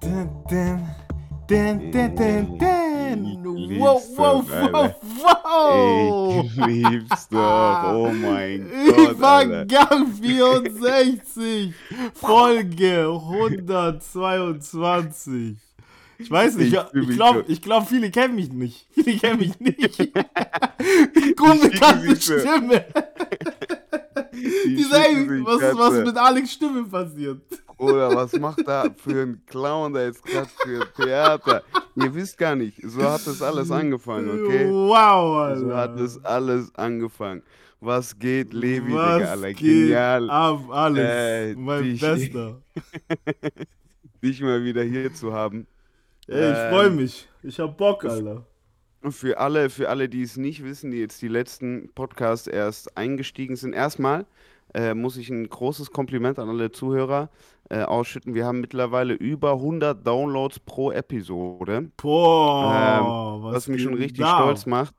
[0.00, 0.80] Dun, dun,
[1.48, 2.14] dun, dun,
[2.58, 4.94] dun, Wow, wow, Alter.
[5.22, 6.66] wow, Ich wow.
[6.68, 7.92] lieb's doch.
[7.94, 9.10] Oh mein Gott.
[9.12, 11.72] Übergang 64,
[12.14, 15.56] Folge 122.
[16.20, 18.86] Ich weiß nicht, Ich ich, glaube, ich glaub, viele kennen mich nicht.
[18.92, 20.00] Viele kennen mich nicht.
[21.40, 22.16] Unbekannte.
[22.40, 22.84] Stimme.
[24.42, 27.40] Die Die sagen, schicken sich was, was mit Alex Stimme passiert.
[27.76, 31.62] Oder was macht da für ein Clown da jetzt gerade für Theater?
[31.94, 34.66] Ihr wisst gar nicht, so hat das alles angefangen, okay?
[34.68, 36.02] Wow, So hat Alter.
[36.02, 37.42] das alles angefangen.
[37.80, 41.08] Was geht, Levi, Was Digga, Alter, geht genial, ab, Alex?
[41.08, 42.60] Äh, mein dich- Bester.
[44.22, 45.66] dich mal wieder hier zu haben.
[46.26, 47.28] Ey, ich Ähm, freue mich.
[47.42, 48.44] Ich hab Bock, Alter.
[49.00, 52.96] Und für alle, für alle, die es nicht wissen, die jetzt die letzten Podcasts erst
[52.96, 54.26] eingestiegen sind, erstmal
[54.74, 57.30] äh, muss ich ein großes Kompliment an alle Zuhörer
[57.70, 58.34] äh, ausschütten.
[58.34, 64.18] Wir haben mittlerweile über 100 Downloads pro Episode, Boah, was, Ähm, was mich schon richtig
[64.18, 64.30] da?
[64.30, 64.94] stolz macht.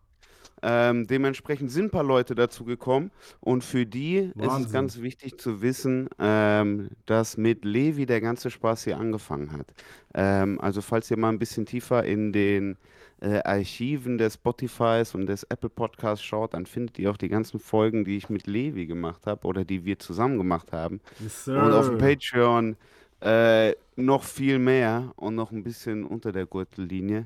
[0.62, 4.72] Ähm, dementsprechend sind ein paar Leute dazu gekommen und für die ist es Wahnsinn.
[4.74, 9.68] ganz wichtig zu wissen, ähm, dass mit Levi der ganze Spaß hier angefangen hat.
[10.14, 12.78] Ähm, also falls ihr mal ein bisschen tiefer in den
[13.22, 17.60] äh, Archiven des Spotifys und des Apple Podcasts schaut, dann findet ihr auch die ganzen
[17.60, 21.02] Folgen, die ich mit Levi gemacht habe oder die wir zusammen gemacht haben.
[21.20, 22.78] Yes, Und auf dem Patreon
[23.22, 27.26] äh, noch viel mehr und noch ein bisschen unter der Gürtellinie.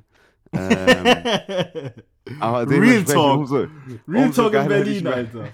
[0.52, 1.92] Ähm,
[2.40, 3.38] aber Real Talk.
[3.40, 5.48] umso, Real umso Talk in Berlin, mal- Alter.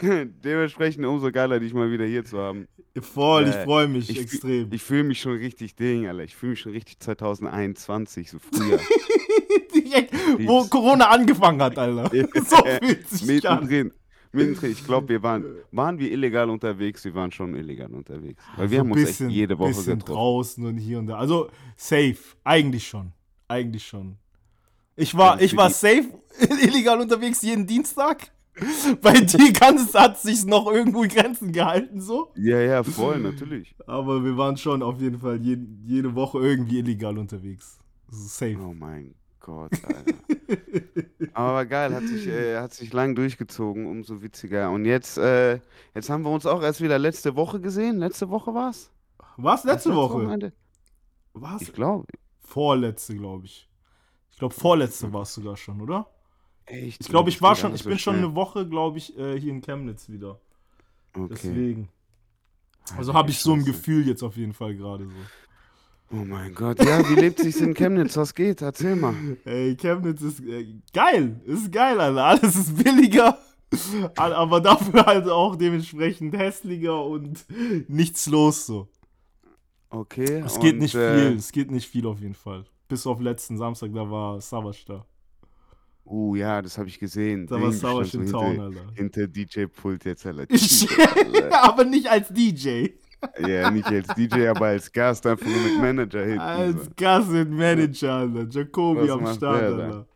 [0.00, 2.66] dementsprechend umso geiler, dich mal wieder hier zu haben.
[3.02, 4.72] Voll, ich Äh, freue mich Ich, fühl- extrem.
[4.72, 6.24] ich fühle mich schon richtig Ding, Alter.
[6.24, 8.78] Ich fühle mich schon richtig 2021, so früher.
[9.74, 10.14] Direkt,
[10.46, 10.70] wo Lieb's.
[10.70, 12.10] Corona angefangen hat, Alter.
[12.44, 13.60] so fühlt sich an.
[13.64, 13.92] Mittendrin.
[14.32, 14.72] Mittendrin.
[14.72, 17.04] Ich glaube, wir waren, waren wir illegal unterwegs?
[17.04, 18.42] Wir waren schon illegal unterwegs.
[18.56, 20.12] Weil wir So haben uns echt jede Woche bisschen getroffen.
[20.14, 21.16] draußen und hier und da.
[21.16, 23.12] Also safe, eigentlich schon.
[23.48, 24.16] Eigentlich schon.
[24.96, 26.08] Ich war, Also ich für war die- safe
[26.62, 28.30] illegal unterwegs jeden Dienstag.
[29.02, 32.32] Bei dir ganz hat sich noch irgendwo in Grenzen gehalten so.
[32.36, 33.74] Ja, ja, voll, natürlich.
[33.86, 37.78] Aber wir waren schon auf jeden Fall jede, jede Woche irgendwie illegal unterwegs.
[38.10, 38.56] Safe.
[38.60, 40.18] Oh mein Gott, Alter.
[41.34, 44.70] Aber geil, hat sich, äh, hat sich lang durchgezogen, umso witziger.
[44.70, 45.60] Und jetzt, äh,
[45.94, 47.98] jetzt haben wir uns auch erst wieder letzte Woche gesehen.
[47.98, 48.90] Letzte Woche war's?
[49.36, 49.64] Was?
[49.64, 50.14] Letzte Woche?
[50.14, 50.52] Wochenende?
[51.32, 51.62] Was?
[51.62, 52.06] Ich glaube.
[52.40, 53.68] Vorletzte, glaube ich.
[54.30, 56.08] Ich glaube, vorletzte war es sogar schon, oder?
[56.68, 57.00] Echt?
[57.00, 58.26] Ich glaube, ich war schon, ich so bin schon schnell.
[58.26, 60.38] eine Woche, glaube ich, äh, hier in Chemnitz wieder.
[61.14, 61.28] Okay.
[61.30, 61.88] Deswegen.
[62.96, 63.64] Also habe ich so ein.
[63.64, 65.10] Gefühl jetzt auf jeden Fall gerade so.
[66.10, 68.16] Oh mein Gott, ja, wie lebt sich's in Chemnitz?
[68.16, 68.62] Was geht?
[68.62, 69.14] Erzähl mal.
[69.44, 71.38] Ey, Chemnitz ist äh, geil.
[71.44, 72.24] Ist geil, Alter.
[72.24, 73.38] Alles ist billiger.
[74.16, 77.44] Aber dafür halt auch dementsprechend hässlicher und
[77.88, 78.88] nichts los so.
[79.90, 80.42] Okay.
[80.44, 81.36] Es geht und, nicht äh, viel.
[81.36, 82.64] Es geht nicht viel auf jeden Fall.
[82.88, 85.04] Bis auf letzten Samstag, da war Savage da.
[86.10, 87.46] Uh, ja, das habe ich gesehen.
[87.46, 88.80] Da war in so Town, hinter, Alter.
[88.94, 90.46] hinter DJ-Pult jetzt, Alter.
[90.48, 91.64] Ich, Alter.
[91.64, 92.86] aber nicht als DJ.
[93.46, 96.38] Ja, nicht als DJ, aber als Gast, einfach nur mit Manager hinten.
[96.40, 96.90] Als so.
[96.96, 98.46] Gast und Manager, Alter.
[98.48, 99.68] Jacobi Was am Start, der?
[99.84, 100.06] Alter.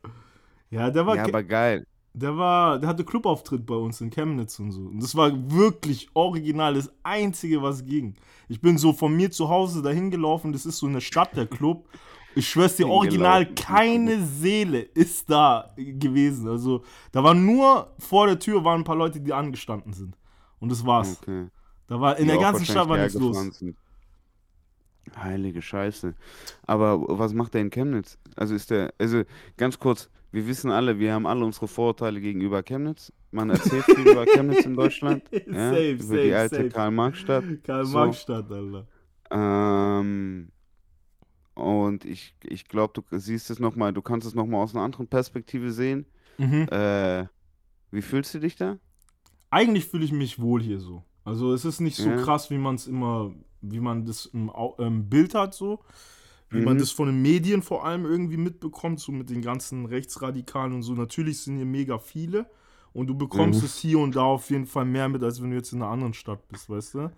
[0.70, 1.84] Ja, der war, Ja, aber geil.
[2.14, 4.82] der war, der hatte Clubauftritt bei uns in Chemnitz und so.
[4.82, 8.14] Und das war wirklich original das Einzige, was ging.
[8.48, 11.46] Ich bin so von mir zu Hause dahin gelaufen, das ist so eine Stadt, der
[11.46, 11.88] Club.
[12.34, 13.54] Ich schwör's dir, original Hingelaufen.
[13.74, 16.48] keine Seele ist da gewesen.
[16.48, 16.82] Also,
[17.12, 20.16] da war nur vor der Tür waren ein paar Leute, die angestanden sind.
[20.60, 21.18] Und das war's.
[21.22, 21.48] Okay.
[21.88, 23.36] Da war in Die der ganzen Stadt war nichts los.
[23.58, 23.76] sind.
[25.16, 26.14] Heilige Scheiße.
[26.66, 28.16] Aber was macht der in Chemnitz?
[28.36, 29.22] Also ist der, also
[29.56, 33.12] ganz kurz, wir wissen alle, wir haben alle unsere Vorurteile gegenüber Chemnitz.
[33.32, 35.24] Man erzählt viel über Chemnitz in Deutschland.
[35.32, 36.68] Ja, Safe, über safe, die alte.
[36.70, 37.44] Karl-Marx-Stadt.
[37.64, 38.86] Karl-Marx-Stadt, Alter.
[39.30, 40.48] Ähm,
[41.54, 45.08] und ich, ich glaube, du siehst es nochmal, du kannst es nochmal aus einer anderen
[45.08, 46.06] Perspektive sehen.
[46.38, 46.68] Mhm.
[46.70, 47.26] Äh,
[47.90, 48.78] wie fühlst du dich da?
[49.50, 51.04] Eigentlich fühle ich mich wohl hier so.
[51.24, 52.16] Also es ist nicht so Ja.
[52.16, 55.84] krass, wie man es immer, wie man das im ähm, Bild hat so.
[56.50, 56.80] Wie man Mhm.
[56.80, 60.94] das von den Medien vor allem irgendwie mitbekommt, so mit den ganzen Rechtsradikalen und so.
[60.94, 62.46] Natürlich sind hier mega viele
[62.92, 63.66] und du bekommst Mhm.
[63.66, 65.90] es hier und da auf jeden Fall mehr mit, als wenn du jetzt in einer
[65.90, 67.12] anderen Stadt bist, weißt du?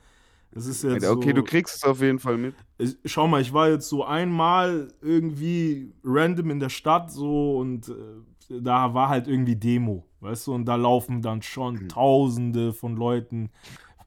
[0.57, 2.55] Es ist jetzt okay, so, du kriegst es auf jeden Fall mit.
[2.79, 7.89] ich, schau mal, ich war jetzt so einmal irgendwie random in der Stadt so und
[7.89, 11.89] äh, da war halt irgendwie Demo, weißt du, und da laufen dann schon Mhm.
[11.89, 13.51] Tausende von Leuten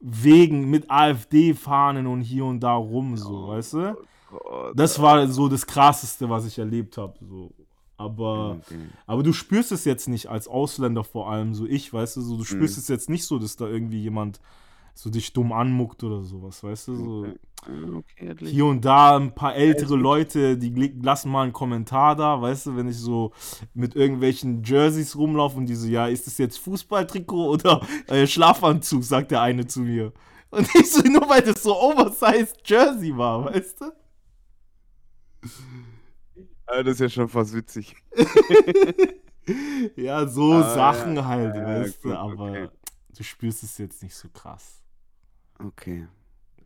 [0.00, 3.96] wegen mit AfD-Fahnen und hier und da rum, so, Oh weißt du?
[4.30, 7.52] Gott, Das war so das Krasseste, was ich erlebt habe, so.
[7.96, 8.78] Aber, okay.
[9.08, 12.36] aber du spürst es jetzt nicht als Ausländer vor allem, so ich, weißt du, so,
[12.36, 12.80] du spürst Mhm.
[12.82, 14.40] es jetzt nicht so, dass da irgendwie jemand
[14.98, 16.96] so dich dumm anmuckt oder sowas, weißt du?
[16.96, 17.38] So Okay.
[17.66, 19.94] Ah, okay, hier und da ein paar ältere.
[19.96, 20.70] Leute, die
[21.02, 23.32] lassen mal einen Kommentar da, weißt du, wenn ich so
[23.74, 29.04] mit irgendwelchen Jerseys rumlaufe und die so, ja, ist das jetzt Fußballtrikot oder äh, Schlafanzug,
[29.04, 30.12] sagt der eine zu mir.
[30.50, 33.92] Und ich so, nur weil das so oversized Jersey war, weißt du?
[36.64, 37.94] Ah, das ist ja schon fast witzig.
[39.96, 42.68] Ja, so Ah, Sachen ja, halt, ja, weißt du, gut, aber okay.
[43.16, 44.82] du spürst es jetzt nicht so krass.
[45.58, 46.06] Okay.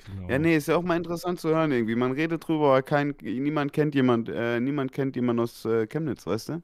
[0.05, 0.29] Genau.
[0.29, 1.95] Ja, nee, ist ja auch mal interessant zu hören irgendwie.
[1.95, 6.27] Man redet drüber, aber kein, niemand kennt jemand, äh, niemand kennt jemand aus äh, Chemnitz,
[6.27, 6.63] weißt du?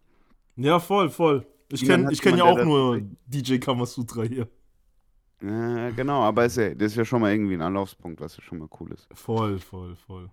[0.56, 1.46] Ja, voll, voll.
[1.70, 4.48] Ich Niemand kenne hat ich kenn ja jemand, auch nur DJ Kamasutra hier.
[5.42, 8.42] Ja, genau, aber ist ja, das ist ja schon mal irgendwie ein Anlaufspunkt, was ja
[8.42, 9.08] schon mal cool ist.
[9.12, 10.30] Voll, voll, voll.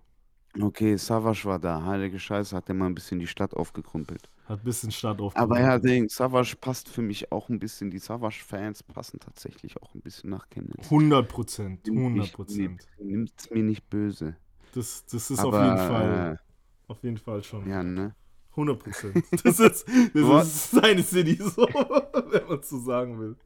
[0.60, 4.30] Okay, Savas war da, heilige Scheiße, hat der mal ein bisschen die Stadt aufgekrumpelt.
[4.46, 5.58] Hat ein bisschen Stadt Aber aufgebaut.
[5.84, 10.30] ja, Savas passt für mich auch ein bisschen, die Savas-Fans passen tatsächlich auch ein bisschen
[10.30, 10.84] nach Chemnitz.
[10.84, 12.58] 100 Prozent, Nimmt 100 mich- Prozent.
[12.60, 14.36] nimmt- Nimmt's mir nicht böse.
[14.74, 16.40] Das, das ist aber, auf jeden Fall,
[16.88, 17.66] auf jeden Fall schon.
[17.66, 18.14] Äh, ja, ne?
[18.52, 19.24] 100 Prozent.
[19.44, 21.62] Das ist, das ist seine City, so,
[22.30, 23.36] wenn man so sagen will.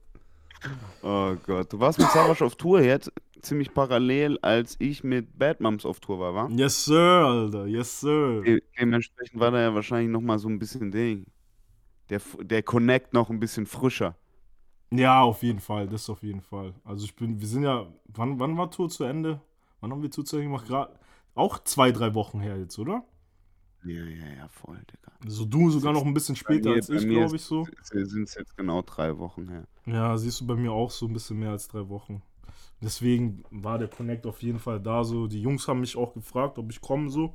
[1.03, 3.11] Oh Gott, du warst mit Savas auf Tour jetzt,
[3.43, 6.49] ziemlich parallel, als ich mit Bad Moms auf Tour war, wa?
[6.49, 8.43] Yes, sir, Alter, yes, sir.
[8.45, 11.27] De dementsprechend war da ja wahrscheinlich noch mal so ein bisschen Ding.
[12.11, 14.17] Der, der Connect noch ein bisschen frischer.
[14.93, 16.75] Ja, auf jeden Fall, das auf jeden Fall.
[16.85, 19.41] Also ich bin, wir sind ja, wann, wann war Tour zu Ende?
[19.81, 20.67] Wann haben wir Tour zu Ende gemacht?
[20.67, 20.99] Gerade
[21.35, 23.05] auch zwei, drei Wochen her jetzt, oder?
[23.85, 25.13] Ja, ja, ja, voll, Digga.
[25.25, 27.67] Also du sogar noch ein bisschen später mir- als ich, glaube ich so.
[27.83, 29.65] Sind es jetzt genau drei Wochen her.
[29.87, 32.23] Ja, siehst du bei mir auch so ein bisschen mehr als drei Wochen.
[32.83, 35.27] Deswegen war der Connect auf jeden Fall da so.
[35.27, 37.35] Die Jungs haben mich auch gefragt, ob ich komme so.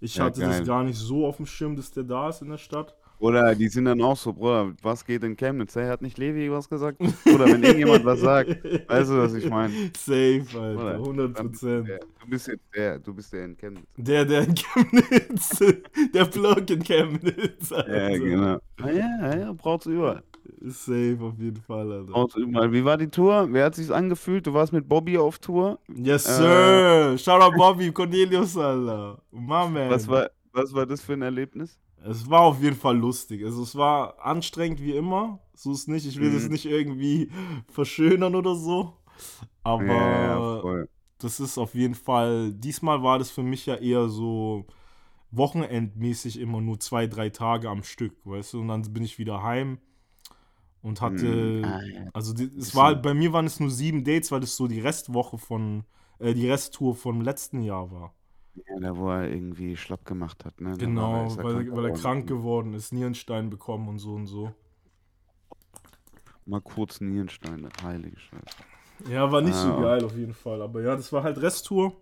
[0.00, 0.64] Ich Ja, hatte das geil.
[0.64, 2.96] gar nicht so auf dem Schirm, dass der da ist in der Stadt.
[3.18, 5.74] Oder die sind dann auch so, Bruder, was geht in Chemnitz?
[5.76, 6.98] Hey, hat nicht Levi was gesagt?
[7.26, 8.48] Oder wenn irgendjemand was sagt,
[8.88, 9.76] weißt du, was ich meine?
[9.96, 10.94] Safe, Alter, Oder?
[10.94, 11.88] 100 Dann bist Prozent.
[12.18, 13.86] Du, bist jetzt der, du bist der in Chemnitz.
[13.96, 15.58] Der, der in Chemnitz,
[16.14, 18.08] der Plug in Chemnitz, Alter.
[18.12, 18.58] Ja, genau.
[18.78, 20.22] Ah, ja, ja, ja, braucht's überall.
[20.62, 22.38] Safe auf jeden Fall, Alter.
[22.38, 22.72] Überall.
[22.72, 23.48] Wie war die Tour?
[23.50, 24.46] Wer hat sich's angefühlt?
[24.46, 25.78] Du warst mit Bobby auf Tour.
[25.94, 27.18] Yes, Äh, sir.
[27.18, 29.20] Shout out Bobby, Cornelius, Alter.
[29.30, 29.90] My man.
[29.90, 31.78] Was war, was war das für ein Erlebnis?
[32.02, 33.44] Es war auf jeden Fall lustig.
[33.44, 35.38] Also es war anstrengend wie immer.
[35.54, 36.06] So ist nicht.
[36.06, 36.52] Ich will das Mhm.
[36.52, 37.30] nicht irgendwie
[37.70, 38.94] verschönern oder so.
[39.62, 40.84] Aber ja,
[41.18, 42.52] das ist auf jeden Fall.
[42.54, 44.64] Diesmal war das für mich ja eher so
[45.30, 48.60] wochenendmäßig immer nur zwei, drei Tage am Stück, weißt du?
[48.60, 49.78] Und dann bin ich wieder heim
[50.82, 51.24] und hatte.
[51.24, 51.64] Mhm.
[51.64, 52.10] Ah, ja.
[52.12, 54.80] Also die, es war bei mir waren es nur sieben Dates, weil das so die
[54.80, 55.84] Restwoche von
[56.18, 58.14] äh, die Resttour vom letzten Jahr war.
[58.54, 60.76] Ja, da wo er irgendwie schlapp gemacht hat, ne?
[60.76, 64.52] Genau, er weil, krank weil er krank geworden ist, Nierenstein bekommen und so und so.
[66.46, 69.10] Mal kurz Nierenstein, heilige Scheiße.
[69.10, 69.80] Ja, war nicht so Ah.
[69.82, 70.60] geil auf jeden Fall.
[70.62, 71.92] Aber ja, das war halt Resttour.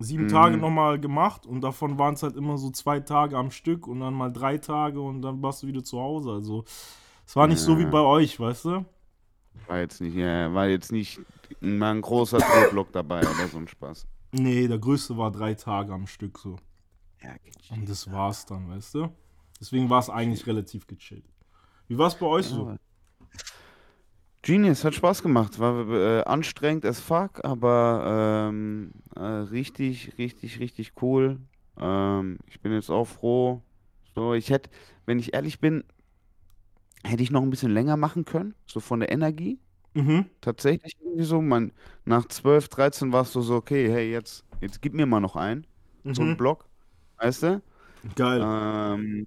[0.00, 0.28] Sieben Mhm.
[0.28, 4.00] Tage nochmal gemacht und davon waren es halt immer so zwei Tage am Stück und
[4.00, 6.30] dann mal drei Tage und dann warst du wieder zu Hause.
[6.32, 6.64] Also
[7.28, 7.90] es war nicht so wie Ja.
[7.90, 8.84] bei euch, weißt du?
[9.66, 11.20] War jetzt nicht, ja, war jetzt nicht
[11.60, 14.06] mal ein großer Tourblog dabei oder so ein Spaß.
[14.32, 16.56] Nee, der größte war drei Tage am Stück so.
[17.22, 17.34] Ja,
[17.70, 19.08] Und das war's dann, weißt du?
[19.60, 21.26] Deswegen war es eigentlich relativ gechillt.
[21.86, 22.76] Wie war es bei euch so?
[24.40, 25.58] Genius, hat Spaß gemacht.
[25.58, 31.40] War äh, anstrengend as fuck, aber ähm, äh, richtig, richtig, richtig cool.
[31.76, 33.60] Ähm, ich bin jetzt auch froh.
[34.14, 34.70] So, ich hätte,
[35.06, 35.84] wenn ich ehrlich bin,
[37.04, 39.60] hätte ich noch ein bisschen länger machen können, so von der Energie.
[39.94, 40.30] Mhm.
[40.40, 41.72] Tatsächlich irgendwie so, man,
[42.04, 45.66] nach 12, 13 warst du so, okay, hey, jetzt, jetzt gib mir mal noch einen,
[46.12, 46.36] so einen Mhm.
[46.36, 46.66] Block,
[47.18, 47.62] weißt du?
[48.14, 48.48] Geil.
[48.96, 49.26] Ähm,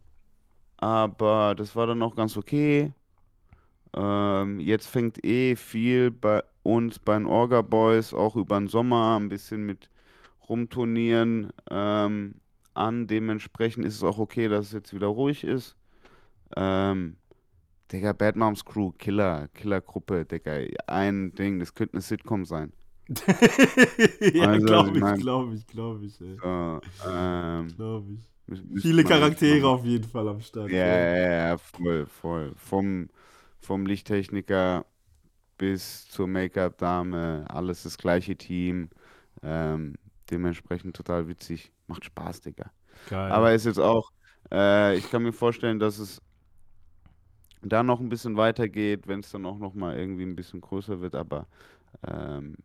[0.77, 2.93] aber das war dann auch ganz okay.
[3.93, 9.17] Ähm, jetzt fängt eh viel bei uns, bei den Orga Boys, auch über den Sommer
[9.19, 9.89] ein bisschen mit
[10.49, 12.35] Rumturnieren ähm,
[12.73, 13.07] an.
[13.07, 15.77] Dementsprechend ist es auch okay, dass es jetzt wieder ruhig ist.
[16.57, 17.17] Ähm,
[17.91, 20.59] Digga, Bad Moms Crew, Killer, Killergruppe, Digga.
[20.87, 22.71] Ein Ding, das könnte eine Sitcom sein.
[24.33, 26.37] ja, Also, glaube ich glaube ich, glaube ich, ey.
[26.37, 28.81] So, ähm, Glaube ich.
[28.81, 30.69] Viele Charaktere auf jeden Fall am Start.
[30.71, 32.53] Ja, ja, ja, voll, voll.
[32.55, 33.09] Vom,
[33.59, 34.85] vom Lichttechniker
[35.57, 38.89] bis zur Make-up-Dame, alles das gleiche Team.
[39.43, 39.95] Ähm,
[40.29, 41.71] dementsprechend total witzig.
[41.87, 42.71] Macht Spaß, Digga.
[43.09, 43.31] Geil.
[43.31, 44.11] Aber ist jetzt auch,
[44.51, 46.21] äh, ich kann mir vorstellen, dass es
[47.61, 51.01] da noch ein bisschen weitergeht, wenn es dann auch noch mal irgendwie ein bisschen größer
[51.01, 51.15] wird.
[51.15, 51.47] Aber
[52.07, 52.55] ähm,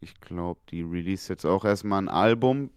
[0.00, 2.70] ich glaube, die release jetzt auch erstmal ein Album.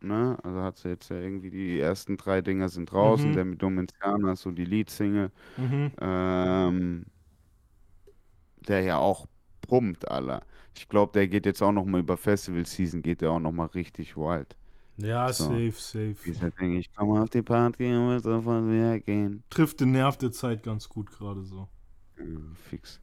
[0.00, 0.38] Ne?
[0.42, 3.30] Also hat sie jetzt ja irgendwie die ersten drei Dinger sind draußen.
[3.30, 3.34] Mhm.
[3.34, 5.30] Der mit Domiziana ist so die Lead-Single.
[5.56, 5.92] mhm.
[6.00, 7.06] Ähm,
[8.68, 9.26] der ja auch
[9.62, 10.42] brummt, Alter.
[10.76, 13.52] Ich glaube, der geht jetzt auch noch mal über Festival Season, geht der auch noch
[13.52, 14.56] mal richtig wild.
[14.98, 15.44] Ja, So.
[15.44, 16.16] safe, safe.
[16.24, 19.42] Dieser Ding, ich komme auf die Party und will sofort wieder gehen.
[19.50, 21.68] Trifft den Nerv der Zeit ganz gut gerade so.
[22.18, 22.24] Ja,
[22.68, 23.00] fix.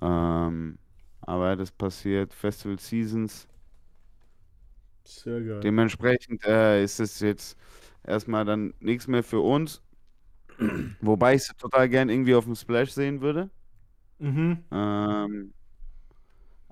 [0.00, 0.78] Ähm,
[1.22, 3.48] aber das passiert, Festival Seasons.
[5.04, 5.60] Sehr geil.
[5.62, 7.56] Dementsprechend äh, ist es jetzt
[8.04, 9.82] erstmal dann nichts mehr für uns.
[11.00, 13.50] Wobei ich es total gern irgendwie auf dem Splash sehen würde.
[14.20, 14.64] Mhm.
[14.70, 15.52] Ähm,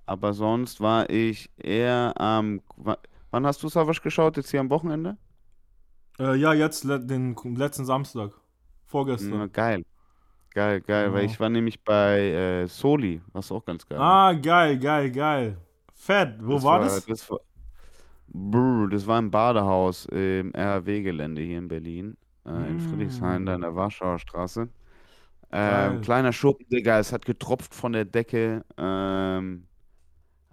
[0.06, 2.62] aber sonst war ich eher am.
[2.76, 2.98] wa-
[3.36, 4.38] wann hast du Savage geschaut?
[4.38, 5.18] Jetzt hier am Wochenende?
[6.18, 8.30] Äh, ja, jetzt den letzten Samstag.
[8.32, 8.40] Na,
[8.86, 9.52] Vorgestern.
[9.52, 9.84] geil.
[10.54, 11.32] Geil, geil, weil Genau.
[11.32, 14.28] ich war nämlich bei äh, Soli, was auch ganz geil war.
[14.30, 15.58] Ah, geil, geil, geil.
[15.92, 16.38] Fett.
[16.40, 17.04] Wo Das war das?
[17.04, 17.40] Das war,
[18.28, 22.16] Brr, das war im Badehaus im RAW-Gelände hier in Berlin,
[22.46, 24.68] äh, in Friedrichshain, da in der Warschauer Straße.
[25.50, 25.92] Geil.
[25.96, 29.66] Ähm, kleiner Schuppen, Digga, es hat getropft von der Decke, ähm,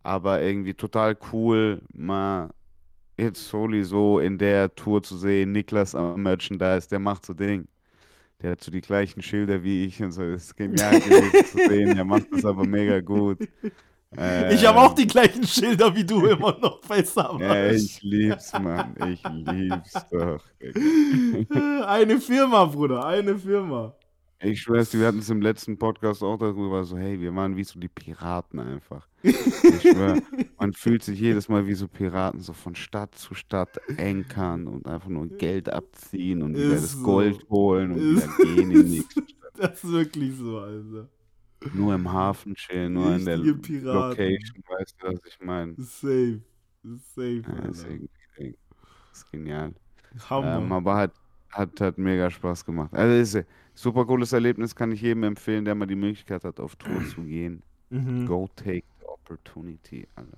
[0.04, 2.50] aber irgendwie total cool, mal
[3.18, 5.52] jetzt Soli so in der Tour zu sehen.
[5.52, 7.68] Niklas am Merchandise, der macht so Ding.
[8.42, 10.22] Der hat so die gleichen Schilder wie ich und so.
[10.32, 11.96] Das ist genial gewesen zu sehen.
[11.96, 13.40] Der macht das aber mega gut.
[14.52, 17.76] Ich habe auch Ähm, die gleichen Schilder wie du immer noch bei Ja, Savage.
[17.76, 18.96] ich lieb's, Mann.
[19.10, 20.44] Ich lieb's doch.
[21.88, 23.96] Eine Firma, Bruder, eine Firma.
[24.44, 27.64] Ich schwör's wir hatten es im letzten Podcast auch darüber, so, hey, wir waren wie
[27.64, 29.08] so die Piraten einfach.
[29.22, 30.22] Ich schwör,
[30.60, 34.86] man fühlt sich jedes Mal wie so Piraten, so von Stadt zu Stadt enkern und
[34.86, 37.04] einfach nur Geld abziehen und wieder Ist das so.
[37.04, 39.34] Gold holen und Ist wieder gehen in die nächste Stadt.
[39.56, 41.08] Das ist wirklich so, Alter.
[41.74, 44.10] Nur im Hafen chillen, nur in der Richtige Piraten.
[44.10, 45.76] Location, weißt du, was ich meine?
[45.78, 46.42] Safe.
[46.84, 47.90] Safe, Ja, ist, Alter.
[47.90, 48.58] irgendwie,
[49.14, 49.74] ist genial.
[50.30, 50.58] Hammer.
[50.58, 51.14] Ähm, aber hat,
[51.52, 52.94] hat, hat mega Spaß gemacht.
[52.94, 56.76] Also ist super cooles Erlebnis, kann ich jedem empfehlen, der mal die Möglichkeit hat, auf
[56.76, 57.62] Tour zu gehen.
[57.90, 58.26] mhm.
[58.26, 60.38] Go take the opportunity, Alter.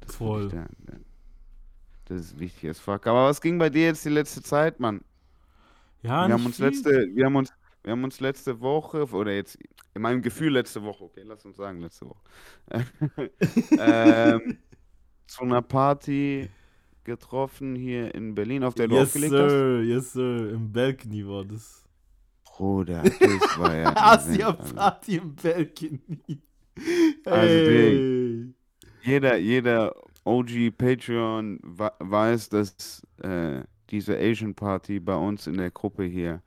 [0.00, 0.48] Das Voll.
[0.48, 0.66] da-
[2.06, 3.06] Das ist wichtig as fuck.
[3.06, 5.02] Aber was ging bei dir jetzt die letzte Zeit, Mann?
[6.02, 6.64] Ja, wir haben uns viel.
[6.66, 9.58] letzte, wir haben uns, wir haben uns letzte Woche, oder jetzt
[9.94, 12.20] in meinem Gefühl letzte Woche, okay, lass uns sagen letzte Woche,
[13.78, 14.58] ähm,
[15.26, 16.48] zu einer Party
[17.04, 19.50] getroffen hier in Berlin, auf der du Yes, aufgelegt hast.
[19.50, 20.50] sir, yes, sir.
[20.52, 21.84] Im Balcony war das.
[22.58, 23.92] Bruder, das war ja.
[23.96, 26.42] Asia-Party im Balcony.
[27.24, 28.54] Also, Hey.
[29.02, 36.04] Jeder, jeder OG Patreon weiß, dass äh, diese Asian Party bei uns in der Gruppe
[36.04, 36.42] hier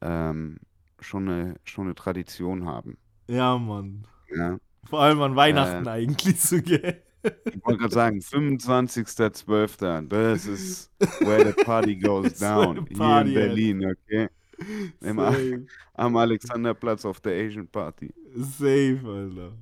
[0.00, 0.58] ähm,
[1.00, 2.96] schon eine, schon eine Tradition haben.
[3.28, 4.06] Ja, Mann.
[4.34, 4.58] Ja.
[4.84, 5.90] Vor allem an Weihnachten Äh.
[5.90, 7.02] eigentlich so, gell?
[7.22, 10.08] Ich wollte gerade sagen, 25.12.
[10.08, 12.76] Das ist where the party goes down.
[12.76, 13.34] the Hier party in.
[13.34, 14.28] Berlin, okay?
[15.00, 18.12] Im, am Alexanderplatz auf der Asian Party.
[18.34, 19.52] safe, Alter.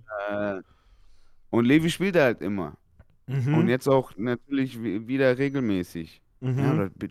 [0.59, 0.63] Äh,
[1.51, 2.77] und Levi spielt halt immer.
[3.27, 3.55] Mhm.
[3.55, 6.21] Und jetzt auch natürlich wi- wieder regelmäßig.
[6.41, 6.59] mhm.
[6.59, 7.11] Ja, oder, bi-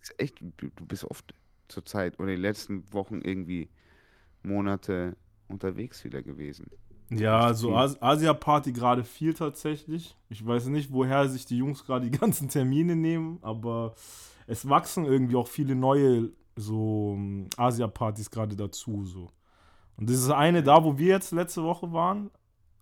[0.00, 1.34] ist echt, du bist oft
[1.68, 3.68] zur Zeit oder die letzten Wochen irgendwie
[4.42, 5.16] Monate
[5.48, 6.66] unterwegs wieder gewesen.
[7.10, 10.16] Ja, Echt also Asia-Party gerade viel tatsächlich.
[10.28, 13.94] Ich weiß nicht, woher sich die Jungs gerade die ganzen Termine nehmen, aber
[14.46, 19.04] es wachsen irgendwie auch viele neue so ähm, Asia-Partys gerade dazu.
[19.04, 19.30] So.
[19.96, 22.30] Und das ist eine da, wo wir jetzt letzte Woche waren.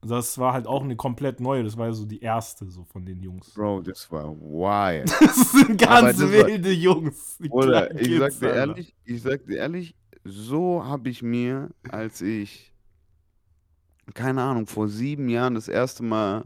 [0.02, 1.64] Das war halt auch eine komplett neue.
[1.64, 3.52] Das war ja so die erste so von den Jungs.
[3.54, 5.11] Bro, das war wild.
[5.20, 7.37] Das sind ganz das war- wilde Jungs.
[7.38, 8.56] die Oder ich sag dir Alter.
[8.56, 12.73] ehrlich, ich sag dir ehrlich, so habe ich mir, als ich,
[14.14, 16.44] keine Ahnung, vor sieben Jahren das erste Mal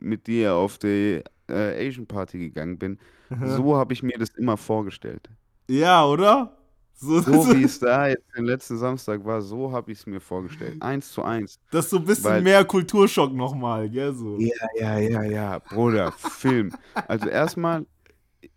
[0.00, 2.98] mit dir auf die äh, Asian Party gegangen bin,
[3.56, 5.30] so habe ich mir das immer vorgestellt.
[5.70, 6.57] Ja, oder?
[7.00, 10.20] So, So wie es da jetzt den letzten Samstag war, so habe ich es mir
[10.20, 10.82] vorgestellt.
[10.82, 11.60] Eins zu eins.
[11.70, 14.12] das ist so ein bisschen Weil- mehr Kulturschock nochmal, gell?
[14.14, 14.36] So.
[14.40, 14.50] Ja,
[14.80, 16.72] ja, ja, ja, Bruder, Film.
[17.06, 17.86] Also erstmal,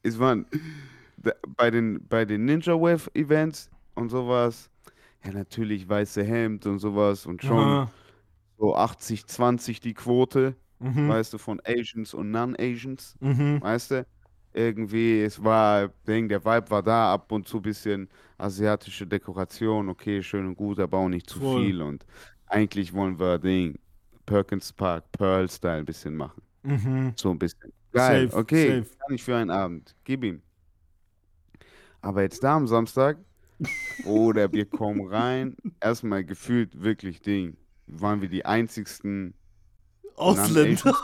[0.02, 0.48] es waren
[1.56, 4.72] bei den, bei den Ninja Wave Events und sowas,
[5.24, 7.92] ja natürlich weiße Hemd und sowas und schon Aha.
[8.58, 11.10] so 80, 20 die Quote, Mhm.
[11.10, 13.62] weißt du, von Asians und Non-Asians, Mhm.
[13.62, 14.06] weißt du?
[14.54, 19.90] Irgendwie, es war, Ding, der Vibe war da, ab und zu ein bisschen asiatische Dekoration,
[19.90, 21.64] okay, schön und gut, aber auch nicht zu Voll.
[21.66, 22.06] viel und
[22.48, 23.80] eigentlich wollen wir, Ding,
[24.26, 26.42] Perkins Park, Pearl-Style ein bisschen machen.
[26.64, 27.14] Mhm.
[27.16, 27.72] So ein bisschen.
[27.94, 28.98] Geil, Safe, okay, safe.
[29.00, 29.96] kann ich für einen Abend.
[30.04, 30.42] Gib ihm.
[32.02, 33.18] Aber jetzt da am Samstag,
[34.06, 37.58] oder wir kommen rein, erstmal gefühlt wirklich Ding.
[37.88, 39.34] Waren wir die einzigsten
[40.16, 40.96] Ausländer.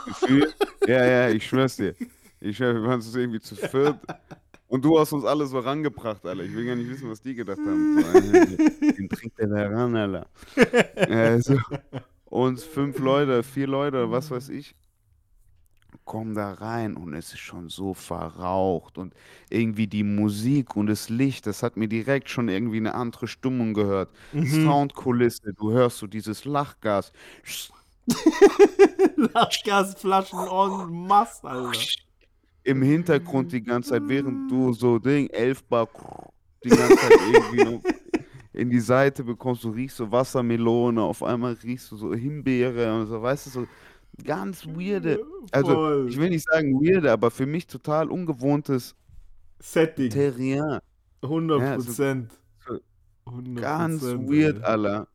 [0.86, 1.94] Ja, ja, ich schwör's dir.
[2.40, 3.98] Ich schwör, wir waren so irgendwie zu viert.
[4.68, 6.42] Und du hast uns alle so rangebracht, Alter.
[6.42, 8.02] Ich will gar nicht wissen, was die gedacht haben.
[8.02, 8.20] So,
[8.80, 10.26] den trinkt der da ran, Alter.
[10.96, 11.58] Äh, so.
[12.26, 14.74] Uns fünf Leute, vier Leute, was weiß ich.
[16.04, 19.14] komme da rein und es ist schon so verraucht und
[19.50, 23.74] irgendwie die Musik und das Licht, das hat mir direkt schon irgendwie eine andere Stimmung
[23.74, 24.10] gehört.
[24.32, 24.64] Mhm.
[24.64, 27.12] Soundkulisse, du hörst so dieses Lachgas.
[29.16, 32.07] Lachgasflaschen en masse, Alter.
[32.68, 35.88] Im Hintergrund die ganze Zeit, während du so Ding, 11 Bar
[36.62, 37.82] die ganze Zeit irgendwie noch
[38.52, 43.06] in die Seite bekommst, du riechst so Wassermelone, auf einmal riechst du so Himbeere und
[43.06, 43.66] so, weißt du, so
[44.24, 45.20] ganz weirde,
[45.52, 46.06] also Voll.
[46.10, 48.94] ich will nicht sagen weirde, aber für mich total ungewohntes
[49.60, 50.10] Setting.
[50.10, 50.80] Terrain.
[51.22, 52.32] 100 Ja, so- Prozent.
[52.66, 52.78] so
[53.26, 54.62] 100 Ganz weird.
[54.64, 55.08] Alter.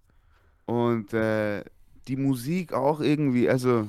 [0.65, 1.63] Und äh,
[2.07, 3.87] die Musik auch irgendwie, also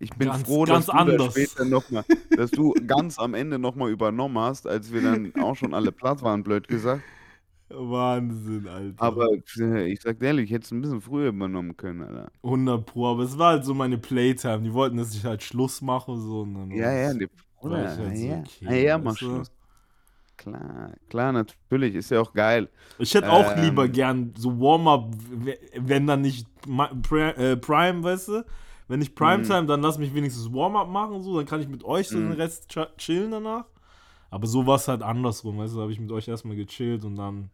[0.00, 1.34] ich bin Ganz- froh, ganz dass du anders.
[1.34, 2.04] das später noch mal,
[2.36, 6.22] dass du ganz am Ende nochmal übernommen hast, als wir dann auch schon alle platt
[6.22, 7.02] waren, blöd gesagt.
[7.72, 9.00] Wahnsinn, Alter.
[9.00, 9.28] Aber
[9.58, 12.32] äh, ich sag ehrlich, ich hätte es ein bisschen früher übernommen können, Alter.
[12.42, 14.62] 100 Pro, aber es war halt so meine Playtime.
[14.62, 16.16] Die wollten, dass ich halt Schluss mache.
[16.16, 17.28] So, und dann Ja, ja, die,
[17.60, 17.76] oder?
[17.96, 19.16] halt so, ja, okay, ja, ja, mach?
[19.16, 19.52] Schluss.
[20.36, 22.70] Klar, klar, natürlich, ist ja auch geil.
[22.98, 23.62] Ich hätte auch Ähm.
[23.64, 25.10] lieber gern so Warm-up,
[25.76, 28.44] wenn dann nicht äh, Prime, weißt du?
[28.90, 32.08] Wenn nicht Primetime, dann lass mich wenigstens Warm-up machen, so, dann kann ich mit euch
[32.08, 32.32] so den Mhm.
[32.32, 33.66] Rest cha- chillen danach.
[34.30, 35.78] Aber so war es halt andersrum, weißt du?
[35.78, 37.50] Da habe ich mit euch erstmal gechillt und dann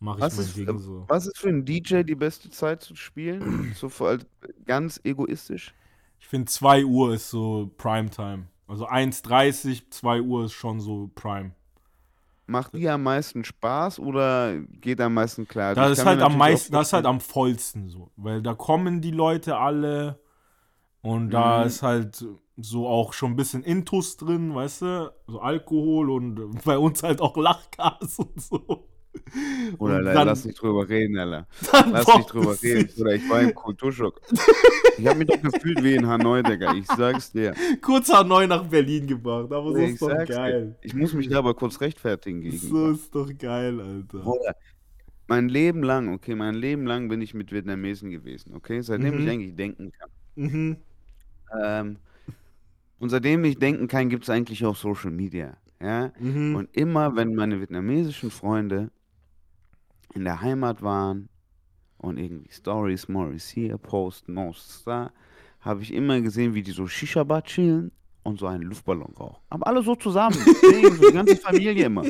[0.00, 1.06] mache ich Was mein ist, Ding so.
[1.08, 3.72] was ist für einen DJ die beste Zeit zu spielen?
[3.74, 4.24] So allem
[4.64, 5.74] ganz egoistisch?
[6.20, 8.46] Ich finde 2 Uhr ist so Primetime.
[8.68, 11.52] Also 1.30, 2 Uhr ist schon so Prime.
[12.48, 15.70] Macht die am meisten Spaß oder geht am meisten klar?
[15.70, 18.10] Also Da ich ist halt am meisten, das ist halt am vollsten so.
[18.16, 20.18] Weil da kommen die Leute alle
[21.06, 21.66] und da Mhm.
[21.66, 22.24] ist halt
[22.56, 25.12] so auch schon ein bisschen Intus drin, weißt du?
[25.26, 28.88] So Alkohol und bei uns halt auch Lachgas und so.
[29.78, 31.46] Oder und lass nicht drüber reden, Alter.
[31.72, 32.88] dann Lass nicht drüber reden.
[33.00, 34.20] Oder ich war im Kulturschock.
[34.98, 36.72] Ich habe mich doch gefühlt wie in Hanoi, Digga.
[36.72, 37.52] Ich sag's dir.
[37.82, 40.34] Kurz neu nach Berlin gebracht, aber so Nee, ist doch sag's dir.
[40.36, 40.76] geil.
[40.80, 42.90] Ich muss mich da aber kurz rechtfertigen So gegenüber.
[42.92, 44.20] ist doch geil, Alter.
[44.20, 44.54] Bruder,
[45.28, 48.80] mein Leben lang, okay, mein Leben lang bin ich mit Vietnamesen gewesen, okay?
[48.80, 49.20] Seitdem Mhm.
[49.24, 50.08] ich eigentlich denken kann.
[50.36, 50.76] Mhm.
[51.62, 51.98] Ähm,
[52.98, 55.56] und seitdem ich denken kann, gibt es eigentlich auch Social Media.
[55.80, 56.12] Ja?
[56.18, 56.56] Mhm.
[56.56, 58.90] Und immer, wenn meine vietnamesischen Freunde
[60.14, 61.28] in der Heimat waren
[61.98, 65.12] und irgendwie Stories, Morris hier posten, Most da,
[65.60, 67.90] habe ich immer gesehen, wie die so Shisha-Bar chillen
[68.22, 69.42] und so einen Luftballon rauchen.
[69.50, 70.36] Aber alle so zusammen.
[70.96, 72.04] So die ganze Familie immer.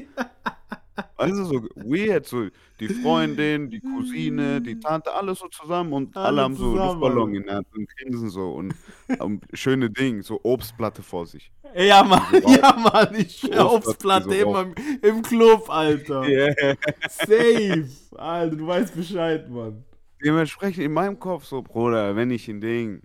[1.17, 2.47] Also so weird, so
[2.81, 6.89] die Freundin, die Cousine, die Tante, alles so zusammen und alle, Alle haben so zusammen,
[7.01, 7.37] Luftballon Alter.
[7.41, 8.75] in der Hand und grinsen so und,
[9.19, 11.51] und schöne Ding, so Obstplatte vor sich.
[11.75, 14.75] Ja, Mann, So rauch- ja, Mann, ich so schwör aufs Obstplatte, Platte so immer im,
[15.17, 16.23] im Club, Alter.
[16.29, 16.77] Yeah.
[17.09, 17.89] Safe.
[18.17, 19.85] Alter, du weißt Bescheid, Mann.
[20.25, 23.03] Dementsprechend in meinem Kopf so, Bruder, wenn ich in Ding,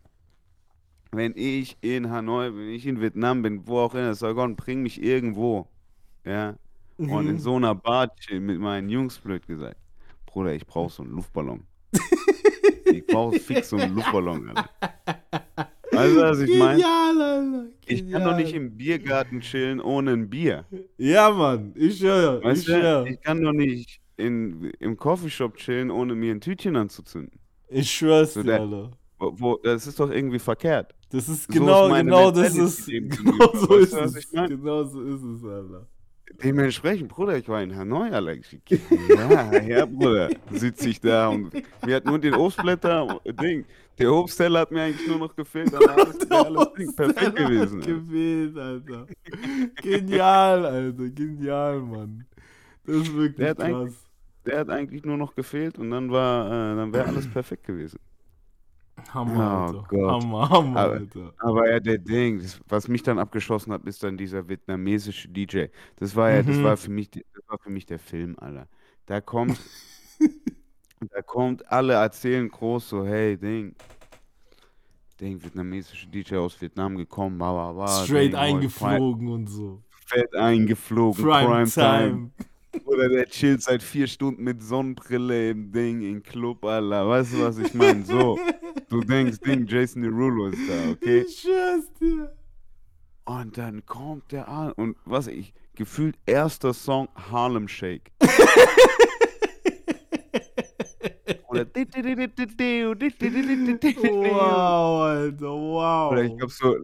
[1.11, 5.01] wenn ich in Hanoi, wenn ich in Vietnam bin, wo auch immer, Saigon, bring mich
[5.03, 5.67] irgendwo,
[6.25, 6.55] ja,
[7.09, 7.39] und in Mhm.
[7.39, 9.77] so einer Bar chillen mit meinen Jungs, blöd gesagt.
[10.25, 11.63] Bruder, ich brauche so einen Luftballon.
[12.85, 14.69] ich brauche fix so einen Luftballon, Alter.
[15.91, 17.69] Weißt du, was ich meine?
[17.85, 20.65] Ich kann doch nicht im Biergarten chillen ohne ein Bier.
[20.97, 25.91] Ja, Mann, ich schwör, Weißt ich du, ich kann doch nicht in, im Coffeeshop chillen,
[25.91, 27.37] ohne mir ein Tütchen anzuzünden.
[27.67, 28.91] Ich schwör's So dir, Alter.
[29.19, 30.95] Wo, wo, das ist doch irgendwie verkehrt.
[31.09, 34.31] Das ist So genau, ist meine genau das Mentality ist, genau so ist es.
[34.31, 35.87] Genau so ist es, Alter.
[36.43, 38.09] Dementsprechend, Bruder, ich war in Hanoi.
[38.39, 38.57] Ich,
[39.09, 41.51] ja, ja, Bruder, sitze ich da und
[41.85, 43.65] mir hat nur den Obstblätter, Ding,
[43.99, 47.35] der Obstteller hat mir eigentlich nur noch gefehlt, dann war alles, wäre alles Ding, perfekt
[47.35, 47.81] gewesen.
[47.81, 49.07] Gefehlt, Alter.
[49.81, 51.09] Genial, Alter.
[51.09, 52.25] Genial, Mann.
[52.85, 54.05] Das ist wirklich Der hat eigentlich- krass.
[54.43, 57.99] Der hat eigentlich nur noch gefehlt und dann war, äh, dann wäre alles perfekt gewesen.
[59.13, 59.83] Hammer, Oh.
[59.87, 60.11] Gott.
[60.23, 61.33] Hammer, Hammer, Aber- Alter.
[61.39, 65.65] Aber ja, der Ding, das, was mich dann abgeschossen hat, ist dann dieser vietnamesische DJ.
[65.97, 66.63] Das war ja, das Mhm.
[66.63, 68.67] war für mich, das war für mich der Film, Alter.
[69.05, 69.59] Da kommt,
[71.11, 73.75] da kommt, alle erzählen groß so, hey, Ding,
[75.19, 77.87] Ding, vietnamesische DJ aus Vietnam gekommen, bla bla bla.
[78.05, 79.81] Straight Ding, eingeflogen und so.
[80.09, 82.09] Prime- Fett eingeflogen, Prime, Primetime.
[82.09, 82.31] Time.
[82.85, 87.07] Oder der chillt seit vier Stunden mit Sonnenbrille im Ding, im Club, Alter.
[87.07, 88.03] Weißt du, was ich meine?
[88.05, 88.39] So,
[88.89, 91.21] du denkst, Ding, Jason Derulo ist da, okay?
[91.21, 92.35] Ich schwör's dir.
[93.25, 98.11] Und dann kommt der an und was ich gefühlt erster Song Harlem Shake.
[101.47, 101.65] Oder
[104.31, 106.11] Wow, Alter, wow.
[106.11, 106.77] Oder ich glaube so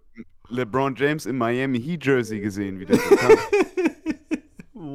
[0.49, 3.15] LeBron James im Miami Heat Jersey gesehen, wie der so.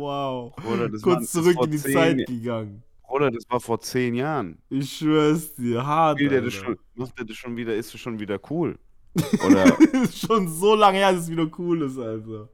[0.03, 0.53] Wow.
[0.57, 2.83] War, Kurz das zurück in die Zeit gegangen.
[3.09, 4.59] Oder das war vor zehn Jahren.
[4.71, 8.01] Ich schwör's dir, hart, Spielt er das schon, macht er das schon wieder, ist das
[8.01, 8.79] schon wieder cool.
[9.47, 12.49] Oder, ist schon so lange her, dass es wieder cool ist, Alter.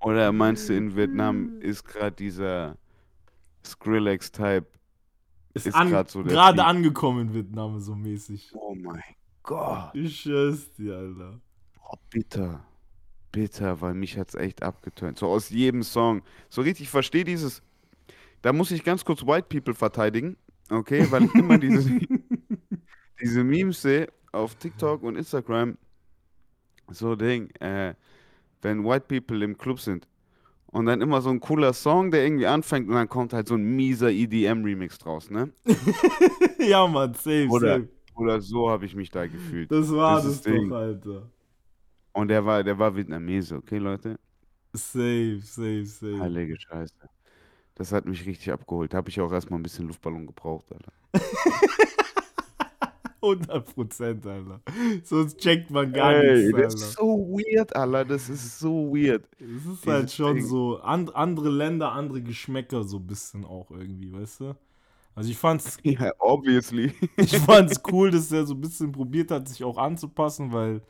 [0.00, 2.76] oder meinst du, in Vietnam ist gerade dieser
[3.64, 4.66] Skrillex-Type?
[5.54, 8.50] Ist, Ist an, grad so gerade angekommen in Vietnam, so mäßig.
[8.54, 9.00] Oh mein
[9.44, 9.94] Gott.
[9.94, 11.40] Ich schwör's dir, Alter.
[11.78, 12.64] Boah, bitter.
[13.32, 15.18] Bitter, weil mich hat's echt abgetönt.
[15.18, 16.22] So aus jedem Song.
[16.48, 17.62] So richtig, ich verstehe dieses.
[18.42, 20.36] Da muss ich ganz kurz White People verteidigen.
[20.70, 22.00] Okay, weil ich immer diese,
[23.20, 25.76] diese Memes sehe auf TikTok und Instagram.
[26.90, 27.94] So Ding, äh,
[28.62, 30.06] wenn White People im Club sind.
[30.66, 33.54] Und dann immer so ein cooler Song, der irgendwie anfängt und dann kommt halt so
[33.54, 35.52] ein mieser EDM-Remix draus, ne?
[36.58, 37.88] ja, Mann, safe, Oder, safe.
[38.14, 39.70] oder so habe ich mich da gefühlt.
[39.70, 40.68] Das war das das, Ding.
[40.68, 41.30] doch, Alter.
[42.16, 44.18] Und der war, der war Vietnamese, okay, Leute?
[44.74, 46.20] Safe, safe, safe.
[46.20, 46.94] Heilige Scheiße.
[47.74, 48.92] Das hat mich richtig abgeholt.
[48.94, 50.92] Da habe ich auch erstmal ein bisschen Luftballon gebraucht, Alter.
[53.22, 54.60] 100 Prozent, Alter.
[55.02, 56.74] Sonst checkt man gar Ey, nichts, das Alter.
[56.74, 58.04] ist so weird, Alter.
[58.04, 59.24] Das ist so weird.
[59.40, 60.46] Es ist halt Dieses schon Ding.
[60.46, 64.54] so, and, andere Länder, andere Geschmäcker so ein bisschen auch irgendwie, weißt du?
[65.14, 66.92] Also ich fand's, Ja, obviously.
[67.16, 70.82] ich fand's cool, dass der so ein bisschen probiert hat, sich auch anzupassen, weil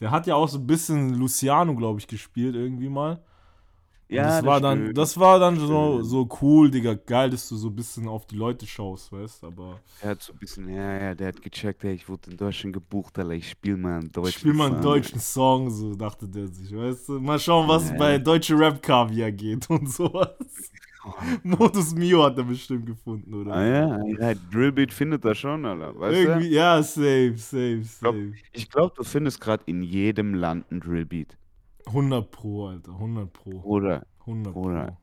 [0.00, 3.22] der hat ja auch so ein bisschen Luciano, glaube ich, gespielt irgendwie mal.
[4.10, 4.98] Ja, das war dann, stimmt.
[4.98, 8.36] das war dann so, so cool, Digga, geil, dass du so ein bisschen auf die
[8.36, 11.92] Leute schaust, weißt aber Der hat so ein bisschen, ja, ja, der hat gecheckt, ey,
[11.92, 13.32] ich wurde in Deutschland gebucht, Alter.
[13.32, 14.82] Ich spiel mal einen deutschen ich spiel mal einen Song.
[14.82, 17.20] deutschen Song, so dachte der sich, weißt du?
[17.20, 17.96] Mal schauen, was Ja.
[17.96, 20.72] bei deutsche Rap Kaviar geht und sowas.
[21.44, 23.52] Modus Mio hat er bestimmt gefunden, oder?
[23.54, 25.98] Ah ja, ja, Drillbeat findet das schon, Alter.
[25.98, 26.54] Weißt Irgendwie, du?
[26.56, 28.32] ja, safe, safe, glaub- safe.
[28.52, 31.36] Ich glaube, du findest gerade in jedem Land einen Drillbeat.
[31.86, 33.60] 100 Pro, Alter, 100 Pro.
[33.62, 34.86] Oder 100 Bruder.
[34.86, 34.96] Pro.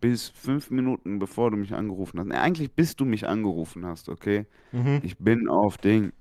[0.00, 2.26] bis fünf Minuten bevor du mich angerufen hast.
[2.26, 4.46] Ne, eigentlich bis du mich angerufen hast, okay?
[4.72, 5.00] Mhm.
[5.02, 6.12] Ich bin auf Ding.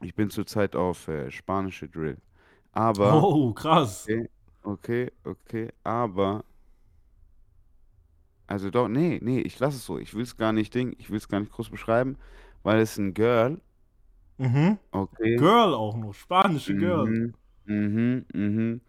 [0.00, 2.18] Ich bin zurzeit auf äh, spanische Drill.
[2.72, 4.04] Aber, Oh, krass.
[4.04, 4.28] okay,
[4.62, 6.44] okay, okay, aber.
[8.48, 9.98] Also doch, nee, nee, ich lasse es so.
[9.98, 12.16] Ich will es gar nicht Ding, ich will es gar nicht groß beschreiben,
[12.64, 13.60] weil es ein Girl,
[14.38, 14.78] Mhm.
[14.92, 15.36] okay.
[15.36, 17.14] Girl auch noch, spanische Girl.
[17.14, 17.34] Mhm,
[17.64, 18.80] mhm, mhm.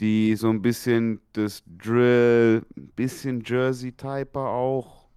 [0.00, 2.64] Die so ein bisschen das Drill,
[2.96, 5.08] bisschen Jersey-Typer auch.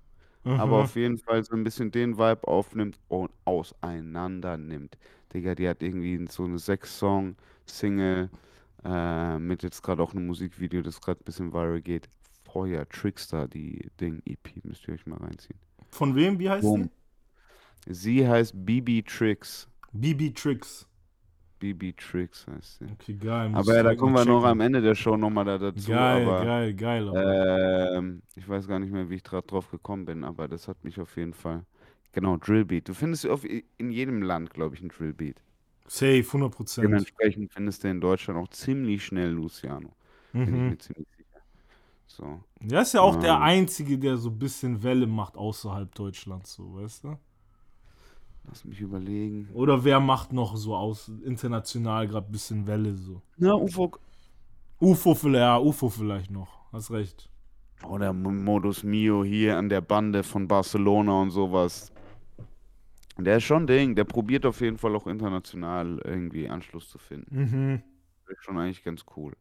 [0.58, 0.82] aber Mhm.
[0.82, 4.98] auf jeden Fall so ein bisschen den Vibe aufnimmt und auseinander nimmt.
[5.34, 8.32] Digga, die hat irgendwie so eine Sechs-Song-Single
[8.86, 12.10] äh, mit jetzt gerade auch einem Musikvideo, das gerade ein bisschen viral geht.
[12.52, 15.60] Feuer, Trickster, die Ding-EP, müsst ihr euch mal reinziehen.
[15.90, 16.90] Von wem, wie heißt Boom.
[17.88, 19.68] Sie heißt BB Tricks.
[19.94, 20.88] BB Tricks.
[21.60, 22.86] BB Tricks heißt sie.
[22.92, 23.52] Okay, geil.
[23.54, 24.50] Aber ja, da kommen wir noch checken.
[24.52, 25.92] am Ende der Show nochmal da dazu.
[25.92, 27.12] Geil, aber geil, geil.
[27.16, 31.00] Ähm, ich weiß gar nicht mehr, wie ich drauf gekommen bin, aber das hat mich
[31.00, 31.64] auf jeden Fall.
[32.14, 32.90] Genau, Drillbeat.
[32.90, 35.42] Du findest auf, in jedem Land, glaube ich, einen Drillbeat.
[35.88, 36.86] Safe, 100 Prozent.
[36.86, 39.94] Dementsprechend findest du in Deutschland auch ziemlich schnell Luciano.
[40.34, 40.70] Bin ich Mhm.
[40.70, 41.21] mir ziemlich sicher.
[42.16, 42.42] So.
[42.60, 43.42] Der ist ja auch der Ähm.
[43.42, 47.18] Einzige, der so ein bisschen Welle macht außerhalb Deutschlands, so, weißt du?
[48.48, 49.50] Lass mich überlegen.
[49.54, 53.22] Oder wer macht noch so aus international gerade ein bisschen Welle so?
[53.38, 53.92] Na, UFO.
[54.80, 56.72] UFO vielleicht, ja, UFO vielleicht noch.
[56.72, 57.30] Hast recht.
[57.88, 61.92] Oder M- Modus Mio hier an der Bande von Barcelona und sowas.
[63.18, 63.96] Der ist schon Ding.
[63.96, 67.36] Der probiert auf jeden Fall auch international irgendwie Anschluss zu finden.
[67.36, 67.84] Mhm.
[68.26, 69.34] Das ist schon eigentlich ganz cool.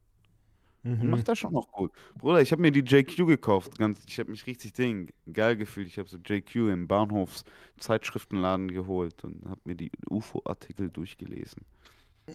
[0.83, 1.11] Und Mhm.
[1.11, 1.93] macht das schon noch gut.
[2.17, 3.77] Bruder, ich habe mir die JQ gekauft.
[3.79, 5.87] Ganz, ich habe mich richtig Ding geil gefühlt.
[5.89, 11.63] Ich habe so JQ im Bahnhofszeitschriftenladen geholt und habe mir die UFO-Artikel durchgelesen.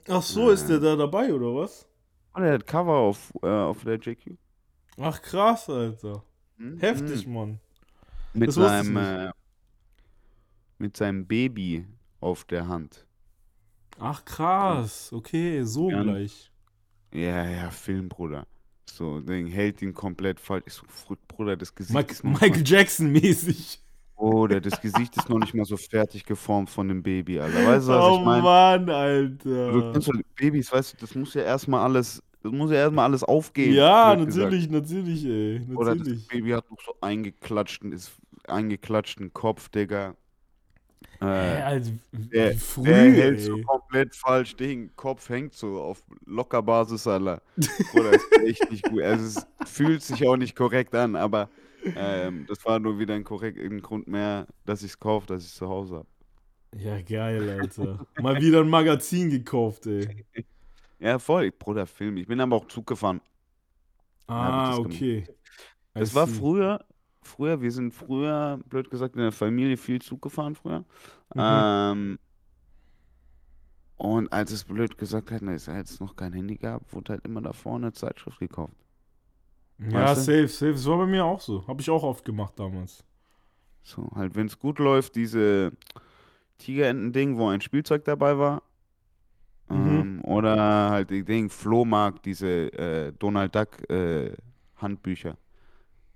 [0.10, 1.88] Ach so, ist der da dabei, oder was?
[2.34, 4.38] Und er hat Cover auf, äh, auf der JQ.
[4.99, 6.23] Ach krass, Alter.
[6.58, 6.77] Mhm.
[6.77, 7.60] Heftig, Mann.
[8.34, 9.29] Mit Das wusste ich seinem, nicht.
[9.29, 9.31] äh,
[10.77, 11.88] mit seinem Baby
[12.19, 13.05] auf der Hand.
[13.97, 16.03] Ach krass, okay, so Ja.
[16.03, 16.51] gleich.
[17.13, 18.46] Ja, ja, Film, Bruder.
[18.86, 20.63] So, Ding, hält ihn komplett falsch.
[20.68, 20.86] Ich so,
[21.28, 23.82] Bruder, das Gesicht Mike, Michael Jackson mäßig.
[24.15, 27.65] Bruder, das Gesicht ist noch nicht mal so fertig geformt von dem Baby, Alter.
[27.65, 28.44] Weißt du, was Oh ich meine?
[28.44, 29.91] Mann, Du Alter.
[29.91, 33.24] kennst doch Babys, weißt du, das muss ja erstmal alles, das muss ja erstmal alles
[33.24, 33.74] aufgehen.
[33.74, 34.46] Ja, blöd gesagt.
[34.46, 35.62] natürlich, natürlich, ey.
[35.76, 36.28] Oder das Natürlich.
[36.28, 38.13] Baby hat noch so eingeklatschten, ist
[38.48, 40.15] eingeklatschten Kopf, Digga.
[41.22, 44.91] Äh, also, wie der, früh, der hält so komplett falsch Ding.
[44.96, 47.41] Kopf hängt so auf locker Basis, Alter.
[47.91, 49.02] Bruder, ist echt nicht gut.
[49.02, 51.50] Also es fühlt sich auch nicht korrekt an, aber
[51.96, 55.44] ähm, das war nur wieder ein, korrekt, ein Grund mehr, dass ich es kaufe, dass
[55.44, 56.08] ich es zu Hause habe.
[56.78, 58.06] Ja, geil, Alter.
[58.22, 60.26] Mal wieder ein Magazin gekauft, ey.
[61.00, 61.52] Ja, voll.
[61.52, 62.18] Bruder, Film.
[62.18, 63.22] Ich bin aber auch Zug gefahren.
[64.28, 65.28] Ah, das okay.
[65.94, 66.84] Es war früher,
[67.28, 70.86] früher, wir sind früher, blöd gesagt, in der Familie viel Zug gefahren früher.
[71.34, 71.38] Mhm.
[71.38, 72.20] Ähm,
[73.98, 77.26] Und als es blöd gesagt hat, dass er jetzt noch kein Handy gab, wurde halt
[77.26, 78.76] immer da vorne Zeitschrift gekauft.
[79.78, 80.22] Ja, Weißt du?
[80.22, 80.72] safe, safe.
[80.74, 81.66] Das war bei mir auch so.
[81.68, 83.04] Habe ich auch oft gemacht damals.
[83.84, 85.72] So, halt, wenn es gut läuft, diese
[86.60, 88.64] Tigerenten-Ding, wo ein Spielzeug dabei war.
[89.70, 90.06] Mhm.
[90.20, 94.34] Ähm, oder halt die Ding, Flohmarkt, diese äh, Donald Duck äh,
[94.78, 95.38] Handbücher.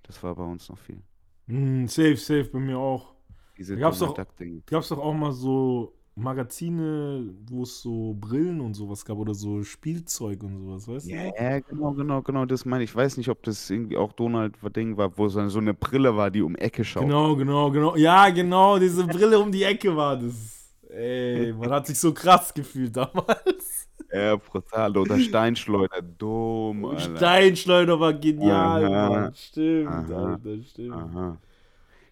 [0.09, 0.97] Das war bei uns noch viel.
[1.45, 3.13] Mhm, safe, safe, bei mir auch.
[3.55, 4.65] Diese Da gab's Donald doch-.
[4.65, 9.35] Gab es doch auch mal so Magazine, wo es so Brillen und sowas gab oder
[9.35, 11.11] so Spielzeug und sowas, weißt du?
[11.11, 12.89] Ja, ja, genau, genau, genau, das meine ich.
[12.89, 16.31] Ich weiß nicht, ob das irgendwie auch Donald Ding war, wo so eine Brille war,
[16.31, 17.03] die um Ecke schaut.
[17.03, 17.95] Genau, genau, genau.
[17.95, 20.73] Ja, genau, diese Brille um die Ecke war das.
[20.89, 23.87] Ey, man hat sich so krass gefühlt damals.
[24.11, 24.97] Ja, brutal.
[24.97, 27.17] Oder Steinschleuder, dumm, Alter.
[27.17, 29.09] Steinschleuder war genial, Aha.
[29.09, 29.35] Mann.
[29.35, 30.31] Stimmt, Aha.
[30.33, 30.93] Alter, stimmt.
[30.93, 31.37] Aha.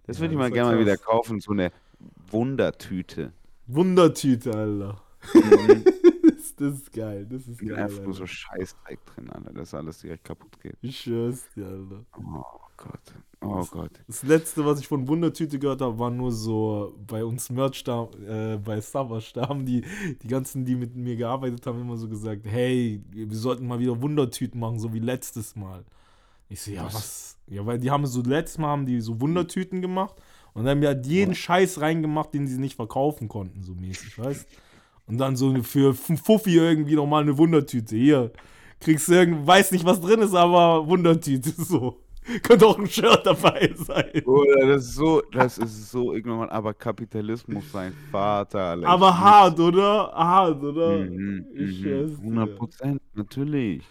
[0.05, 1.71] Das Ja, würde ich mal gerne mal wieder kaufen, so eine
[2.29, 3.33] Wundertüte.
[3.65, 5.01] Wundertüte, Alter.
[5.33, 5.83] Mhm.
[6.23, 8.25] das, das ist geil, das ist geil, einfach nur so.
[8.25, 10.77] Scheißdreck drin, Alter, dass alles direkt kaputt geht.
[10.81, 12.05] Ich schwör's dir, Alter.
[12.15, 13.01] Oh Gott.
[13.41, 13.91] Oh Gott.
[14.07, 18.09] Das letzte, was ich von Wundertüte gehört habe, war nur so bei uns Merch da,
[18.27, 19.31] äh, bei Savage.
[19.33, 19.83] Da haben die,
[20.23, 24.01] die ganzen, die mit mir gearbeitet haben, immer so gesagt: Hey, wir sollten mal wieder
[24.01, 25.83] Wundertüten machen, so wie letztes Mal.
[26.49, 26.95] Ich so, ja, Was?
[26.95, 27.37] was?
[27.47, 30.15] Ja, weil die haben so, letztes Mal haben die so Wundertüten gemacht
[30.53, 34.17] und dann haben die halt jeden Scheiß reingemacht, den sie nicht verkaufen konnten, so mäßig,
[34.17, 34.47] weißt
[35.07, 37.95] Und dann so für Fuffi irgendwie nochmal eine Wundertüte.
[37.95, 38.31] Hier,
[38.79, 41.99] kriegst du irgend, weiß nicht, was drin ist, aber Wundertüte, so.
[42.43, 44.23] Könnte auch ein Shirt dabei sein.
[44.25, 48.87] Oder das ist so, das ist so ignorant, aber Kapitalismus sein Vater, Alter.
[48.87, 50.11] Aber hart, oder?
[50.13, 50.99] Hart, oder?
[50.99, 51.83] Mhm, Ich mhm.
[51.83, 52.23] schwör's dir.
[52.23, 53.83] 100 Prozent, natürlich.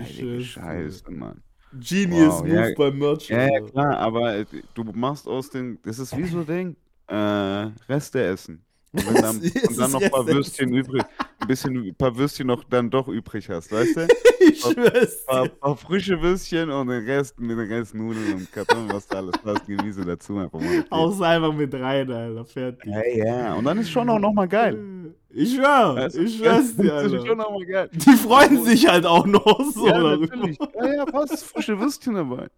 [0.00, 0.44] Ich Heilige.
[0.44, 1.42] Scheiße, Mann.
[1.72, 2.74] Genius Wow, Move ja.
[2.76, 3.28] beim Merch.
[3.28, 4.44] Ja, ja, klar, aber
[4.74, 8.62] du machst aus dem, das ist wie so ein Ding, äh, Reste essen.
[8.92, 11.02] Und, dann, und dann noch ein paar Würstchen übrig,
[11.40, 14.08] ein bisschen, ein paar Würstchen noch dann doch übrig hast, weißt du?
[14.44, 15.50] Ich schwör's paar, dir.
[15.50, 19.38] paar frische Würstchen und den Rest mit den Rest Nudeln und Kartoffeln, was da alles
[19.38, 20.84] passt, Gemüse dazu einfach mal.
[20.90, 22.44] Haust einfach mit rein, Alter.
[22.44, 22.84] Fertig.
[22.84, 25.14] Ja, ja, und dann ist schon auch nochmal geil.
[25.30, 26.22] Ich schwör, Weißt du?
[26.22, 27.34] ich schwör's dir, ist schon Alter.
[27.36, 27.90] nochmal geil.
[27.92, 30.26] Die freuen sich halt auch noch so Ja, darüber.
[30.36, 30.58] natürlich.
[30.58, 31.42] Ja, ja, was?
[31.44, 32.48] Frische Würstchen dabei.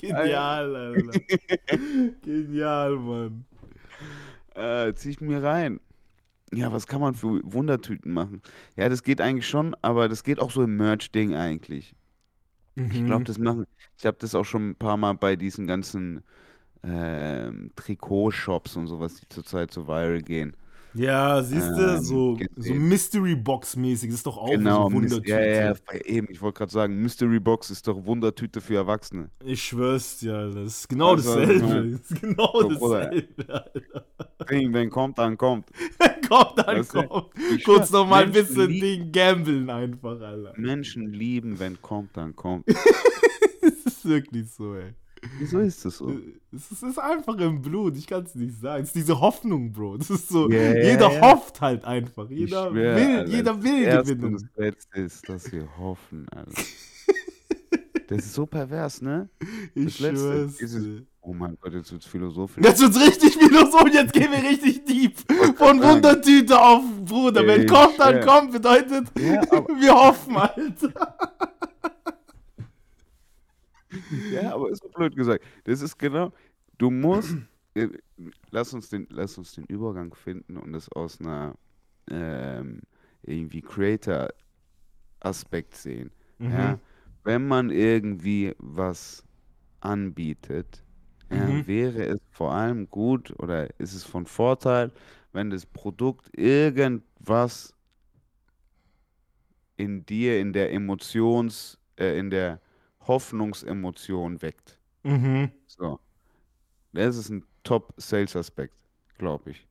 [0.00, 1.20] Genial, Alter.
[2.22, 3.44] Genial, Mann.
[4.54, 5.80] Äh, zieh ich mir rein.
[6.52, 8.42] Ja, was kann man für Wundertüten machen?
[8.76, 11.94] Ja, das geht eigentlich schon, aber das geht auch so im Merch-Ding eigentlich.
[12.90, 13.04] Ich Mhm.
[13.04, 13.66] glaube, das machen.
[13.98, 16.24] Ich habe das auch schon ein paar Mal bei diesen ganzen
[16.84, 20.56] ähm, Trikotshops und sowas, die zurzeit so viral gehen.
[20.94, 24.92] Ja, siehst du, Ähm, so, so Mystery Box mäßig, das ist doch auch Genau, so
[24.94, 25.28] Wundertüte.
[25.28, 26.28] ja, ja, eben.
[26.30, 29.30] Ich wollte gerade sagen, Mystery Box ist doch Wundertüte für Erwachsene.
[29.44, 30.50] Ich schwör's dir.
[30.54, 31.90] Das ist genau Also, dasselbe.
[31.90, 34.06] Das ist genau So, dasselbe, Alter.
[34.50, 35.68] Ding, wenn kommt, dann kommt.
[36.28, 37.26] Kommt, dann Weißt du, kommt.
[37.66, 40.54] Kurz noch mal ein bisschen Ding gambeln einfach, Alter.
[40.56, 42.64] Menschen lieben, wenn kommt, dann kommt.
[43.60, 44.94] Es ist wirklich so, ey.
[45.38, 46.10] Wieso ist das so?
[46.52, 48.82] Es ist, es ist einfach im Blut, ich kann es nicht sagen.
[48.82, 49.98] Es ist diese Hoffnung, Bro.
[49.98, 51.20] Das ist so, ja, jeder ja.
[51.20, 52.30] hofft halt einfach.
[52.30, 54.32] Ich Jeder schwör, will, Alter, jeder will das gewinnen.
[54.32, 56.52] das Letzte ist, dass wir hoffen, Alter.
[58.06, 59.30] Das ist so pervers, ne?
[59.74, 61.02] Ich das Letzte schwör's.
[61.22, 62.62] Oh mein Gott, jetzt wird's philosophisch.
[62.62, 65.16] Jetzt wird's richtig philosophisch, jetzt gehen wir richtig deep.
[65.56, 65.82] Von.
[65.82, 67.46] Wundertüte auf Bruder.
[67.46, 69.40] Wenn Ich kommt, dann kommt, bedeutet, Ja,
[69.80, 71.16] wir hoffen, Alter.
[74.28, 75.44] Ja, aber ist so blöd gesagt.
[75.64, 76.32] Das ist genau,
[76.78, 77.38] du musst,
[77.74, 77.88] äh,
[78.50, 81.56] lass uns den, lass uns den Übergang finden und das aus einer
[82.10, 82.80] ähm,
[83.22, 86.12] irgendwie Creator-Aspekt sehen.
[86.48, 86.58] Ja?
[86.68, 86.80] Mhm.
[87.24, 89.24] Wenn man irgendwie was
[89.80, 90.84] anbietet,
[91.30, 91.66] ja, Mhm.
[91.66, 94.92] wäre es vor allem gut oder ist es von Vorteil,
[95.32, 97.74] wenn das Produkt irgendwas
[99.76, 102.60] in dir, in der Emotions, äh, in der
[103.06, 104.78] Hoffnungsemotion weckt.
[105.02, 105.50] Mhm.
[105.66, 106.00] So.
[106.92, 108.74] Das ist ein Top-Sales-Aspekt,
[109.18, 109.66] glaube ich.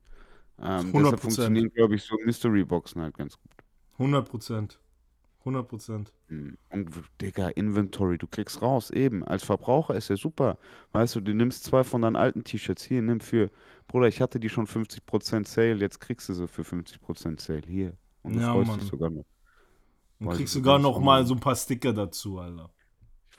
[0.62, 1.04] Ähm, 100%.
[1.04, 3.52] deshalb funktionieren, glaube ich, so Mystery-Boxen halt ganz gut.
[3.98, 4.80] 100 Prozent.
[5.46, 6.14] 100 Prozent.
[6.30, 6.90] Hm, Und
[7.22, 9.24] Digga, Inventory, du kriegst raus, eben.
[9.26, 10.58] Als Verbraucher ist ja super.
[10.94, 13.50] Weißt du, du nimmst zwei von deinen alten T-Shirts hier, nimm für,
[13.88, 17.98] Bruder, ich hatte die schon 50% Sale, jetzt kriegst du sie für 50% Sale hier.
[18.22, 18.80] Und du Ja, freust Mann.
[18.80, 19.26] dich sogar noch.
[20.20, 22.70] Und kriegst sogar noch mal so ein paar Sticker dazu, Alter.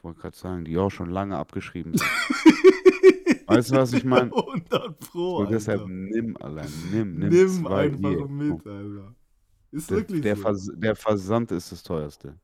[0.05, 2.07] Ich wollte gerade sagen, die auch schon lange abgeschrieben sind.
[3.47, 4.31] weißt du, was ich meine?
[4.31, 5.53] 100 Pro, Und Alter.
[5.57, 8.29] deshalb nimm, Alter, nimm, nimm, Nimm zwei einfach hier.
[8.29, 9.15] mit, Alter.
[9.71, 10.43] Ist Der, wirklich der, so.
[10.43, 12.39] Vers der Versand ist das teuerste.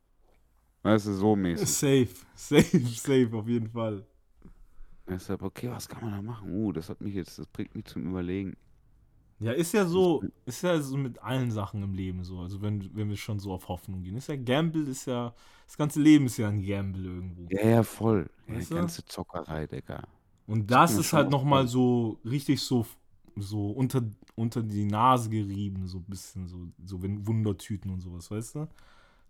[0.82, 1.68] Weißt du, so mäßig.
[1.68, 4.06] Safe, safe, safe, auf jeden Fall.
[5.06, 6.50] Deshalb, okay, was kann man da machen?
[6.50, 8.56] Uh, das hat mich jetzt, das bringt mich zum Überlegen.
[9.40, 12.40] Ja, ist ja so, ist ja so mit allen Sachen im Leben so.
[12.40, 14.16] Also wenn, wenn wir schon so auf Hoffnung gehen.
[14.16, 15.34] Ist ja Gamble, ist ja,
[15.66, 17.46] das ganze Leben ist ja ein Gamble irgendwo.
[17.48, 18.28] Ja, ja, voll.
[18.46, 20.02] Ja, die ganze Zockerei, Digga.
[20.46, 22.86] Und das mir ist halt nochmal so richtig so,
[23.36, 24.02] so unter,
[24.34, 28.68] unter die Nase gerieben, so ein bisschen, so, so wenn Wundertüten und sowas, weißt du?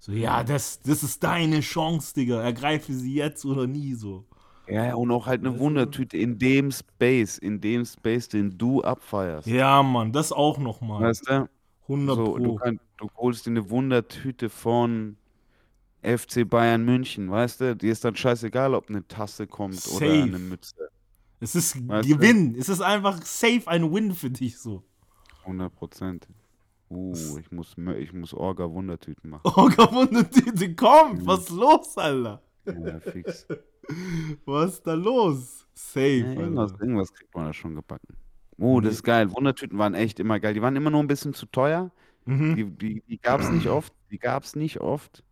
[0.00, 2.42] So, ja, das, das ist deine Chance, Digga.
[2.42, 4.24] Ergreife sie jetzt oder nie so.
[4.68, 5.58] Ja, und auch halt eine?
[5.58, 9.46] Wundertüte in dem Space, in dem Space, den du abfeierst.
[9.48, 11.02] Ja, Mann, das auch nochmal.
[11.02, 11.48] Weißt du?
[11.88, 12.70] 100 So, du, Pro.
[12.98, 15.16] du holst dir eine Wundertüte von
[16.02, 17.76] FC Bayern München, weißt du?
[17.76, 20.22] Dir ist dann scheißegal, ob eine Tasse kommt oder Safe.
[20.22, 20.74] eine Mütze.
[21.40, 22.14] Es ist Weißt du?
[22.16, 22.54] Gewinn.
[22.56, 24.84] Es ist einfach safe ein Win für dich so.
[25.42, 26.28] 100 Prozent.
[26.90, 29.42] Uh, ich muss, Mö- ich muss Orga-Wundertüten machen.
[29.46, 32.42] Oh, Wundertüte, komm, was ist los, Alter?
[32.66, 33.46] Ja, fix.
[34.44, 35.66] Was ist da los?
[35.74, 36.82] Safe, Ja, irgendwas, Alter.
[36.84, 38.16] irgendwas kriegt man da schon gebacken.
[38.58, 39.32] Oh, das ist geil.
[39.32, 40.52] Wundertüten waren echt immer geil.
[40.54, 41.90] Die waren immer nur ein bisschen zu teuer.
[42.26, 42.54] Mhm.
[42.56, 43.92] Die, die, die gab es nicht oft.
[44.10, 45.24] Die gab es nicht oft.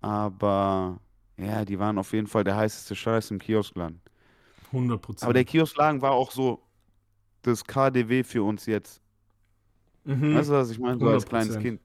[0.00, 1.00] Aber
[1.38, 4.00] ja, die waren auf jeden Fall der heißeste Scheiß im Kioskladen.
[4.66, 5.24] 100 Prozent.
[5.24, 6.62] Aber der Kioskladen war auch so
[7.42, 9.00] das KDW für uns jetzt.
[10.04, 10.34] mhm.
[10.34, 10.98] Weißt du, was ich meine?
[10.98, 11.60] So als kleines 100%.
[11.60, 11.80] Kind.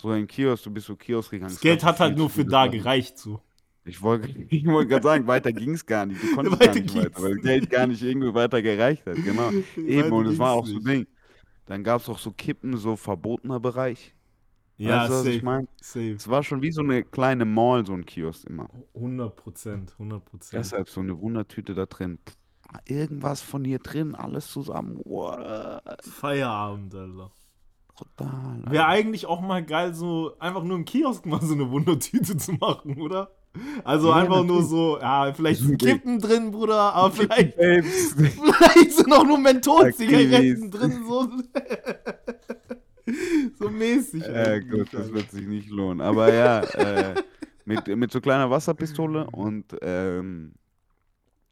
[0.00, 1.52] So ein Kiosk, du bist so Kiosk gegangen.
[1.52, 3.42] das Geld hat halt nur für da gereicht, so.
[3.84, 6.22] Ich wollte ich wollt gerade sagen, weiter ging es gar nicht.
[6.22, 9.16] Du konntest gar nicht weiter, weil das Geld gar nicht irgendwie weiter gereicht hat.
[9.16, 9.50] Genau.
[9.76, 10.86] Eben, und es war auch so nicht.
[10.86, 11.06] Ding.
[11.66, 14.14] Dann gab es auch so Kippen, so verbotener Bereich.
[14.76, 15.44] Ja, weißt du, was ich safe.
[15.44, 15.68] meine?
[15.80, 16.12] Safe.
[16.12, 18.68] Es war schon wie so eine kleine Mall, so ein Kiosk immer.
[18.94, 19.92] 100 Prozent.
[19.92, 20.58] 100 Prozent.
[20.58, 22.18] Deshalb so eine Wundertüte da drin.
[22.86, 25.00] Irgendwas von hier drin, alles zusammen.
[25.04, 25.82] What?
[26.02, 27.32] Feierabend, Alter.
[27.96, 28.62] Total.
[28.70, 32.52] Wäre eigentlich auch mal geil, so einfach nur im Kiosk mal so eine Wundertüte zu
[32.54, 33.30] machen, oder?
[33.82, 39.12] Also Ja, einfach nur so, ja, vielleicht sind Kippen drin, Bruder, aber vielleicht, vielleicht sind
[39.12, 41.28] auch nur Mentholzigaretten drin, so.
[43.58, 44.22] so mäßig.
[44.22, 46.00] Äh, eigentlich, gut, das wird sich nicht lohnen.
[46.00, 47.14] Aber ja, äh,
[47.64, 50.52] mit, mit so kleiner Wasserpistole und ähm,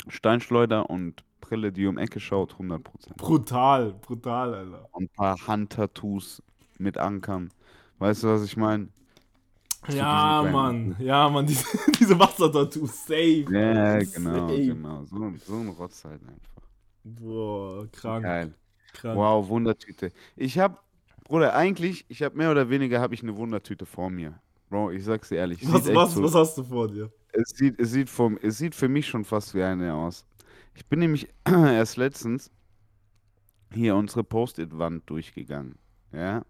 [0.08, 2.82] Steinschleuder und Brille, die um Ecke schaut, 100%.
[3.16, 4.88] Brutal, brutal, Alter.
[4.92, 6.42] Und ein paar Handtattoos
[6.78, 7.50] mit Ankern.
[7.98, 8.88] Weißt du, was ich meine?
[9.88, 11.64] Ja, Mann, ja, Mann, diese,
[11.99, 13.47] diese Wassertattoos, safe.
[13.51, 14.67] Ja, genau, safe.
[14.67, 15.05] genau.
[15.05, 16.62] So, so ein Rotz halt einfach.
[17.05, 18.55] Boah, krank, Geil.
[18.93, 19.17] krank.
[19.17, 20.11] Wow, Wundertüte.
[20.37, 20.85] Ich hab,
[21.25, 24.41] Bruder, eigentlich, ich habe mehr oder weniger habe ich eine Wundertüte vor mir.
[24.69, 25.61] Bro, ich sag's dir ehrlich.
[25.73, 27.11] Was, was, so, was hast du vor dir?
[27.33, 30.27] Es sieht, es, sieht vom, es sieht für mich schon fast wie eine aus.
[30.75, 32.51] Ich bin nämlich erst letztens
[33.73, 35.77] hier unsere Post-it-Wand durchgegangen.
[36.12, 36.45] Ja.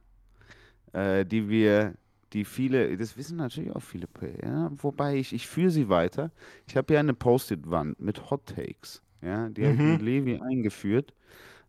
[0.93, 1.95] Äh, die wir,
[2.33, 4.07] die viele, das wissen natürlich auch viele,
[4.43, 6.31] ja, wobei ich, ich führe sie weiter.
[6.67, 9.03] Ich habe hier eine Post-it-Wand mit Hot Takes.
[9.23, 9.85] Ja, die habe ich Mhm.
[9.85, 11.14] mit Levi eingeführt.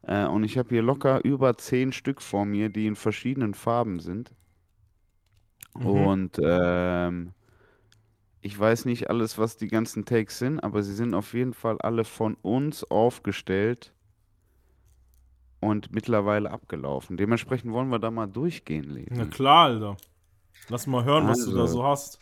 [0.03, 3.99] Äh, und ich habe hier locker über zehn Stück vor mir, die in verschiedenen Farben
[3.99, 4.33] sind.
[5.75, 5.85] Mhm.
[5.85, 7.33] Und ähm,
[8.41, 11.79] ich weiß nicht alles, was die ganzen Takes sind, aber sie sind auf jeden Fall
[11.79, 13.93] alle von uns aufgestellt
[15.61, 17.15] und mittlerweile abgelaufen.
[17.17, 19.27] Dementsprechend wollen wir da mal durchgehen, Na Levi.
[19.27, 19.97] klar, Alter.
[20.67, 21.77] Lass mal hören, was du da Also.
[21.77, 22.19] so hast.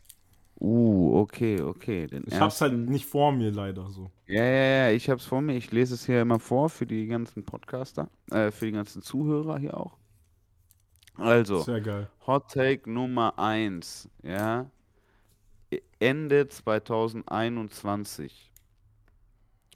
[0.60, 2.08] Uh, okay, okay.
[2.08, 4.10] Den Ich hab's halt nicht vor mir leider so.
[4.26, 5.56] Ja, ja, ja, ich hab's vor mir.
[5.56, 9.60] Ich lese es hier immer vor für die ganzen Podcaster, äh, für die ganzen Zuhörer
[9.60, 9.98] hier auch.
[11.16, 12.10] Also, Sehr geil.
[12.26, 14.70] Hot Take Nummer 1, ja.
[16.00, 18.52] Ende 2021.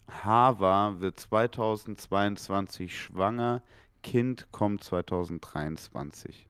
[0.08, 3.62] Hava wird 2022 schwanger,
[4.04, 6.47] Kind kommt 2023.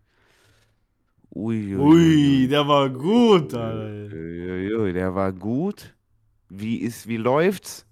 [1.34, 4.16] Ui, Ui, der war gut, Alter.
[4.16, 5.96] Uiuiui, der war gut.
[6.50, 7.86] Wie ist, wie läuft's?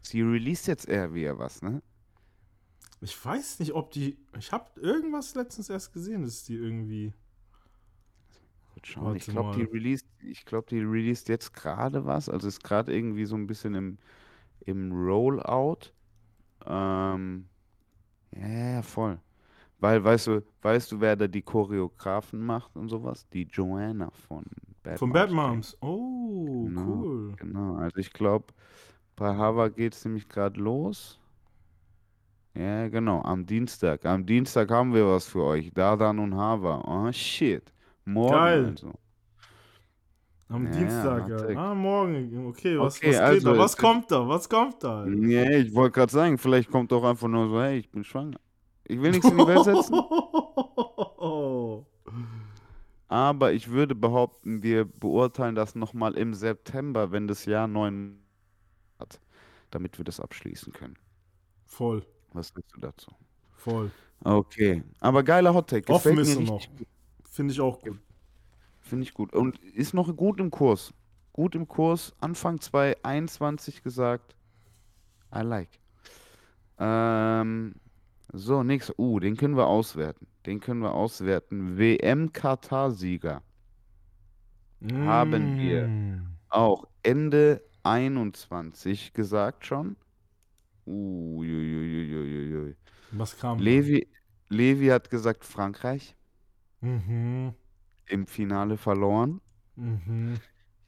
[0.00, 1.82] Sie released jetzt eher wieder was, ne?
[3.02, 4.16] Ich weiß nicht, ob die.
[4.38, 7.12] Ich hab irgendwas letztens erst gesehen, dass die irgendwie.
[8.72, 9.16] Gut schauen.
[9.16, 12.30] Ich Warte glaube, die released, ich glaube, die released jetzt gerade was.
[12.30, 13.98] Also ist gerade irgendwie so ein bisschen im,
[14.60, 15.92] im Rollout.
[16.64, 17.46] Ähm,
[18.32, 19.20] ja, ja, voll.
[19.78, 23.28] Weil, weißt du, weißt du, wer da die Choreografen macht und sowas?
[23.30, 24.44] Die Joanna von
[24.82, 25.30] Bad Von Bad.
[25.30, 25.76] Moms.
[25.82, 27.02] Oh, Genau.
[27.02, 27.32] cool.
[27.36, 28.46] Genau, also ich glaube,
[29.16, 31.18] bei Hava geht es nämlich gerade los.
[32.54, 34.04] Ja, genau, am Dienstag.
[34.06, 35.72] Am Dienstag haben wir was für euch.
[35.72, 36.80] Dardan und Hava.
[36.86, 37.72] Oh, shit.
[38.04, 38.64] Morgen Geil.
[38.66, 38.92] also.
[40.48, 41.56] Am Ja, Dienstag, ja.
[41.70, 42.46] Ah, morgen.
[42.46, 43.58] Okay, was, Okay, was geht also da?
[43.58, 44.28] Was kommt da?
[44.28, 45.06] Was kommt da?
[45.06, 48.38] Ja, ich wollte gerade sagen, vielleicht kommt doch einfach nur so, hey, ich bin schwanger.
[48.86, 49.94] Ich will nichts in die Welt setzen,
[53.08, 58.18] aber ich würde behaupten, wir beurteilen das nochmal im September, wenn das Jahr neun
[58.98, 59.20] hat,
[59.70, 60.98] damit wir das abschließen können.
[61.64, 62.04] Voll.
[62.32, 63.10] Was sagst du dazu?
[63.52, 63.90] Voll.
[64.22, 64.82] Okay.
[65.00, 65.92] Aber geiler Hottake.
[65.92, 66.62] Offen ist er noch.
[67.24, 67.98] Finde ich auch gut.
[68.80, 69.32] Finde ich gut.
[69.32, 70.92] Und ist noch gut im Kurs.
[71.32, 72.14] Gut im Kurs.
[72.20, 74.36] Anfang 2021 gesagt.
[75.34, 75.80] I like.
[76.78, 77.74] Ähm,
[78.34, 78.98] so, nächster.
[78.98, 80.26] Uh, den können wir auswerten.
[80.44, 81.78] Den können wir auswerten.
[81.78, 83.42] WM-Katar-Sieger.
[84.92, 85.86] Haben wir.
[85.86, 86.26] Mm.
[86.48, 89.96] Auch Ende 21 gesagt schon.
[90.84, 92.76] Uh, Uiuiuiuiui.
[93.12, 93.58] Was kam?
[93.58, 94.06] Levi,
[94.48, 96.16] Levi hat gesagt Frankreich.
[96.80, 97.54] Mhm.
[98.06, 99.40] Im Finale verloren.
[99.76, 100.38] Mhm.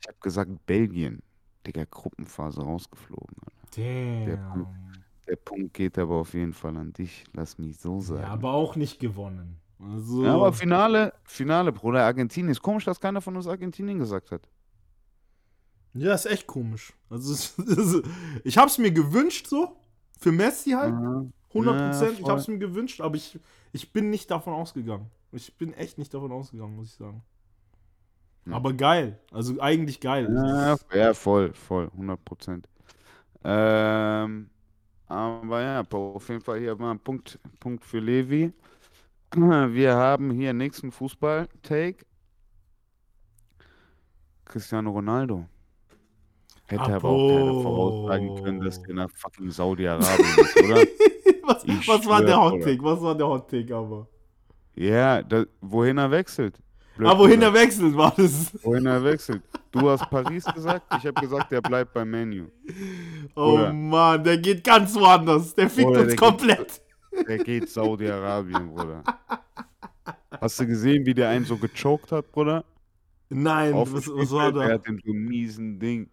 [0.00, 1.22] Ich habe gesagt Belgien.
[1.66, 3.36] Digga, Gruppenphase rausgeflogen.
[3.76, 4.52] Der Damn.
[4.52, 4.85] Punkt.
[5.28, 7.24] Der Punkt geht aber auf jeden Fall an dich.
[7.32, 8.22] Lass mich so sagen.
[8.22, 9.58] Ja, aber auch nicht gewonnen.
[9.78, 12.50] Also, Ja, aber Finale, Finale, Bruder, Argentinien.
[12.50, 14.48] Ist komisch, dass keiner von uns Argentinien gesagt hat.
[15.94, 16.92] ja, ist echt komisch.
[17.10, 18.02] Also, es- es-
[18.44, 19.76] ich habe es mir gewünscht so.
[20.18, 20.94] Für Messi halt.
[20.94, 22.12] 100 Ja, Prozent.
[22.14, 22.30] ich voll.
[22.30, 23.38] habe es mir gewünscht, aber ich,
[23.72, 25.10] ich bin nicht davon ausgegangen.
[25.32, 27.22] Ich bin echt nicht davon ausgegangen, muss ich sagen.
[28.46, 28.54] Ja.
[28.54, 29.18] Aber geil.
[29.32, 30.28] Also eigentlich geil.
[30.32, 32.68] Ja, ja, voll, voll, 100 Prozent.
[33.44, 34.48] Ähm,
[35.08, 38.52] aber ja, auf jeden Fall hier mal ein Punkt, Punkt für Levi.
[39.34, 42.04] Wir haben hier nächsten Fußball-Take.
[44.44, 45.46] Cristiano Ronaldo.
[46.66, 50.76] Hätte aber auch keiner voraussagen können, dass der nach fucking Saudi-Arabien ist, oder?
[51.42, 52.82] was, was war der schwör, Hot Take?
[52.82, 54.08] Was war der Hot Take aber?
[54.74, 56.60] Ja, da, wohin er wechselt.
[56.96, 57.66] Blöd ah, wohin er gesagt.
[57.66, 58.52] wechselt, war das?
[58.64, 59.42] Wohin er wechselt.
[59.70, 62.46] Du hast Paris gesagt, ich habe gesagt, er bleibt beim Menu.
[63.34, 63.72] Oh Bruder.
[63.72, 65.54] Mann, der geht ganz woanders.
[65.54, 66.82] Der fickt Bruder, uns der geht- komplett.
[67.28, 69.02] Der geht Saudi-Arabien, Bruder.
[70.40, 72.64] Hast du gesehen, wie der einen so gechoked hat, Bruder?
[73.28, 74.74] Nein, was, was war Spielfeld, Er da?
[74.74, 76.08] hat den so miesen Ding.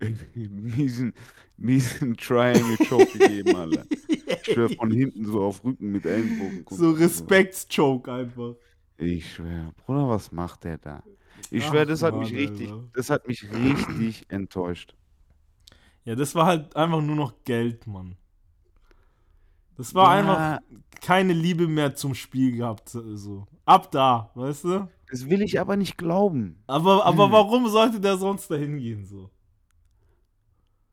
[0.34, 1.12] miesen,
[1.56, 3.84] miesen Triangle-Choke gegeben, Alter.
[4.46, 6.64] Ich schwör von hinten so auf Rücken mit Ellenbogen.
[6.64, 6.76] gucken.
[6.78, 8.54] So Respektschoke einfach.
[8.98, 11.02] Ich schwör, Bruder, was macht der da?
[11.50, 12.88] Ich Ach, schwör, das hat Mann, mich richtig, Alter.
[12.94, 14.94] das hat mich richtig enttäuscht.
[16.04, 18.16] Ja, das war halt einfach nur noch Geld, Mann.
[19.76, 20.58] Das war Ja, einfach
[21.00, 22.88] keine Liebe mehr zum Spiel gehabt.
[22.88, 23.46] So.
[23.64, 24.88] Ab da, weißt du?
[25.10, 26.62] Das will ich aber nicht glauben.
[26.66, 27.32] Aber, aber Hm.
[27.32, 29.30] warum sollte der sonst dahin gehen so?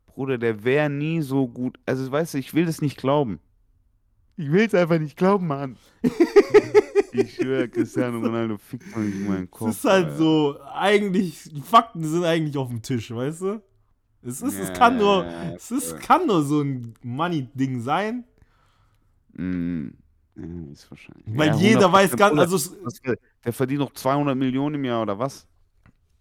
[0.06, 1.80] Bruder, der wäre nie so gut.
[1.86, 3.40] Also, weißt du, ich will das nicht glauben.
[4.38, 5.78] Ich will es einfach nicht glauben, Mann.
[7.20, 9.70] ich schwöre, Cristiano Ronaldo fickt doch nicht meinen Kopf.
[9.70, 10.18] Es ist halt Alter.
[10.18, 13.62] so, eigentlich, die Fakten sind eigentlich auf dem Tisch, weißt du?
[14.24, 18.24] Es ist, es Ja, kann nur, ja, es ist, kann nur so ein Money-Ding sein,
[19.38, 19.90] Mm,
[20.72, 21.26] ist wahrscheinlich.
[21.28, 23.02] weil Ja, jeder 100%, weiß ganz, also, es-
[23.44, 25.46] der verdient noch 200 Millionen im Jahr, oder was?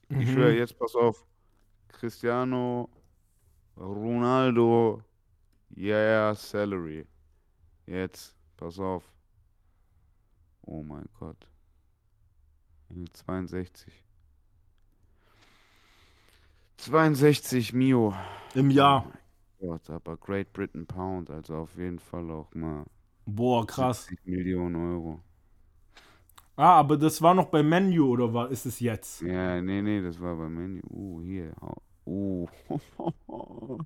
[0.08, 0.32] Ich Mhm.
[0.32, 1.24] schwöre, jetzt pass auf.
[1.88, 2.88] Cristiano
[3.76, 5.02] Ronaldo,
[5.76, 7.06] yeah, salary.
[7.86, 9.04] Jetzt, pass auf.
[10.66, 11.48] Oh mein Gott.
[13.12, 13.92] 62.
[16.78, 18.14] 62 Mio.
[18.54, 19.04] im Jahr.
[19.58, 22.84] Oh Gott, aber Great Britain Pound, also auf jeden Fall auch mal
[23.26, 24.06] Boah, krass.
[24.08, 25.22] 70 Millionen Euro.
[26.56, 29.20] Ah, aber das war noch beim Menu oder war, ist es jetzt?
[29.20, 30.80] Ja, nee, nee, das war beim Menü.
[30.90, 31.54] Uh, hier.
[32.06, 32.46] Uh.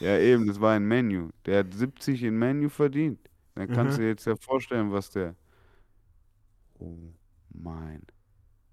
[0.00, 1.30] ja, eben, das war ein Menü.
[1.46, 3.20] Der hat 70 in Menü verdient.
[3.54, 3.98] Dann kannst Mhm.
[3.98, 5.36] du dir jetzt ja vorstellen, was der.
[6.78, 7.12] Oh
[7.50, 8.02] mein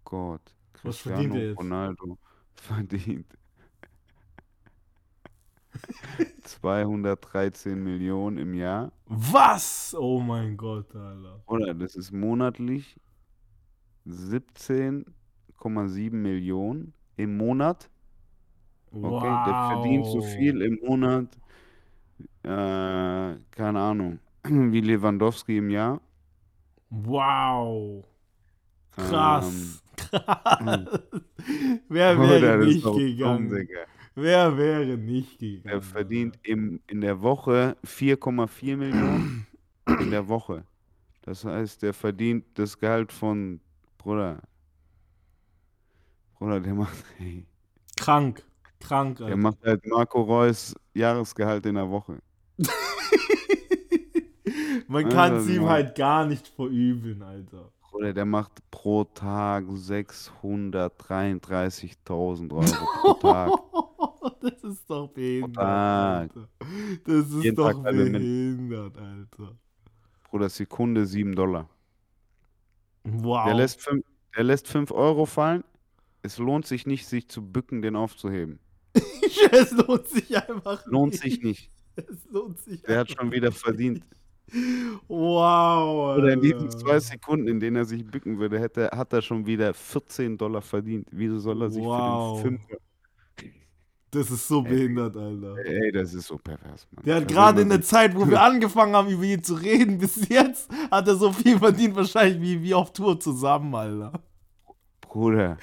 [0.06, 0.56] Gott.
[0.84, 1.60] Was verdient Cristiano er jetzt?
[1.60, 2.18] Ronaldo
[2.56, 3.38] verdient
[6.44, 8.92] 213 Millionen im Jahr.
[9.06, 9.96] Was?
[9.98, 11.42] Oh mein Gott, Alter.
[11.46, 13.00] Oder das ist monatlich
[14.06, 17.90] 17,7 Millionen im Monat.
[19.04, 20.22] Okay, der verdient so Wow.
[20.22, 21.40] viel im Monat,
[22.44, 26.02] äh, keine Ahnung, wie Lewandowski im Jahr.
[26.92, 28.06] Wow.
[28.98, 29.84] Ähm, Krass.
[29.96, 30.62] Krass.
[31.90, 33.50] Wer wäre nicht dumm, gegangen?
[33.50, 33.80] Digga.
[34.14, 35.64] Wer wäre nicht gegangen?
[35.64, 39.48] Der verdient im, in der Woche 4,4 Millionen
[39.88, 40.66] in der Woche.
[41.22, 43.62] Das heißt, der verdient das Gehalt von
[43.98, 44.42] Bruder.
[46.38, 47.46] Bruder, der macht, ey,
[47.96, 48.44] Krank.
[48.80, 49.38] Krank, der Alter.
[49.38, 52.18] macht halt Marco Reus Jahresgehalt in der Woche.
[54.88, 57.72] Man kann es ihm halt gar nicht verübeln, Alter.
[57.82, 63.52] Bruder, der macht pro Tag 633.000 Euro pro Tag.
[64.42, 65.58] Das ist doch behindert.
[65.58, 66.48] Alter.
[67.04, 69.56] Das ist Jeden doch Tag behindert, Alter.
[70.30, 71.70] Bruder, Sekunde 7 Dollar.
[73.04, 73.46] Wow.
[73.46, 74.04] Der lässt 5,
[74.36, 75.64] der lässt 5 Euro fallen.
[76.24, 78.60] Es lohnt sich nicht, sich zu bücken, den aufzuheben.
[79.52, 81.24] es lohnt sich einfach Lohnt nicht.
[81.24, 81.72] sich nicht.
[81.96, 84.04] Es lohnt sich Der hat schon wieder verdient.
[85.08, 86.18] Wow.
[86.18, 89.46] Oder in diesen zwei Sekunden, in denen er sich bücken würde, hätte, hat er schon
[89.46, 91.08] wieder 14 Dollar verdient.
[91.12, 92.42] Wieso soll er sich Wow.
[92.42, 92.78] für den Fünfer...
[94.14, 95.56] Das ist so behindert, Alter.
[95.64, 97.06] Ey, das ist so pervers, Mann.
[97.06, 99.98] Der hat will gerade in der Zeit, wo wir angefangen haben, über ihn zu reden,
[100.00, 104.12] bis jetzt hat er so viel verdient, wahrscheinlich wie wir auf Tour zusammen, Alter.
[105.00, 105.58] Bruder,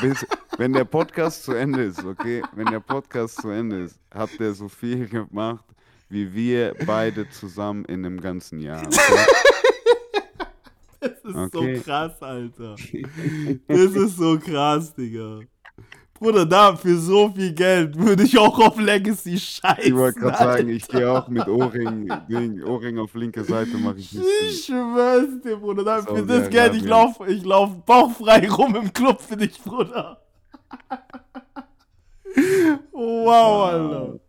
[0.00, 0.24] bis,
[0.56, 2.42] wenn der Podcast zu Ende ist, okay?
[2.54, 5.64] Wenn der Podcast zu Ende ist, habt ihr so viel gemacht,
[6.10, 8.86] wie wir beide zusammen in einem ganzen Jahr.
[11.02, 11.76] Das ist Okay.
[11.76, 12.76] so krass, Alter.
[13.66, 15.40] Das ist so krass, Digga.
[16.12, 19.82] Bruder, da für so viel Geld würde ich auch auf Legacy scheißen.
[19.84, 22.10] Ich wollte gerade sagen, ich gehe auch mit Ohrring,
[22.66, 24.26] Ohrring auf linke Seite mache ich nicht.
[24.46, 25.82] Ich schwör's dir, Bruder.
[25.84, 26.50] Da, für das.
[26.50, 30.20] Geld, ich lauf, ich lauf bauchfrei rum im Club für dich, Bruder.
[32.92, 34.20] Wow, Alter.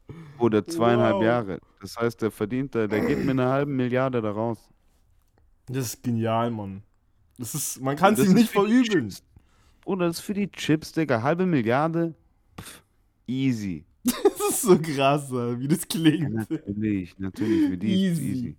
[0.41, 1.23] Oder zweieinhalb Wow.
[1.23, 1.59] Jahre.
[1.81, 4.57] Das heißt, der verdient, da- der geht mit einer halben Milliarde da raus.
[5.67, 6.83] Das ist genial, Mann.
[7.37, 9.13] Das ist, man kann es ihm nicht verübeln.
[9.83, 11.21] Bruder, das ist für die Chips, Digga.
[11.23, 12.13] Halbe Milliarde?
[12.59, 12.83] Pff,
[13.27, 13.85] easy.
[14.51, 16.33] Das ist so krass, wie das Ja, klingt.
[16.33, 17.69] natürlich, natürlich.
[17.69, 18.23] Für die Easy.
[18.31, 18.55] easy.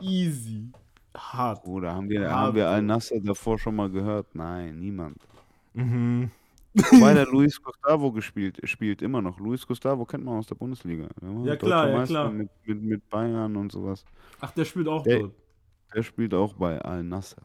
[0.00, 0.68] Easy.
[1.16, 1.64] Hart.
[1.64, 2.68] Bruder, haben wir, Hart, haben wir.
[2.68, 4.32] Al-Nasser davor schon mal gehört?
[4.34, 5.16] Nein, niemand.
[5.72, 6.30] Mhm.
[7.00, 9.38] Weil der Luis Gustavo gespielt, spielt immer noch.
[9.38, 11.06] Luis Gustavo kennt man aus der Bundesliga.
[11.44, 12.30] Ja, klar, ja, klar.
[12.30, 14.04] Mit, mit, mit Bayern und sowas.
[14.40, 15.34] Ach, der spielt auch Der- dort.
[15.94, 17.42] Der spielt auch bei Al-Nasser.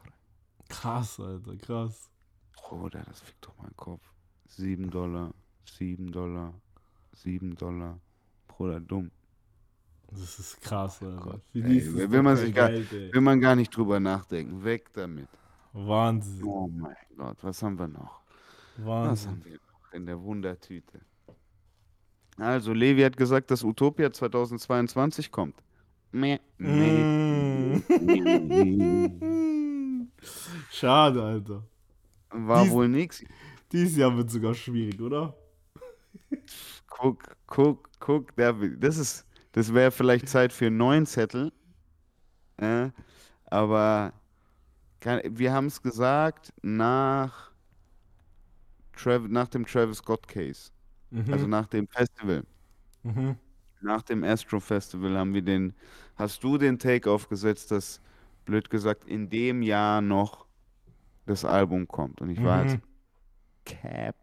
[0.68, 2.10] Krass, Alter, krass.
[2.56, 4.02] Bruder, das fickt doch meinen Kopf.
[4.48, 5.32] 7 Dollar,
[5.66, 6.54] 7 Dollar,
[7.14, 8.00] 7 Dollar.
[8.48, 9.12] Bruder, dumm.
[10.10, 11.40] Das ist krass, Alter.
[11.54, 12.92] Ey, will doch man sich gar- Geld.
[13.14, 14.64] Will man gar nicht drüber nachdenken.
[14.64, 15.28] Weg damit.
[15.74, 16.44] Wahnsinn.
[16.44, 18.19] Oh mein Gott, was haben wir noch?
[18.80, 19.32] Was Wahnsinn.
[19.32, 21.00] haben wir noch in der Wundertüte?
[22.38, 25.56] Also, Levi hat gesagt, dass Utopia 2022 kommt.
[26.12, 27.78] Meh, meh.
[27.78, 30.08] Mm.
[30.72, 31.64] Schade, Alter.
[32.32, 33.24] War Dies- wohl nix.
[33.72, 35.36] Dieses Jahr wird sogar schwierig, oder?
[36.88, 38.36] Guck, guck, guck.
[38.36, 41.52] Das ist, das wäre vielleicht Zeit für einen neuen Zettel.
[42.58, 42.90] Äh,
[43.46, 44.14] aber
[45.00, 47.49] kann, wir haben es gesagt nach,
[49.02, 50.72] Trav, nach dem Travis Scott Case.
[51.12, 51.34] Mhm.
[51.34, 52.44] Also nach dem Festival.
[53.04, 53.36] mhm.
[53.82, 55.74] Nach dem Astro Festival haben wir den,
[56.18, 58.02] hast du den Take aufgesetzt, dass,
[58.44, 60.46] blöd gesagt, in dem Jahr noch
[61.26, 62.20] das Album kommt.
[62.20, 62.70] Und ich war Mhm.
[62.72, 62.80] jetzt
[63.66, 64.16] Cap.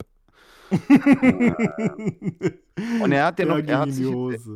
[3.02, 4.48] Und er hat ja noch, er hat, sich jetzt,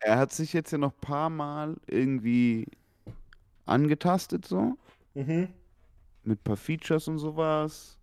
[0.00, 2.66] er hat sich jetzt ja noch ein paar Mal irgendwie
[3.66, 4.76] angetastet, so,
[5.14, 5.48] Mhm.
[6.22, 7.97] mit ein paar Features und sowas.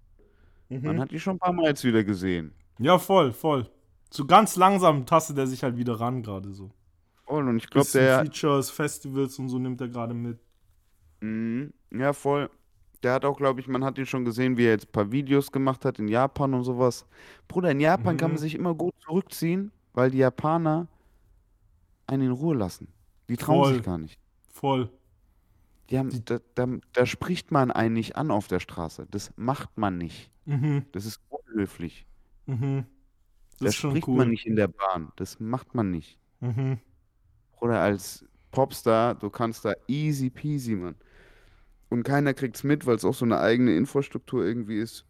[0.70, 0.99] Man Mhm.
[1.01, 2.53] hat die schon ein paar Mal jetzt wieder gesehen.
[2.80, 3.70] Ja, voll, voll.
[4.09, 6.72] So ganz langsam tastet er sich halt wieder ran, gerade so.
[7.26, 10.39] Voll, und ich glaube, der, Features, Festivals und so nimmt er gerade mit.
[11.22, 12.49] Mhm, ja, voll.
[13.03, 15.11] Der hat auch, glaube ich, man hat ihn schon gesehen, wie er jetzt ein paar
[15.11, 17.05] Videos gemacht hat in Japan und sowas.
[17.47, 18.41] Bruder, in Japan kann man Mhm.
[18.41, 20.88] sich immer gut zurückziehen, weil die Japaner
[22.07, 22.88] einen in Ruhe lassen.
[23.30, 23.74] Die trauen Voll.
[23.76, 24.20] sich gar nicht.
[24.51, 24.89] Voll.
[25.90, 29.08] Die haben, da, da, da spricht man einen nicht an auf der Straße.
[29.12, 30.32] Das macht man nicht.
[30.46, 30.86] Mhm.
[30.92, 32.06] Das ist unhöflich.
[32.48, 32.86] Mhm.
[33.52, 34.18] Das Da ist schon spricht cool.
[34.18, 35.12] man nicht in der Bahn.
[35.16, 36.20] Das macht man nicht.
[36.40, 36.80] Mhm.
[37.62, 40.96] Oder als Popstar, du kannst da easy peasy, Mann.
[41.90, 45.06] Und keiner kriegt's mit, weil es auch so eine eigene Infrastruktur irgendwie ist.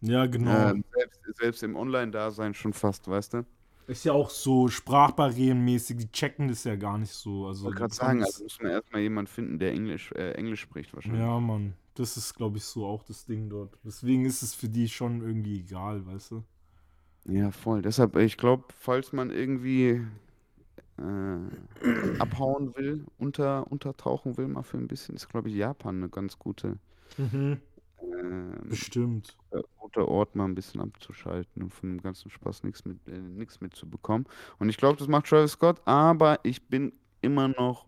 [0.00, 0.70] Ja, genau.
[0.70, 3.46] Ähm, selbst, selbst im Online-Dasein schon fast, weißt du?
[3.86, 7.46] Ist ja auch so sprachbarrierenmäßig, die checken das ja gar nicht so.
[7.46, 10.32] Also, Ich wollte gerade sagen, kannst- also muss man erstmal jemanden finden, der Englisch, äh,
[10.32, 11.22] Englisch spricht wahrscheinlich.
[11.22, 11.74] ja, Mann.
[11.94, 13.78] Das ist, glaube ich, so auch das Ding dort.
[13.84, 16.44] Deswegen ist es für die schon irgendwie egal, weißt du?
[17.26, 17.82] Ja, voll.
[17.82, 20.02] Deshalb, ich glaube, falls man irgendwie
[20.98, 21.38] äh,
[22.18, 26.38] abhauen will, unter, untertauchen will, mal für ein bisschen, ist, glaube ich, Japan eine ganz
[26.38, 26.78] gute,
[27.18, 27.60] Mhm.
[28.12, 29.36] Ähm, Bestimmt.
[29.78, 33.60] guter Ort, mal ein bisschen abzuschalten und von dem ganzen Spaß nichts mit, äh, nichts
[33.60, 34.26] mitzubekommen.
[34.58, 37.86] Und ich glaube, das macht Travis Scott, aber ich bin immer noch,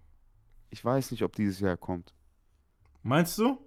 [0.71, 2.15] ich weiß nicht, ob dieses Jahr kommt.
[3.03, 3.59] Meinst du?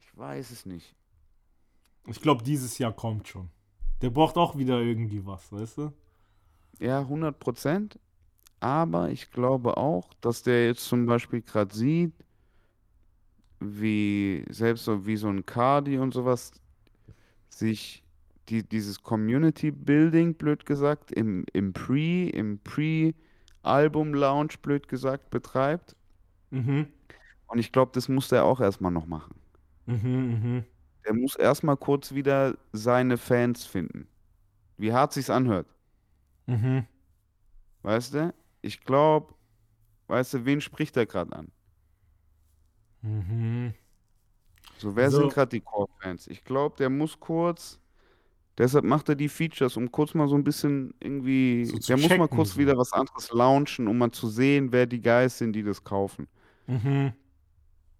[0.00, 0.94] Ich weiß es nicht.
[2.06, 3.50] Ich glaube, dieses Jahr kommt schon.
[4.00, 5.92] Der braucht auch wieder irgendwie was, weißt du?
[6.78, 7.98] Ja, 100 Prozent.
[8.60, 12.14] Aber ich glaube auch, dass der jetzt zum Beispiel gerade sieht,
[13.60, 16.52] wie selbst so wie so ein Cardi und sowas
[17.48, 18.04] sich
[18.48, 25.96] die, dieses Community Building, blöd gesagt, im, im Pre, im Pre-Album-Launch, blöd gesagt, betreibt.
[26.50, 26.86] Mhm.
[27.48, 29.34] Und ich glaube, das muss der auch erstmal noch machen.
[29.86, 30.64] Mhm, mhm.
[31.04, 34.08] Der muss erstmal kurz wieder seine Fans finden.
[34.76, 35.68] Wie hart sich's anhört.
[36.46, 36.86] Mhm.
[37.82, 38.34] Weißt du?
[38.62, 39.34] Ich glaube,
[40.08, 41.52] weißt du, wen spricht er gerade an?
[43.06, 43.74] Mhm.
[44.78, 45.18] So, wer So.
[45.20, 46.26] sind gerade die Core-Fans?
[46.26, 47.78] Ich glaube, der muss kurz.
[48.58, 51.64] Deshalb macht er die Features, um kurz mal so ein bisschen irgendwie.
[51.66, 52.58] So der muss mal kurz so.
[52.58, 56.26] wieder was anderes launchen, um mal zu sehen, wer die Guys sind, die das kaufen.
[56.66, 57.12] Mhm.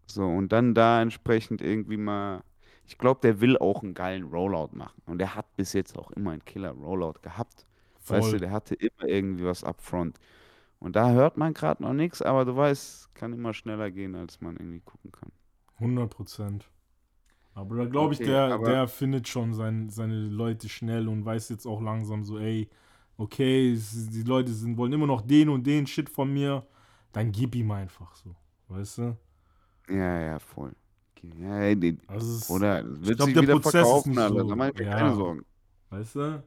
[0.06, 2.42] So, und dann da entsprechend irgendwie mal.
[2.88, 5.02] Ich glaube, der will auch einen geilen Rollout machen.
[5.06, 7.66] Und der hat bis jetzt auch immer einen Killer-Rollout gehabt.
[8.06, 8.40] Weißt du, Voll.
[8.40, 10.18] der hatte immer irgendwie was upfront.
[10.78, 14.40] Und da hört man gerade noch nichts, aber du weißt, kann immer schneller gehen, als
[14.40, 15.32] man irgendwie gucken kann.
[15.78, 16.70] 100 Prozent.
[17.54, 21.24] Aber da glaube ich, Okay, der, aber- der findet schon sein, seine Leute schnell und
[21.24, 22.68] weiß jetzt auch langsam so, ey,
[23.16, 26.66] okay, es- die Leute sind, wollen immer noch den und den Shit von mir,
[27.12, 28.34] dann gib ihm einfach so.
[28.68, 29.16] Weißt du?
[29.88, 30.74] Ja, ja, voll.
[31.16, 33.80] Okay, Ja, ey, die, Also es ist, oder wird glaub, sich der wieder Prozess ist
[33.88, 34.40] verkaufen, nicht Alter.
[34.40, 34.98] so- Da mache ich mir ja.
[34.98, 35.44] keine Sorgen.
[35.90, 36.42] weißt du?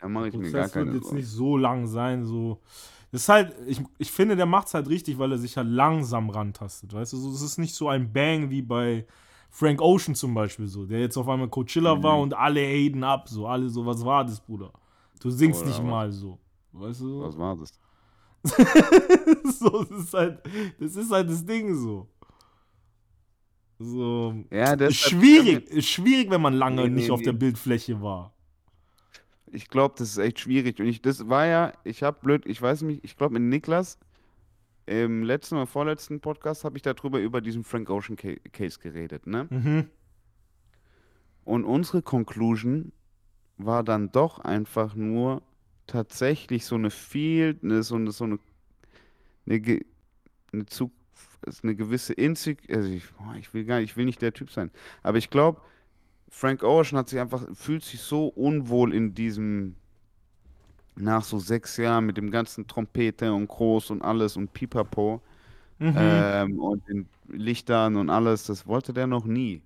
[0.00, 1.16] Da mache ich Der mir gar Prozess wird keine jetzt Sorgen.
[1.18, 2.60] nicht so lang sein, so.
[3.10, 5.68] Das ist halt, ich, ich finde, der macht es halt richtig, weil er sich halt
[5.68, 7.16] langsam rantastet, weißt du?
[7.16, 9.06] So, es ist nicht so ein Bang wie bei
[9.50, 12.22] Frank Ocean zum Beispiel so, der jetzt auf einmal Coachella war Mhm.
[12.24, 14.70] und alle haten ab, so, alle so, was war das, Bruder?
[15.20, 16.38] Du singst Oder nicht mal so,
[16.72, 17.20] weißt du?
[17.22, 17.72] Was war das?
[19.58, 20.40] so, das ist halt,
[20.78, 22.08] das ist halt das Ding so.
[23.80, 27.32] So, Ja, ist deshalb- schwierig, ist schwierig, wenn man lange Nee, nicht nee, auf der.
[27.32, 28.32] Bildfläche war.
[29.52, 30.80] Ich glaube, das ist echt schwierig.
[30.80, 33.98] Und ich, das war ja, ich habe blöd, ich weiß nicht, ich glaube, mit Niklas
[34.86, 39.26] im letzten oder vorletzten Podcast habe ich darüber über diesen Frank Ocean Ca Case geredet,
[39.26, 39.46] ne?
[39.50, 39.90] Mhm.
[41.44, 42.92] Und unsere Conclusion
[43.58, 45.42] war dann doch einfach nur
[45.86, 48.38] tatsächlich so eine eine, so eine, so eine,
[49.46, 49.80] eine,
[50.52, 50.90] eine, zu,
[51.62, 54.50] eine gewisse Insig, also ich, boah, ich will gar nicht, ich will nicht der Typ
[54.50, 54.70] sein,
[55.02, 55.60] aber ich glaube,
[56.30, 59.76] Frank Ocean hat sich einfach, fühlt sich so unwohl in diesem,
[60.96, 65.22] nach so sechs Jahren mit dem ganzen Trompete und Groß und alles und Pipapo
[65.80, 65.94] Mhm.
[65.96, 69.62] ähm, und den Lichtern und alles, das wollte der noch nie.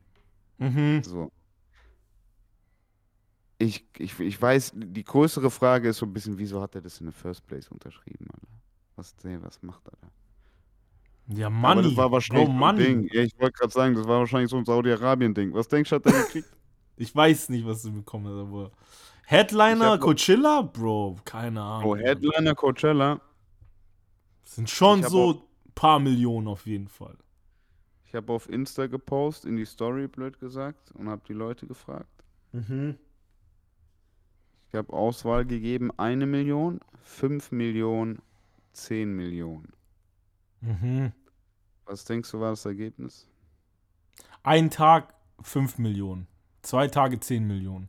[0.58, 1.02] Mhm.
[1.02, 1.32] So.
[3.58, 7.00] Ich, ich, ich weiß, die größere Frage ist so ein bisschen, wieso hat er das
[7.00, 8.48] in the first place unterschrieben, Alter?
[8.96, 10.08] Was, was macht er da?
[11.28, 11.82] Ja, Aber Money.
[11.82, 12.84] das war wahrscheinlich ein Money.
[12.84, 13.08] Ding.
[13.12, 15.54] Ja, ich wollte gerade sagen, das war wahrscheinlich so ein Saudi-Arabien-Ding.
[15.54, 16.48] Was denkst du, hat er gekriegt?
[16.94, 18.70] Ich weiß nicht, was du bekommen hast, aber.
[19.24, 20.60] Headliner, Coachella?
[20.60, 21.90] Bro, keine Ahnung.
[21.90, 23.18] Oh, Headliner Coachella.
[24.44, 27.16] Sind schon so paar Millionen auf jeden Fall.
[28.04, 32.24] Ich habe auf Insta gepostet, in die Story, blöd gesagt, und habe die Leute gefragt.
[32.52, 32.98] Mhm.
[34.68, 38.20] Ich habe Auswahl gegeben, eine Million, fünf Millionen,
[38.72, 39.72] zehn Millionen.
[40.62, 41.12] Mhm.
[41.84, 43.28] Was denkst du, war das Ergebnis?
[44.42, 46.26] Ein Tag 5 Millionen.
[46.62, 47.88] Zwei Tage 10 Millionen.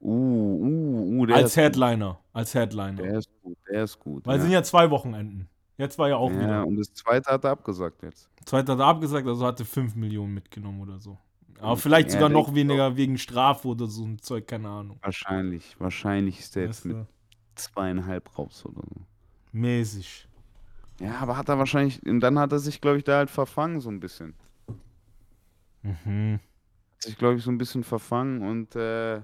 [0.00, 1.64] Uh, uh, uh, der Als ist gut.
[1.64, 2.18] Headliner.
[2.32, 3.02] Als Headliner.
[3.02, 4.26] Der ist gut, der ist gut.
[4.26, 4.42] Weil es ja.
[4.44, 5.48] sind ja zwei Wochenenden.
[5.76, 6.66] Jetzt war ja auch ja, wieder.
[6.66, 8.28] und das zweite hat er abgesagt jetzt.
[8.44, 11.18] Zweiter hat er abgesagt, also hatte 5 Millionen mitgenommen oder so.
[11.60, 14.98] Aber vielleicht ja, sogar noch weniger wegen Strafe oder so ein Zeug, keine Ahnung.
[15.02, 16.98] Wahrscheinlich, wahrscheinlich ist der jetzt Weißt du?
[16.98, 17.06] mit
[17.56, 19.00] zweieinhalb raus oder so.
[19.52, 20.27] Mäßig.
[21.00, 23.80] Ja, aber hat er wahrscheinlich, und dann hat er sich, glaube ich, da halt verfangen
[23.80, 24.34] so ein bisschen.
[25.84, 26.38] Mhm.
[26.96, 29.18] Hat sich, glaube ich, so ein bisschen verfangen und äh,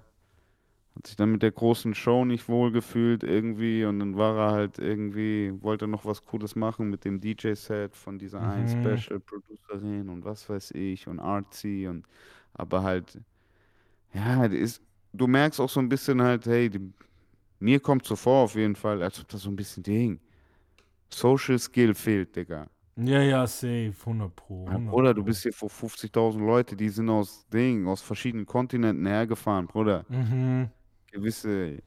[0.97, 4.53] hat sich dann mit der großen Show nicht wohl gefühlt irgendwie und dann war er
[4.53, 8.69] halt irgendwie, wollte noch was Cooles machen mit dem DJ-Set von dieser einen Mhm.
[8.69, 12.07] Special-Producerin und was weiß ich und Artsy und
[12.55, 13.21] aber halt,
[14.15, 16.81] ja, ist, du merkst auch so ein bisschen halt, hey, die,
[17.61, 20.21] mir kommt so vor auf jeden Fall, als ob das so ein bisschen Ding,
[21.19, 22.69] Social Skill fehlt, Digga.
[22.97, 23.93] Ja, ja, safe.
[24.01, 24.65] 100 Pro.
[24.67, 28.47] Ja, 100 Bruder, du bist hier vor 50.000 Leute, die sind aus Ding, aus verschiedenen
[28.47, 30.05] Kontinenten hergefahren, Bruder.
[30.09, 30.69] Mhm.
[31.11, 31.83] Gewisse,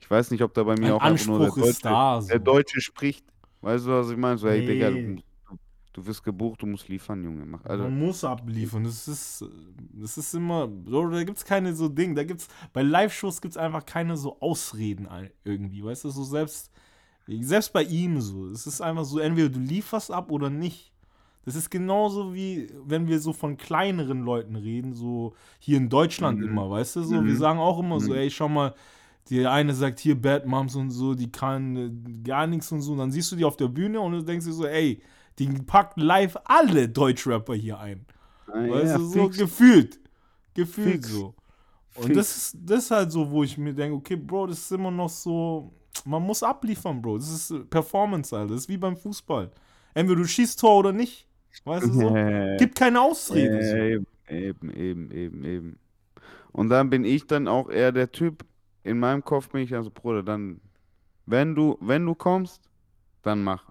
[0.00, 1.94] ich weiß nicht, ob da bei mir Ein auch einfach nur der Anspruch ist Deutsche,
[1.94, 2.20] da.
[2.20, 2.28] So.
[2.28, 3.24] der Deutsche spricht.
[3.60, 4.38] Weißt du, was ich meine?
[4.38, 5.22] So, hey, Digga, du, Nee.
[5.92, 7.44] du, wirst gebucht, du musst liefern, Junge.
[7.44, 8.84] Mach, also, Man muss abliefern.
[8.84, 9.44] Das ist,
[9.92, 12.14] das ist immer, Bro, da gibt es keine so Ding.
[12.14, 15.08] Da gibt's, bei Live-Shows gibt es einfach keine so Ausreden
[15.44, 15.84] irgendwie.
[15.84, 16.70] Weißt du, so selbst,
[17.42, 18.48] selbst bei ihm so.
[18.48, 20.92] Es ist einfach so, entweder du lieferst ab oder nicht.
[21.44, 26.40] Das ist genauso wie, wenn wir so von kleineren Leuten reden, so hier in Deutschland
[26.40, 26.44] Mhm.
[26.44, 27.24] immer, weißt du, so.
[27.26, 27.36] Wir Mhm.
[27.36, 28.18] sagen auch immer so, Mhm.
[28.18, 28.74] ey, schau mal,
[29.28, 31.90] die eine sagt hier Bad Moms und so, die kann äh,
[32.24, 32.92] gar nichts und so.
[32.92, 35.02] Und dann siehst du die auf der Bühne und du denkst dir so, ey,
[35.38, 38.06] die packt live alle Deutschrapper hier ein.
[38.46, 40.00] ah, Weißt ja, du, so fix, gefühlt.
[40.54, 41.08] Gefühlt Fix.
[41.10, 41.34] so.
[41.94, 42.16] Und fix.
[42.16, 44.90] das ist, das ist halt so, wo ich mir denke, okay, Bro, das ist immer
[44.90, 45.72] noch so,
[46.04, 47.18] man muss abliefern, Bro.
[47.18, 48.54] Das ist äh, Performance, Alter.
[48.54, 49.50] Das ist wie beim Fußball.
[49.94, 51.26] Entweder du schießt Tor oder nicht.
[51.64, 52.16] Weißt du so?
[52.16, 53.62] Äh, Gibt keine Ausrede.
[53.62, 53.76] so.
[53.76, 55.78] Eben, eben, eben, eben, eben.
[56.52, 58.44] Und dann bin ich dann auch eher der Typ,
[58.84, 60.60] in meinem Kopf bin ich also, Bruder, dann,
[61.26, 62.62] wenn du, wenn du kommst,
[63.22, 63.64] dann mach.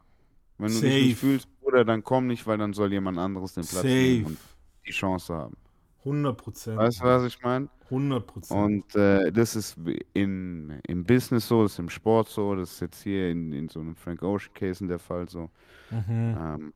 [0.57, 1.03] Wenn du dich Safe.
[1.03, 4.30] nicht fühlst, oder dann komm nicht, weil dann soll jemand anderes den Platz nehmen Safe.
[4.30, 4.38] und
[4.86, 5.57] die Chance haben.
[6.00, 6.78] 100 Prozent.
[6.78, 7.70] Weißt du, was ich meine?
[7.86, 8.60] 100 Prozent.
[8.60, 9.78] Und äh, das ist
[10.14, 13.70] in, im Business so, das ist im Sport so, das ist jetzt hier in, in
[13.70, 15.50] so einem Frank Ocean Case in der Fall so.
[15.89, 16.38] Mhm.
[16.39, 16.74] Ähm,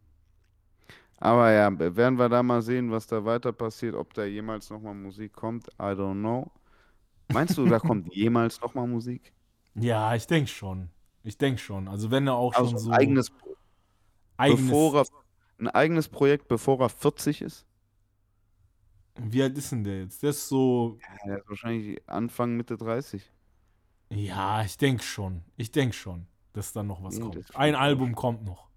[1.17, 4.95] aber ja, werden wir da mal sehen, was da weiter passiert, ob da jemals nochmal
[4.95, 6.49] Musik kommt, I don't know.
[7.31, 9.31] Meinst du, da kommt jemals nochmal Musik?
[9.75, 10.89] Ja, ich denke schon.
[11.23, 11.87] Ich denke schon.
[11.87, 13.31] Also wenn er auch Also schon ein so eigenes,
[14.37, 15.05] eigenes bevor er,
[15.59, 17.67] ein eigenes Projekt, bevor er 40 ist?
[19.19, 20.23] Wie alt ist denn der jetzt?
[20.23, 20.97] Der ist so.
[21.01, 23.29] Ja, der ist wahrscheinlich Anfang, Mitte 30.
[24.09, 25.43] Ja, ich denke schon.
[25.57, 27.55] Ich denke schon, dass da noch was Ja, kommt.
[27.55, 28.69] Ein Album kommt noch.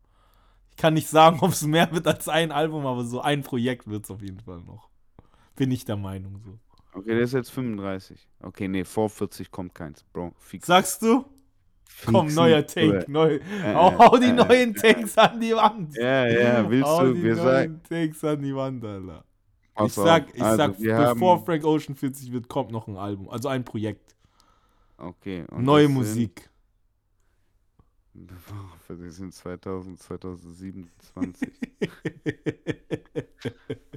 [0.70, 3.88] Ich kann nicht sagen, ob es mehr wird als ein Album, aber so ein Projekt
[3.88, 4.88] wird es auf jeden Fall noch.
[5.56, 6.58] Bin ich der Meinung so.
[6.92, 8.28] Okay, der ist jetzt 35.
[8.40, 10.32] Okay, nee, vor 40 kommt keins, Bro.
[10.38, 10.66] Fix.
[10.66, 11.24] Sagst du?
[12.04, 13.04] Komm, Fixen, neuer Take.
[13.08, 13.34] Neu.
[13.36, 15.96] Äh, hau, hau die äh, neuen äh, Takes an die Wand.
[15.96, 19.24] Ja, ja, willst hau du, die wir sagen, neuen Takes an die Wand, Alter.
[19.74, 20.76] Pass ich sag, ich Also, sag
[21.14, 23.28] bevor haben, Frank Ocean 40 wird, kommt noch ein Album.
[23.28, 24.14] Also ein Projekt.
[24.98, 25.44] okay.
[25.56, 26.48] Neue Musik.
[28.88, 31.48] Wir sind 2000, 2027.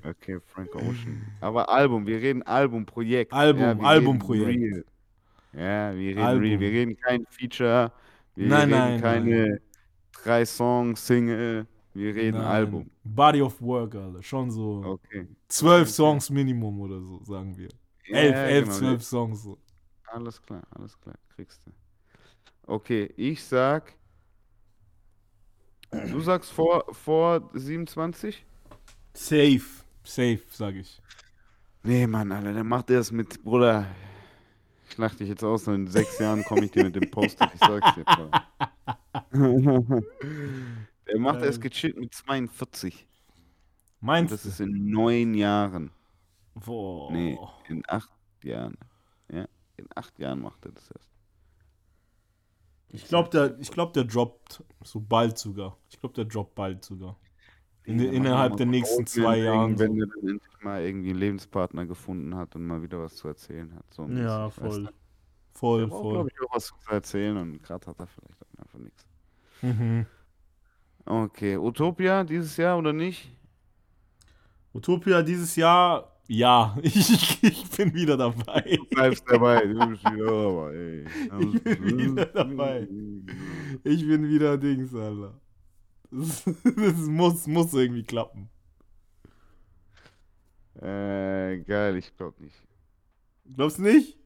[0.03, 1.21] Okay, Frank Ocean.
[1.39, 3.31] Aber Album, wir reden Albumprojekt.
[3.31, 4.47] Album, ja, wir Albumprojekt.
[4.49, 4.85] Reden real.
[5.91, 6.43] Ja, wir reden Album.
[6.43, 6.59] real.
[6.59, 7.91] Wir reden kein Feature.
[8.35, 9.61] Wir Nein, reden nein, keine
[10.11, 11.65] drei Songs, Single.
[11.97, 12.45] Wir reden Nein.
[12.45, 12.91] Album.
[13.03, 14.21] Body of Work, Alter.
[14.21, 15.27] Schon so Okay.
[15.47, 15.89] zwölf.
[15.89, 17.69] Songs Minimum oder so, sagen wir.
[18.05, 18.77] Ja, elf, elf, genau.
[18.77, 19.57] zwölf Songs so.
[20.05, 21.15] Alles klar, alles klar.
[21.35, 21.71] Kriegst du.
[22.67, 23.95] Okay, ich sag.
[25.89, 28.45] Du sagst vor, vor 27?
[29.13, 29.61] Safe,
[30.03, 31.01] safe, sag ich.
[31.81, 33.87] Nee, Mann, Alter, der macht das mit, Bruder.
[34.87, 37.59] Ich lach dich jetzt aus, in sechs Jahren komme ich dir mit dem Post-it, ich
[37.59, 38.03] sag's dir.
[39.31, 40.03] Bruder.
[41.09, 43.07] Der macht erst gechillt mit 42.
[44.01, 44.49] Und Meinst das du?
[44.49, 45.91] ist in neun Jahren.
[46.55, 47.11] Boah.
[47.11, 47.37] Nee,
[47.67, 48.11] in acht
[48.43, 48.77] Jahren.
[49.29, 49.47] Ja,
[49.77, 51.09] in acht Jahren macht er das erst.
[52.89, 55.77] Ich glaube, der, ich glaub, der droppt so bald sogar.
[55.89, 57.17] Ich glaube, der droppt bald sogar.
[57.83, 59.77] In, macht innerhalb der nächsten zwei Jahren.
[59.79, 63.27] Wenn er dann endlich mal irgendwie einen Lebenspartner gefunden hat und mal wieder was zu
[63.27, 63.85] erzählen hat.
[63.93, 64.83] So Ja, weißt voll.
[64.85, 64.91] du?
[65.53, 66.13] Voll, voll.
[66.13, 69.05] glaube ich, auch was zu erzählen und gerade hat er vielleicht auch einfach nichts.
[69.61, 70.05] Mhm.
[71.07, 73.29] Okay, Utopia dieses Jahr oder nicht?
[74.73, 78.75] Utopia dieses Jahr, ja, ich, ich bin wieder dabei.
[78.75, 79.65] Du bleibst dabei.
[79.65, 81.05] Du bist wieder dabei.
[81.63, 82.87] Ich bin wieder dabei.
[83.85, 85.39] Ich bin wieder Dings, Alter.
[86.11, 88.49] Das, das muss, muss irgendwie klappen.
[90.75, 92.61] Äh, geil, ich glaube nicht.
[93.55, 94.17] Glaubst du nicht?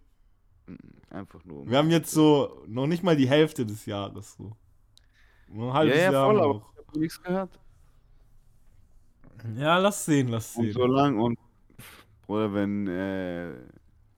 [1.11, 1.61] Einfach nur.
[1.61, 4.55] um- Wir haben jetzt so noch nicht mal die Hälfte des Jahres so.
[5.47, 6.70] Nur ein ja, halbes ja, Jahr voll, noch.
[6.99, 7.59] Nichts gehört.
[9.55, 10.73] Ja, lass sehen, lass Und sehen.
[10.73, 11.37] so lang und
[12.27, 13.53] oder wenn äh,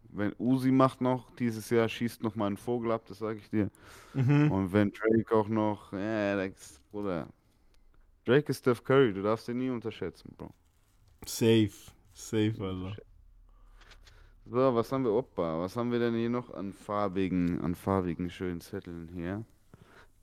[0.10, 3.50] wenn Uzi macht noch dieses Jahr schießt noch mal einen Vogel ab, das sage ich
[3.50, 3.70] dir.
[4.14, 4.52] Mhm.
[4.52, 7.28] Und wenn Drake auch noch, ja, das, Bruder.
[8.26, 10.54] Drake ist Steph Curry, du darfst den nie unterschätzen, Bro.
[11.26, 11.72] Safe.
[12.14, 12.96] Safe, Alter.
[14.46, 18.30] So, was haben wir, Opa, was haben wir denn hier noch an farbigen, an farbigen
[18.30, 19.44] schönen Zetteln hier?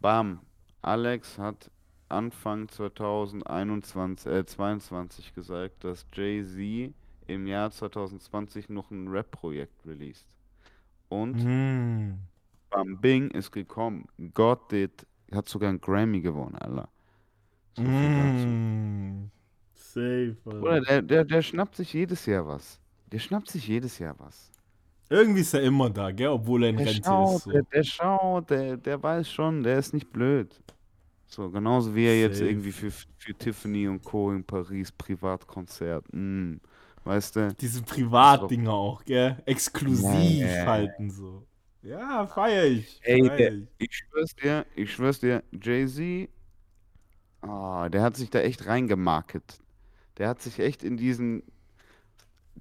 [0.01, 0.41] Bam,
[0.83, 1.71] Alex hat
[2.11, 6.93] Anfang 2021, äh, 22 gesagt, dass Jay-Z
[7.27, 10.27] im Jahr 2020 noch ein Rap-Projekt released.
[11.09, 12.19] Und Mhm.
[12.71, 14.07] Bam Bing ist gekommen.
[14.35, 16.89] God did, hat sogar einen Grammy gewonnen, Alter.
[17.77, 17.83] So.
[17.83, 19.31] Mhm.
[19.75, 20.87] Safe, Oder Alter.
[20.87, 22.81] der, der, der schnappt sich jedes Jahr was.
[23.11, 24.51] Der schnappt sich jedes Jahr was.
[25.09, 26.29] Irgendwie ist er immer da, gell?
[26.29, 27.43] Obwohl er in Der Rente schaut, ist.
[27.45, 27.51] So.
[27.51, 30.61] der, der schaut, der, der weiß schon, der ist nicht blöd.
[31.31, 32.51] So, genauso wie er jetzt Safe.
[32.51, 34.33] irgendwie für, für Tiffany und Co.
[34.33, 36.05] in Paris Privatkonzert.
[36.13, 36.57] Mm,
[37.05, 37.55] weißt du?
[37.55, 39.41] Diese Privatdinger auch, gell?
[39.47, 40.67] Exklusiv ja.
[40.67, 41.47] halten so.
[41.83, 43.01] Ja, feier ich.
[43.05, 43.69] Ey, feier der- ich.
[43.79, 46.29] Ich schwör's dir, ich schwör's dir, Jay-Z,
[47.43, 49.61] ah, der hat sich da echt reingemarket.
[50.19, 51.45] Der hat sich echt in diesen.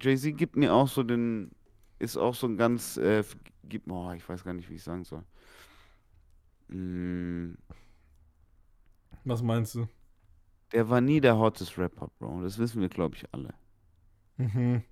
[0.00, 1.50] Jay-Z gibt mir auch so den.
[1.98, 2.96] Ist auch so ein ganz.
[2.98, 3.24] Äh,
[3.64, 5.24] gibt, oh, ich weiß gar nicht, wie ich sagen soll.
[6.68, 7.54] Mm,
[9.24, 9.86] Was meinst du?
[10.72, 12.42] der war nie der hottest Rapper, Bro.
[12.42, 13.54] Das wissen wir, glaube ich, alle.
[14.36, 14.82] Mhm.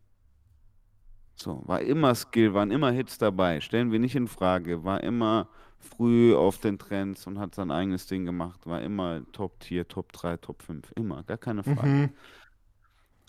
[1.35, 5.49] So, war immer Skill, waren immer Hits dabei, stellen wir nicht in Frage, war immer
[5.79, 10.11] früh auf den Trends und hat sein eigenes Ding gemacht, war immer Top Tier, Top
[10.13, 11.87] 3, Top 5, immer, gar keine Frage.
[11.89, 12.11] Mhm.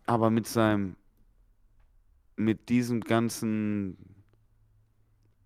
[0.08, 0.96] Aber mit seinem,
[2.36, 3.96] mit diesem ganzen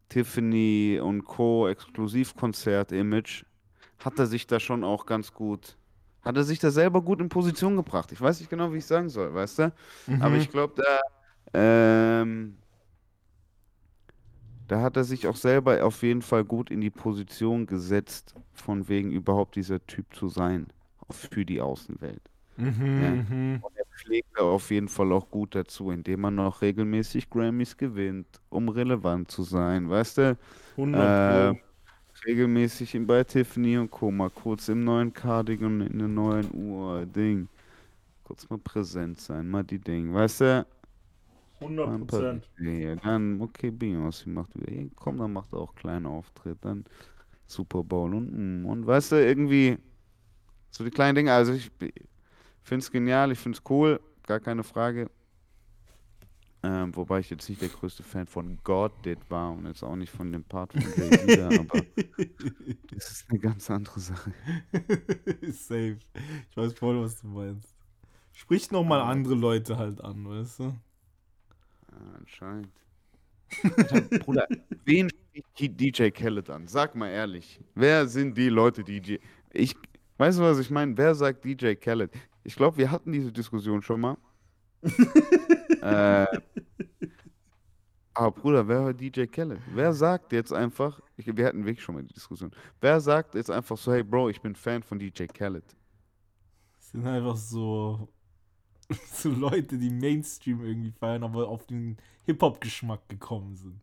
[0.08, 1.68] Tiffany und Co.
[1.68, 3.43] Exklusivkonzert-Image
[4.06, 5.78] hat er sich da schon auch ganz gut
[6.24, 8.12] hat er sich da selber gut in Position gebracht.
[8.14, 9.74] Ich weiß nicht genau, wie ich sagen soll, weißt du?
[10.20, 10.36] Aber Mhm.
[10.38, 10.99] ich glaube, da,
[11.54, 12.58] ähm,
[14.68, 18.88] da hat er sich auch selber auf jeden Fall gut in die Position gesetzt, von
[18.88, 20.68] wegen überhaupt dieser Typ zu sein
[21.10, 22.22] für die Außenwelt.
[22.95, 23.18] Ja.
[23.18, 23.62] Mhm, mhm.
[23.62, 27.78] Und er pflegt da auf jeden Fall auch gut dazu, indem man noch regelmäßig Grammys
[27.78, 30.38] gewinnt, um relevant zu sein, weißt du?
[30.78, 31.60] 100 Ähm.
[32.26, 34.11] Regelmäßig in- bei Tiffany und Co.
[34.11, 37.47] mal kurz im neuen Cardigan, in der neuen Uhr, Ding.
[38.24, 40.67] Kurz mal präsent sein, mal die Ding, weißt du?
[41.59, 42.49] 100 Dann Prozent.
[43.03, 46.86] Dann, okay, Beyoncé macht wieder, komm, dann macht er auch kleinen Auftritt, dann
[47.47, 49.78] Super Bowl und, mm, und weißt du, irgendwie
[50.71, 51.71] so die kleinen Dinge, also ich
[52.63, 55.09] finde es genial, ich finde es cool, gar keine Frage.
[56.66, 59.97] Ähm, wobei ich jetzt nicht der größte Fan von God Did war und jetzt auch
[59.97, 61.82] nicht von dem Part von Jay-Z da, aber
[62.95, 64.34] das ist eine ganz andere Sache.
[65.51, 65.97] Safe.
[66.49, 67.76] Ich weiß voll, was du meinst.
[68.32, 70.74] Sprich nochmal andere Leute halt an, weißt du?
[72.18, 72.72] anscheinend.
[74.22, 74.47] Bruder,
[74.86, 76.68] wen spricht DJ Khaled an?
[76.68, 77.59] Sag mal ehrlich.
[77.76, 79.16] Wer sind die Leute, die DJ.
[79.51, 79.76] Ich,
[80.18, 80.97] weißt du, was ich meine?
[80.97, 82.11] Wer sagt DJ Khaled?
[82.43, 84.18] Ich glaube, wir hatten diese Diskussion schon mal.
[85.84, 86.25] Äh,
[88.13, 89.59] aber Bruder, wer hört DJ Khaled?
[89.73, 93.49] Wer sagt jetzt einfach, ich, wir hatten wirklich schon mal die Diskussion, wer sagt jetzt
[93.49, 95.65] einfach so, hey Bro, ich bin Fan von DJ Khaled?
[96.77, 98.07] Das sind einfach so,
[99.11, 103.81] so Leute, die Mainstream irgendwie feiern, aber auf den Hip-Hop-Geschmack gekommen sind.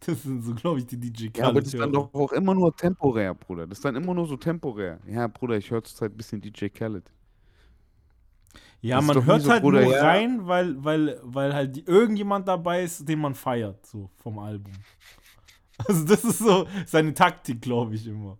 [0.00, 2.54] Das sind so, glaube ich, die DJ Ja, aber das ist dann doch auch immer
[2.54, 3.66] nur temporär, Bruder.
[3.66, 5.00] Das ist dann immer nur so temporär.
[5.06, 7.10] Ja, Bruder, ich höre zurzeit ein bisschen DJ Khaled.
[8.84, 10.02] Ja, Das man hört so, halt Bruder, nur ja.
[10.02, 14.72] rein, weil, weil, weil halt die, irgendjemand dabei ist, den man feiert, so vom Album.
[15.88, 18.38] Also das ist so seine Taktik, glaube ich, immer.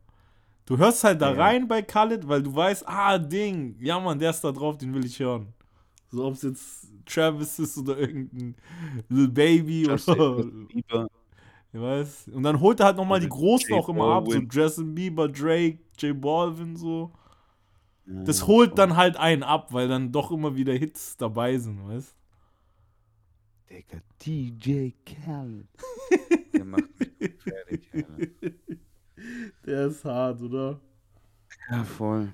[0.66, 1.42] Du hörst halt da Ja.
[1.42, 4.94] rein bei Khaled, weil du weißt, ah, Ding, ja Mann, der ist da drauf, den
[4.94, 5.52] will ich hören.
[6.10, 8.54] So ob es jetzt Travis ist oder irgendein
[9.08, 11.08] Lil Baby Justin oder, Bieber.
[11.72, 12.28] ich weiß.
[12.34, 14.38] Und dann holt er halt nochmal die Großen auch immer ab, so.
[14.38, 17.10] Justin Bieber, Drake, J Balvin, so.
[18.06, 22.14] Das holt dann halt einen ab, weil dann doch immer wieder Hits dabei sind, weißt
[23.70, 25.66] Digga, DJ Khaled.
[26.52, 28.50] Der macht mich fertig, Alter.
[29.66, 30.80] Der ist hart, oder?
[31.70, 32.32] Ja, voll.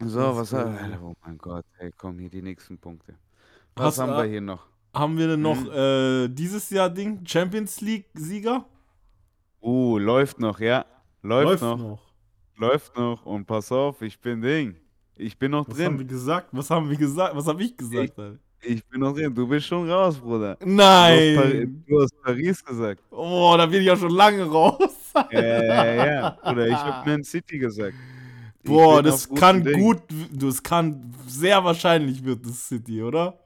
[0.00, 1.02] So, Das ist was haben wir?
[1.02, 3.14] Oh mein Gott, hey, komm, hier die nächsten Punkte.
[3.74, 4.66] Was Hast, haben wir äh, hier noch?
[4.94, 5.70] Haben wir denn noch Hm.
[5.70, 7.24] äh, dieses Jahr Ding?
[7.26, 8.64] Champions League-Sieger?
[9.60, 10.86] Uh, läuft noch, ja.
[11.22, 12.00] Läuft, noch,
[12.58, 13.24] läuft noch.
[13.26, 14.76] Und pass auf, ich bin Ding.
[15.16, 16.08] Ich bin noch Was haben wir drin.
[16.08, 16.48] gesagt?
[16.52, 17.34] Was haben wir gesagt?
[17.36, 18.18] Was habe ich gesagt?
[18.18, 18.38] Alter?
[18.62, 19.34] Ich bin noch drin.
[19.34, 20.56] Du bist schon raus, Bruder.
[20.56, 21.84] Du hast, Pari Nein!
[21.86, 23.02] du hast Paris gesagt.
[23.10, 25.12] Oh, da bin ich ja schon lange raus.
[25.30, 26.30] Ja, ja, ja.
[26.42, 27.94] Bruder, ich hab Man City gesagt.
[28.62, 29.78] Ich Boah, das kann Ding.
[29.80, 29.98] gut,
[30.32, 33.38] das kann sehr wahrscheinlich wird das City, oder?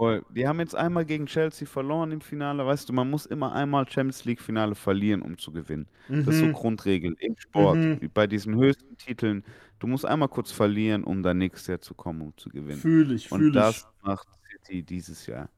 [0.00, 0.24] Voll.
[0.34, 2.64] Die haben jetzt einmal gegen Chelsea verloren im Finale.
[2.64, 5.86] Weißt du, man muss immer einmal Champions League Finale verlieren, um zu gewinnen.
[6.08, 6.52] Das ist so Mhm.
[6.54, 7.76] Grundregel im Sport.
[7.76, 8.10] Mhm.
[8.14, 9.44] Bei diesen höchsten Titeln,
[9.78, 12.78] du musst einmal kurz verlieren, um dann nächstes Jahr zu kommen, um zu gewinnen.
[12.80, 13.54] Fühl ich, Und fühl ich.
[13.54, 14.26] das macht
[14.64, 15.50] City dieses Jahr.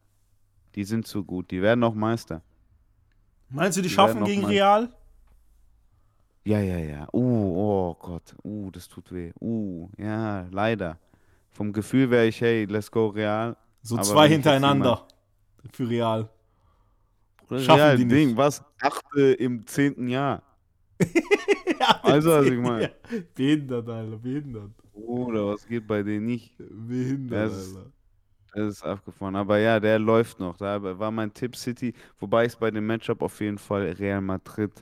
[0.74, 1.52] Die sind so gut.
[1.52, 2.42] Die werden auch Meister.
[3.48, 4.92] Meinst du, die die schaffen gegen mal- Real?
[6.44, 7.06] Ja, ja, ja.
[7.12, 8.34] Uh, oh Gott.
[8.42, 9.30] Uh, das tut weh.
[9.40, 10.98] Uh, ja, leider.
[11.52, 13.56] Vom Gefühl wäre ich, hey, let's go Real.
[13.82, 15.06] So Aber zwei hintereinander.
[15.72, 16.28] Für Real.
[17.50, 18.36] Schaffen Real, die Ding, nicht.
[18.36, 18.64] was?
[18.80, 20.42] Achte im zehnten Jahr.
[21.80, 22.60] ja, Also, was ich ja.
[22.60, 22.92] meine.
[23.34, 24.70] Behindert, Alter, behindert.
[24.92, 26.56] Bruder, was geht bei denen nicht?
[26.58, 27.92] Behindert, Das Alter.
[28.54, 29.34] Das ist abgefahren.
[29.36, 30.56] Aber ja, der läuft noch.
[30.58, 34.20] Da war mein Tipp City, wobei ich es bei dem Matchup auf jeden Fall Real
[34.20, 34.72] Madrid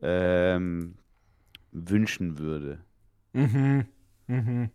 [0.00, 0.94] ähm,
[1.72, 2.80] wünschen würde.
[3.32, 3.86] Mhm.
[4.28, 4.70] Mhm.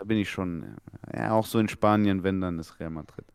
[0.00, 0.78] Da bin ich schon,
[1.14, 3.26] ja, auch so in Spanien, wenn dann ist Real Madrid.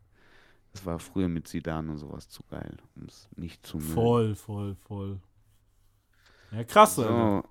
[0.72, 3.92] Das war früher mit Zidane und sowas zu geil, um es nicht zu mögen.
[3.92, 5.20] Voll, voll, voll.
[6.50, 7.44] Ja, krass, Alter.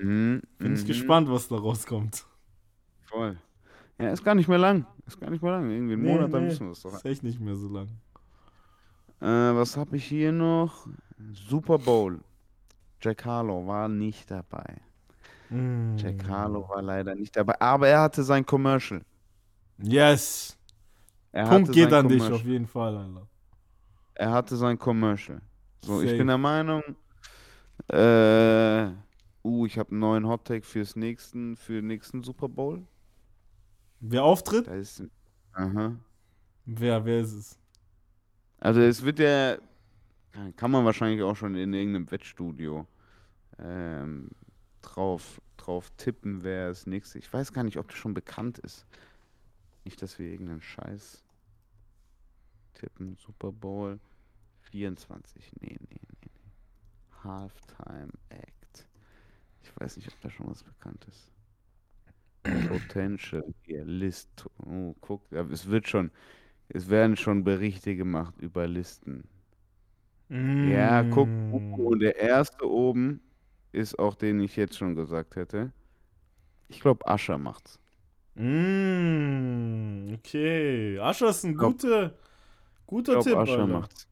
[0.00, 0.04] So.
[0.04, 2.26] Mhm, Bin ich mhm, gespannt, was da rauskommt.
[3.02, 3.38] Voll.
[4.00, 4.86] Ja, ist gar nicht mehr lang.
[5.06, 5.70] Ist gar nicht mehr lang.
[5.70, 6.48] Irgendwie einen Nee, Monat, dann nee.
[6.48, 6.94] müssen wir es doch.
[6.94, 7.86] Ist echt nicht mehr so lang.
[9.20, 10.88] Äh, was habe ich hier noch?
[11.32, 12.20] Super Bowl.
[13.00, 14.82] Jack Harlow war nicht dabei.
[15.52, 15.96] Mm.
[15.96, 17.60] Jack Harlow war leider nicht dabei.
[17.60, 19.02] Aber er hatte sein Commercial.
[19.78, 20.58] Yes.
[21.30, 22.40] Er Punkt geht an dich Commercial.
[22.40, 23.28] auf jeden Fall, Alter.
[24.14, 25.40] Er hatte sein Commercial.
[25.84, 26.18] So, ich Safe.
[26.18, 26.82] bin der Meinung,
[27.88, 28.86] äh,
[29.42, 32.86] uh, ich habe einen neuen Hot Take fürs nächsten, für den nächsten Super Bowl.
[34.00, 34.66] Wer auftritt?
[34.66, 35.02] Da ist,
[35.52, 35.96] aha.
[36.64, 37.58] Wer, wer ist es?
[38.60, 39.56] Also es wird ja,
[40.56, 42.86] kann man wahrscheinlich auch schon in irgendeinem Wettstudio
[43.58, 44.28] ähm,
[44.82, 47.18] drauf, drauf tippen, wer das nächste.
[47.18, 48.86] Ich weiß gar nicht, ob das schon bekannt ist.
[49.84, 51.24] Nicht, dass wir irgendeinen Scheiß
[52.74, 53.16] tippen.
[53.16, 53.98] Super Bowl
[54.62, 55.52] 24.
[55.60, 57.24] Nee, nee, nee, nee.
[57.24, 58.88] Halftime Act.
[59.62, 61.30] Ich weiß nicht, ob da schon was bekannt ist.
[62.68, 64.48] Potential hier, List.
[64.66, 66.10] Oh, guck, es wird schon,
[66.68, 69.24] es werden schon Berichte gemacht über Listen.
[70.28, 71.74] Ja, guck, Mm.
[71.74, 73.20] und der erste oben
[73.72, 75.72] ist auch den ich jetzt schon gesagt hätte.
[76.68, 77.78] Ich glaube, Ascher macht's.
[78.34, 80.98] Mm, okay.
[80.98, 82.14] Ascher ist ein glaub- guter,
[82.86, 84.06] guter Ich Tipp, glaube, Ascher macht's.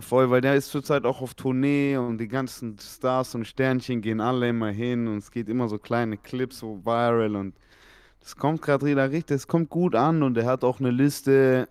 [0.00, 4.20] Voll, weil der ist zurzeit auch auf Tournee und die ganzen Stars und Sternchen gehen
[4.20, 7.56] alle immer hin und es geht immer so kleine Clips so viral und
[8.20, 11.68] das kommt gerade wieder richtig, das kommt gut an und er hat auch eine Liste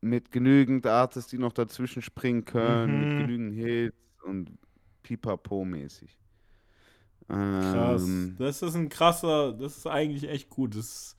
[0.00, 3.00] mit genügend Artists, die noch dazwischen springen können, Mhm.
[3.00, 4.50] mit genügend Hits und
[5.04, 6.10] pipapo-mäßig.
[7.28, 8.02] Krass.
[8.04, 10.76] Ähm, Das ist ein krasser, das ist eigentlich echt gut.
[10.76, 11.16] Das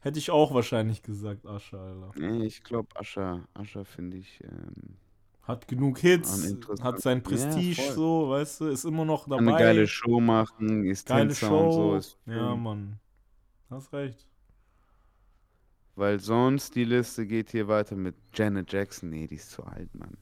[0.00, 2.12] hätte ich auch wahrscheinlich gesagt, Ascher, Alter.
[2.16, 4.96] nee, ich glaube, Ascher, Ascher finde ich, ähm,
[5.42, 7.94] Hat genug Hits, hat sein Ja, Prestige voll.
[7.94, 9.58] so, weißt du, ist immer noch kann eine dabei.
[9.58, 11.78] geile Show machen, ist Geile Tänzer und so.
[11.90, 11.96] Show.
[11.96, 12.54] Ist ja.
[12.56, 12.98] Mann.
[13.70, 14.26] Hast recht.
[15.96, 19.10] Weil sonst die Liste geht hier weiter mit Janet Jackson.
[19.10, 20.16] Nee, die ist zu alt, Mann.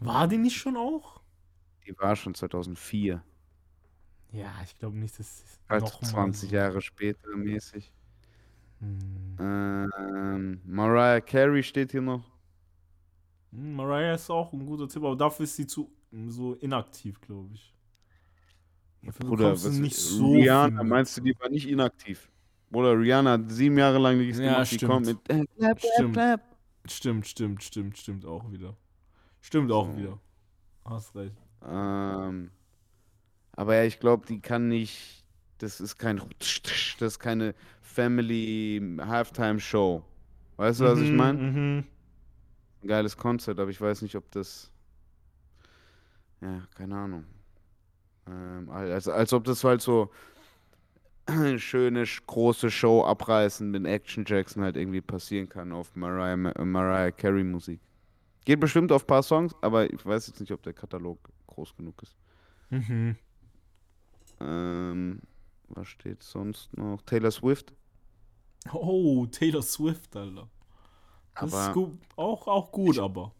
[0.00, 1.17] War die nicht schon auch?
[1.88, 3.24] Die war schon 2004.
[4.30, 6.54] Ja, ich glaube nicht, dass es Also noch mal 20 so.
[6.56, 7.92] Jahre später mäßig.
[8.80, 9.36] Hm.
[9.40, 12.24] Ähm, Mariah Carey steht hier noch.
[13.52, 15.90] Hm, Mariah ist auch ein guter Tipp, aber dafür ist sie zu
[16.28, 17.74] so inaktiv, glaube ich.
[19.02, 22.30] Dafür Bruder, was, nicht so Rihanna, meinst du, die war nicht inaktiv?
[22.70, 24.70] Bruder, Rihanna hat sieben Jahre lang nichts Ja, gemacht.
[24.72, 25.48] Die kommt mit stimmt.
[25.50, 26.12] äh, clap, Stimmt.
[26.14, 26.56] clap.
[26.86, 28.76] Stimmt, stimmt, stimmt, stimmt auch wieder.
[29.40, 29.96] Stimmt auch So.
[29.96, 30.20] wieder.
[30.84, 31.36] Hast recht.
[31.66, 32.50] Ähm,
[33.52, 35.24] aber ja, ich glaube, die kann nicht.
[35.58, 36.20] Das ist kein.
[36.38, 40.04] Das ist keine Family Halftime Show.
[40.56, 41.40] Weißt du, was ich Mhm, meine?
[41.40, 41.84] mhm.
[42.82, 44.70] Ein geiles Konzept, aber ich weiß nicht, ob das.
[46.40, 47.24] Ja, keine Ahnung.
[48.26, 50.10] Ähm, als, als ob das halt so
[51.26, 56.36] eine schöne, sch- große Show abreißen mit Action Jackson halt irgendwie passieren kann auf Mariah,
[56.36, 57.80] Mariah Carey Musik.
[58.44, 61.18] Geht bestimmt auf ein paar Songs, aber ich weiß jetzt nicht, ob der Katalog
[61.58, 62.16] groß genug ist.
[62.70, 63.16] Mhm.
[64.40, 65.20] Ähm,
[65.68, 67.02] was steht sonst noch?
[67.02, 67.72] Taylor Swift.
[68.72, 70.48] Oh, Taylor Swift, Alter.
[71.40, 71.98] Das Aber ist gut.
[72.16, 73.32] Auch, auch gut, aber.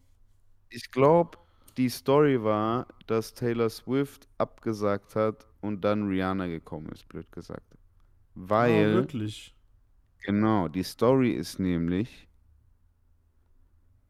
[0.71, 1.39] ich glaube,
[1.77, 7.77] die Story war, dass Taylor Swift abgesagt hat und dann Rihanna gekommen ist, blöd gesagt.
[8.35, 9.55] Weil, wirklich.
[10.23, 12.29] genau, die Story ist nämlich,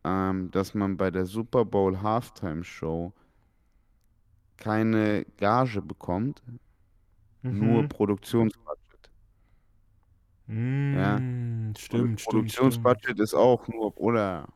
[0.05, 3.13] ähm, dass man bei der Super Bowl Halftime Show
[4.59, 6.43] keine Gage bekommt,
[7.43, 7.89] nur Mhm.
[7.89, 9.11] Produktionsbudget.
[10.49, 10.55] Ja.
[10.55, 12.25] Mm, Und Stimmt, stimmt, stimmt.
[12.25, 14.47] Produktionsbudget ist auch nur, oder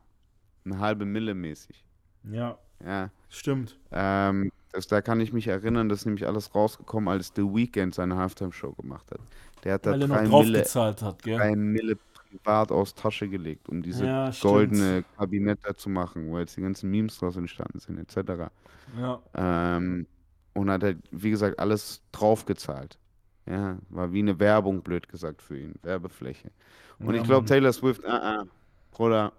[0.65, 1.83] eine halbe Mille mäßig.
[2.23, 3.09] Ja, Ja.
[3.29, 3.79] stimmt.
[3.91, 7.93] Ähm, das, da kann ich mich erinnern, das ist nämlich alles rausgekommen, als The Weeknd
[7.93, 9.19] seine Halftime-Show gemacht hat.
[9.63, 11.37] Der hat da Weil er noch drei drauf Mille, gezahlt hat, gell?
[11.37, 11.97] drei Mille
[12.37, 16.61] privat aus Tasche gelegt, um diese Ja, goldene Kabinett da zu machen, wo jetzt die
[16.61, 18.51] ganzen Memes draus entstanden sind, etc.
[18.97, 19.21] Ja.
[19.35, 20.07] Ähm,
[20.53, 22.97] und hat halt, wie gesagt, alles draufgezahlt.
[23.45, 25.75] Ja, war wie eine Werbung, blöd gesagt, für ihn.
[25.83, 26.51] Werbefläche.
[26.99, 27.47] Und Ja, ich glaube.
[27.47, 28.45] Taylor Swift, ah, ah,
[28.91, 29.33] Bruder,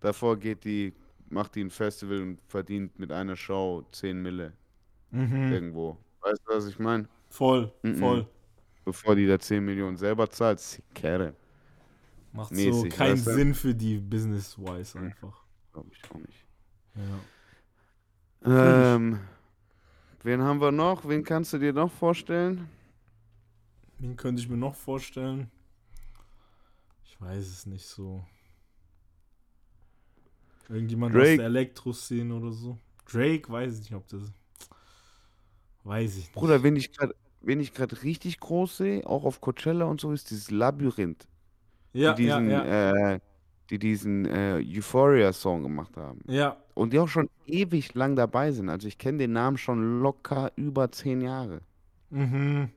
[0.00, 0.94] davor geht die,
[1.30, 4.52] macht die ein Festival und verdient mit einer Show 10 Mille
[5.10, 5.52] Mhm.
[5.52, 5.96] irgendwo.
[6.20, 7.08] Weißt du, was ich meine?
[7.30, 7.94] Voll, Mhm.
[7.96, 8.26] voll.
[8.84, 11.34] Bevor die da 10 Millionen selber zahlt, ist die Kerre.
[12.32, 13.34] Macht so Mäßig, keinen weißt du?
[13.34, 15.44] Sinn für die Business-wise einfach.
[15.72, 16.44] Glaube ich auch nicht.
[18.44, 18.94] Ja.
[18.94, 19.20] Ähm,
[20.22, 21.08] wen haben wir noch?
[21.08, 22.68] Wen kannst du dir noch vorstellen?
[23.98, 25.50] Wen könnte ich mir noch vorstellen?
[27.04, 28.24] Ich weiß es nicht so.
[30.68, 31.36] Irgendjemand aus Drake.
[31.38, 32.78] der Elektro-Szene oder so.
[33.10, 34.20] Drake, weiß ich nicht, ob das.
[35.84, 36.32] Weiß ich nicht.
[36.32, 40.12] Bruder, wen ich gerade wen ich gerade richtig groß sehe, auch auf Coachella und so,
[40.12, 41.26] ist dieses Labyrinth,
[41.92, 43.12] ja, die diesen, ja, ja.
[43.14, 43.20] Äh,
[43.70, 46.20] die diesen äh, Euphoria-Song gemacht haben.
[46.26, 48.68] Ja, Und die auch schon ewig lang dabei sind.
[48.70, 51.60] Also ich kenne den Namen schon locker über zehn Jahre.
[52.10, 52.70] mhm.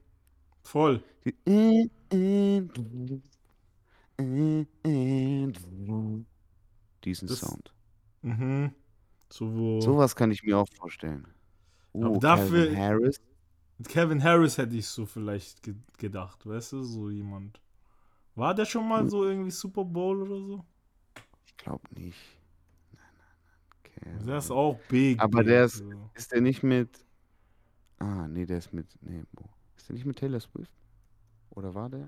[0.63, 1.01] Voll.
[1.25, 2.57] Die, äh, äh,
[4.83, 5.53] äh.
[7.03, 7.73] Diesen Das- Sound.
[8.21, 8.71] Mhm.
[9.29, 9.81] So, wo.
[9.81, 11.25] Sowas kann ich mir auch vorstellen.
[11.93, 13.21] Aber Oh, dafür- Calvin Harris.
[13.87, 16.83] Kevin Harris hätte ich so vielleicht ge gedacht, weißt du?
[16.83, 17.59] So jemand.
[18.35, 18.89] War der schon Hm.
[18.89, 20.65] mal so irgendwie Super Bowl oder so?
[21.45, 22.17] Ich glaube nicht.
[22.93, 23.03] Nein,
[24.03, 24.25] nein, nein.
[24.27, 25.19] Der ist auch big.
[25.19, 26.09] Aber der ist- so.
[26.13, 27.05] Ist der nicht mit.
[27.99, 28.87] Ah, nee, der ist mit.
[29.01, 29.45] Nee, wo?
[29.77, 30.71] Ist der nicht mit Taylor Swift?
[31.51, 32.07] Oder war der?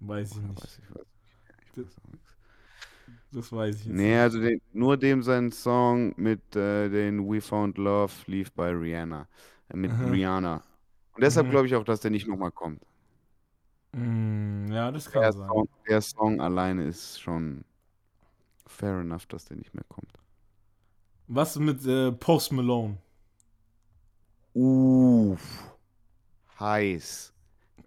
[0.00, 0.62] Weiß ich Oder nicht.
[0.64, 1.06] weiß ich was.
[1.66, 2.36] Ich Das- weiß auch nichts.
[3.32, 4.18] Das weiß ich jetzt Nee, nicht.
[4.20, 9.28] also den, nur dem sein Song mit äh, den We Found Love lief bei Rihanna.
[9.68, 10.04] Äh, mit Aha.
[10.10, 10.56] Rihanna.
[11.14, 11.50] Und deshalb Mhm.
[11.50, 12.82] glaube ich auch, dass der nicht nochmal kommt.
[13.94, 15.48] Mm, ja, das kann Der sein.
[15.48, 17.64] Song, der Song alleine ist schon
[18.66, 20.12] fair enough, dass der nicht mehr kommt.
[21.28, 22.98] Was mit äh, Post Malone?
[24.54, 25.74] Uff.
[26.58, 27.32] Heiß.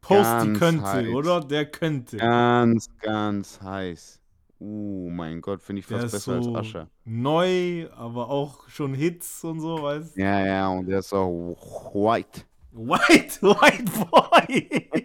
[0.01, 1.07] Posty Ganz könnte, heiß.
[1.07, 1.41] oder?
[1.41, 2.17] Der könnte.
[2.17, 4.19] Ganz, ganz heiß.
[4.59, 6.89] Uh, mein Gott, finde ich Der fast ist besser so als Ascher.
[7.03, 10.21] neu, aber auch schon Hits und so, weißt du?
[10.21, 12.41] Ja, ja, und der ist auch white.
[12.71, 15.04] White, White Boy!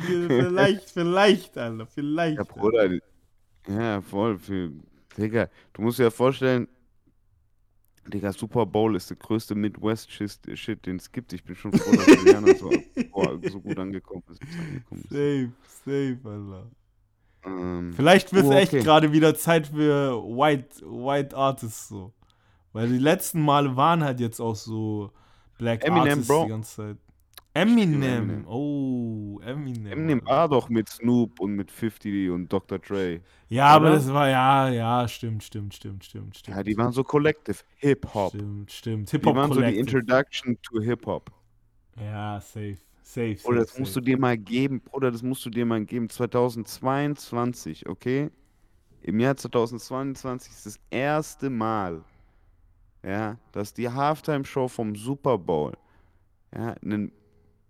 [0.00, 2.38] Vielleicht, vielleicht, Alter, vielleicht.
[2.38, 2.90] Ja, Bruder.
[3.68, 4.38] Ja, voll.
[4.38, 4.70] Für,
[5.16, 6.68] Digga, du musst dir ja vorstellen,
[8.06, 11.32] Digga, Super Bowl ist der größte Midwest-Shit, den es gibt.
[11.32, 12.70] Ich bin schon froh, dass Rihanna so,
[13.10, 14.42] boah, so gut angekommen ist.
[14.42, 15.10] angekommen ist.
[15.10, 15.52] Safe,
[15.84, 16.66] safe, Alter.
[17.46, 18.82] Ähm, Vielleicht wird es Oh, echt okay.
[18.82, 22.12] gerade wieder Zeit für White, White Artists so.
[22.72, 25.10] Weil die letzten Male waren halt jetzt auch so
[25.58, 26.44] Black Eminem, Artists Bro.
[26.44, 26.96] die ganze Zeit.
[27.56, 28.02] Eminem.
[28.02, 28.48] Eminem.
[28.48, 29.86] Oh, Eminem.
[29.86, 32.80] Eminem war doch mit Snoop und mit 50 und Dr.
[32.80, 33.20] Dre.
[33.48, 33.94] Ja, aber oder?
[33.94, 36.56] das war, ja, ja, stimmt, stimmt, stimmt, stimmt, stimmt.
[36.56, 37.58] Ja, die waren so Collective.
[37.76, 38.30] Hip-Hop.
[38.34, 39.08] Stimmt, stimmt.
[39.08, 39.98] Die Hip-Hop waren so die Collective.
[39.98, 41.30] Introduction to Hip-Hop.
[42.00, 43.46] Ja, safe, safe, safe.
[43.48, 43.80] Oder das safe.
[43.82, 46.10] musst du dir mal geben, oder das musst du dir mal geben.
[46.10, 48.30] 2022, okay?
[49.02, 52.02] Im Jahr 2022 ist das erste Mal,
[53.04, 55.74] ja, dass die Halftime-Show vom Super Bowl,
[56.52, 57.12] ja, einen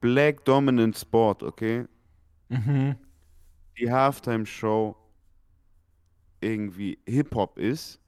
[0.05, 1.87] Black Dominant Sport, okay?
[2.51, 2.95] Mhm.
[3.79, 4.95] Die Halftime-Show
[6.43, 7.99] irgendwie Hip-Hop ist,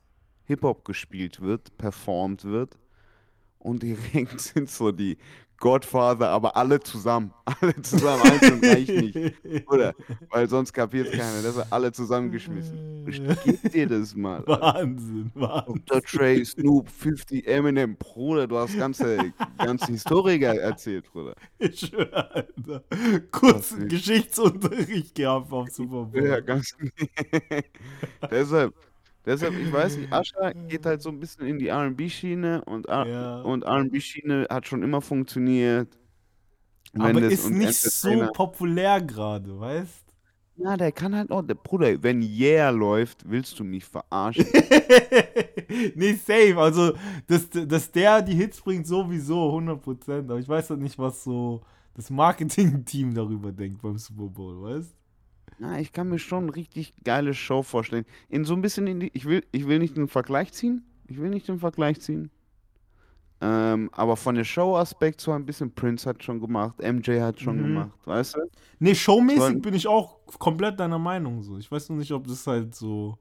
[0.45, 2.79] Hip-Hop gespielt wird, performt wird
[3.59, 5.17] und direkt sind so die
[5.59, 7.33] Godfather, aber alle zusammen.
[7.61, 9.69] Alle zusammen, einzeln reicht nicht.
[9.69, 9.95] Oder?
[10.31, 11.43] Weil sonst kapiert keiner.
[11.43, 13.05] Das sind alle zusammengeschmissen.
[13.45, 14.43] Geb dir das mal.
[14.47, 15.83] Wahnsinn, Wahnsinn.
[15.87, 16.01] Dr.
[16.01, 17.97] Dre, Snoop, 50, Eminem.
[17.97, 21.35] Bruder, du hast ganze, ganze Historiker erzählt, Bruder.
[21.59, 22.83] Ich schwöre, Alter.
[23.31, 23.91] Kurz Was nicht?
[23.91, 26.27] Geschichtsunterricht gehabt auf Super Bowl.
[26.27, 26.77] Ja, ganz.
[28.29, 28.75] deshalb,
[29.27, 33.07] deshalb, ich weiß nicht, Ascha geht halt so ein bisschen in die RB-Schiene und, R-
[33.07, 33.41] Ja.
[33.43, 35.99] und RB-Schiene hat schon immer funktioniert.
[36.93, 40.05] Wenn aber ist nicht so populär gerade, weißt
[40.57, 44.47] Na, der kann halt auch, der Bruder, wenn Yeah läuft, willst du mich verarschen.
[45.95, 46.57] nee, safe.
[46.59, 46.95] Also,
[47.27, 50.21] dass, dass der die Hits bringt, sowieso 100%.
[50.31, 51.61] Aber ich weiß halt nicht, was so
[51.95, 54.95] das Marketing-Team darüber denkt beim Super Bowl, weißt
[55.59, 58.05] Na, ich kann mir schon eine richtig geile Show vorstellen.
[58.29, 60.85] In so ein bisschen in die, ich will, ich will nicht den Vergleich ziehen.
[61.09, 62.31] Ich will nicht den Vergleich ziehen.
[63.41, 67.59] Ähm, aber von der Show-Aspekt so ein bisschen Prince hat schon gemacht, MJ hat schon
[67.59, 67.63] Mhm.
[67.63, 68.41] gemacht, weißt du?
[68.79, 71.59] Nee, showmäßig bin ich auch komplett deiner Meinung so.
[71.59, 73.19] Ich weiß nur nicht, ob das halt so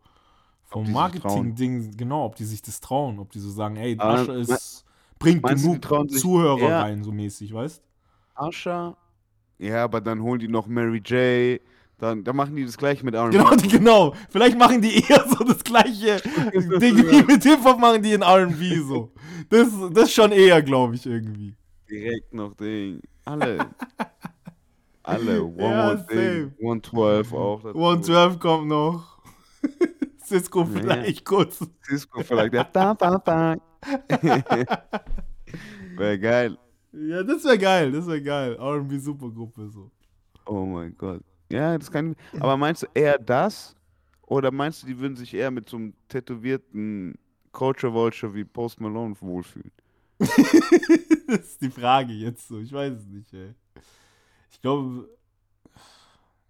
[0.63, 4.31] vom Marketing-Ding, genau, ob die sich das trauen, ob die so sagen, ey, Aber Asche
[4.31, 4.85] me- ist,
[5.19, 7.83] bringt du, genug sich Zuhörer rein, so mäßig, weißt
[8.35, 8.95] Asha.
[9.59, 11.61] Ja, aber dann holen die noch Mary J.
[11.97, 13.37] Dann, dann machen die das gleich mit R&B.
[13.37, 14.13] Genau, genau.
[14.29, 16.17] Vielleicht machen die eher so das gleiche
[16.79, 19.11] Ding wie mit Hip-Hop machen die in R&B so.
[19.49, 21.55] Das, das schon eher, glaube ich, irgendwie.
[21.89, 22.99] Direkt noch Ding.
[23.23, 23.67] Alle.
[25.03, 25.43] Alle.
[25.43, 26.17] One Ja, More Thing.
[26.17, 26.51] safe.
[26.59, 27.61] 112 auch.
[27.63, 27.77] dazu.
[27.77, 29.19] 112 kommt noch.
[30.25, 30.65] Cisco Ja.
[30.65, 31.59] vielleicht kurz.
[31.83, 32.53] Cisco vielleicht.
[32.53, 33.55] Der da, da, da.
[35.95, 36.57] Wäre geil.
[36.91, 38.55] Ja, das wäre geil, das wäre geil.
[38.59, 39.91] R&B Supergruppe so.
[40.45, 41.21] Oh mein Gott.
[41.51, 42.15] Ja, das kann.
[42.39, 43.75] Aber meinst du eher das?
[44.27, 47.17] Oder meinst du, die würden sich eher mit so einem tätowierten
[47.51, 49.71] Culture Vulture wie Post Malone wohlfühlen?
[50.19, 52.59] das ist die Frage jetzt so.
[52.59, 53.53] Ich weiß es nicht, ey.
[54.49, 55.07] Ich glaube,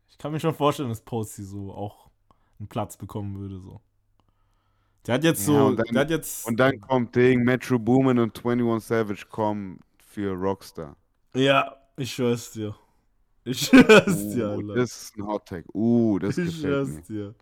[0.10, 2.10] ich kann mir schon vorstellen, dass Posty so auch
[2.60, 3.82] einen Platz bekommen würde so.
[5.06, 7.78] Der hat jetzt Ja, so, und dann- der hat jetzt Und dann kommt Ding, Metro
[7.78, 10.96] Boomin und 21 Savage kommen für Rockstar.
[11.36, 12.76] Ja, ich schwör's dir.
[13.46, 14.76] Ich schwör's dir, Uh, Alter.
[14.76, 15.66] das ist ein Hot Tag.
[15.74, 17.02] Uh, das ich gefällt schwör's mir.
[17.04, 17.36] dir.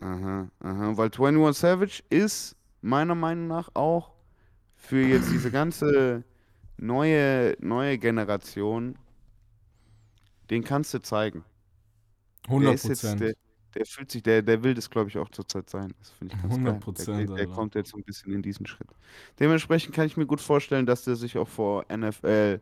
[0.00, 0.96] Aha, aha.
[0.96, 4.12] Weil 21 Savage ist meiner Meinung nach auch
[4.76, 6.24] für jetzt diese ganze
[6.76, 8.98] neue, neue Generation,
[10.50, 11.44] den kannst du zeigen.
[12.58, 13.20] Der 100 ist jetzt, Prozent.
[13.20, 13.34] der,
[13.74, 15.94] der fühlt sich, der, der will das, glaube ich, auch zurzeit sein.
[15.98, 17.26] Das finde ich ganz 100%, geil.
[17.26, 18.88] Der, der, der kommt jetzt so ein bisschen in diesen Schritt.
[19.40, 22.60] Dementsprechend kann ich mir gut vorstellen, dass der sich auch vor NFL,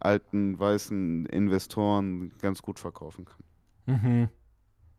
[0.00, 3.44] alten, weißen Investoren ganz gut verkaufen kann.
[3.86, 4.28] Mhm.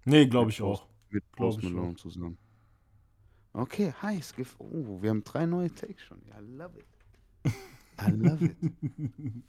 [0.06, 0.88] Nee, glaube ich Post- auch.
[1.10, 2.38] Mit Post Malone zusammen.
[3.54, 4.36] Okay, heiß.
[4.36, 6.22] gef- Oh, wir haben drei neue Takes schon.
[6.28, 6.86] Ja, love it.
[8.02, 8.56] I love it.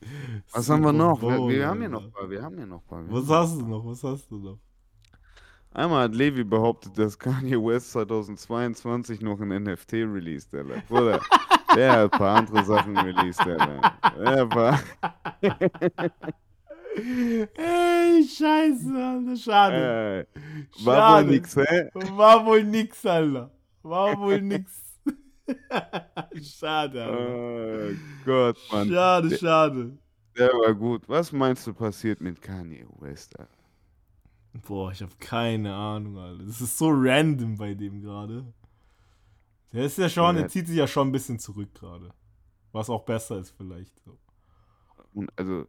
[0.53, 1.21] Was haben wir noch?
[1.23, 2.29] Wir, wir haben hier noch ein paar.
[2.31, 3.05] Wir haben hier noch ein paar.
[3.13, 3.85] Was hast du noch?
[3.87, 4.59] Was hast du noch?
[5.73, 10.83] Einmal hat Levi behauptet, dass Kanye West 2022 noch ein NFT released, Alter.
[10.89, 11.21] Bruder,
[11.77, 13.45] der hat ein paar andere Sachen released.
[13.47, 14.81] Der hat ein paar.
[17.57, 19.37] Ey, scheiße, Alter.
[19.37, 20.27] Schade.
[20.37, 21.27] Äh, war wohl Schade.
[21.29, 21.89] nix, hä?
[22.17, 23.51] War wohl nix, Alter.
[23.83, 24.83] War wohl nix.
[26.43, 27.19] Schade, Alter.
[27.19, 27.95] Oh
[28.25, 28.89] Gott, Mann.
[28.89, 29.99] Schade, Der, schade.
[30.37, 31.09] der war gut.
[31.09, 33.51] Was meinst du passiert mit Kanye West, Alter?
[34.67, 36.43] Boah, ich habe keine Ahnung, Alter.
[36.45, 38.45] Das ist so random bei dem gerade.
[39.73, 40.43] Der ist ja schon, Ja.
[40.43, 42.13] der zieht sich ja schon ein bisschen zurück gerade.
[42.73, 43.99] Was auch besser ist vielleicht.
[44.05, 44.19] So.
[45.15, 45.67] Und also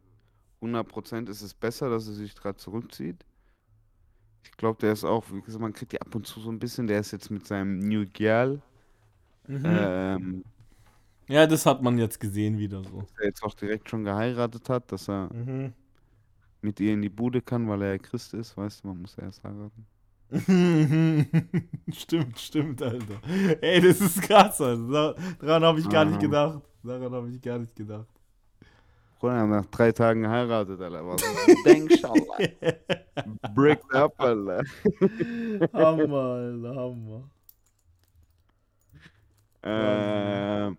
[0.60, 3.24] 100% ist es besser, dass er sich gerade zurückzieht.
[4.44, 6.58] Ich glaube, der ist auch, wie gesagt, man kriegt die ab und zu so ein
[6.58, 8.62] bisschen, der ist jetzt mit seinem New Girl,
[9.48, 9.62] Mhm.
[9.64, 10.44] ähm,
[11.28, 13.06] Ja, das hat man jetzt gesehen wieder so.
[13.18, 15.74] der jetzt auch direkt schon geheiratet hat, dass er Mhm.
[16.62, 19.18] mit ihr in die Bude kann, weil er ja Christ ist, weißt du, man muss
[19.18, 19.86] erst heiraten.
[21.92, 23.20] stimmt, stimmt, Alter.
[23.60, 25.14] Ey, das ist krass, Alter.
[25.14, 25.14] Da-
[25.46, 26.20] Daran habe ich gar nicht Aha.
[26.22, 26.62] gedacht.
[26.82, 28.06] Daran habe ich gar nicht gedacht.
[29.20, 31.06] Bruder, er hat nach drei Tagen geheiratet, Alter.
[31.06, 31.22] Was
[32.04, 32.74] Alter.
[33.54, 34.62] Break up, Alter.
[35.72, 37.30] Hammer, Alter, Hammer.
[39.64, 40.76] Ähm,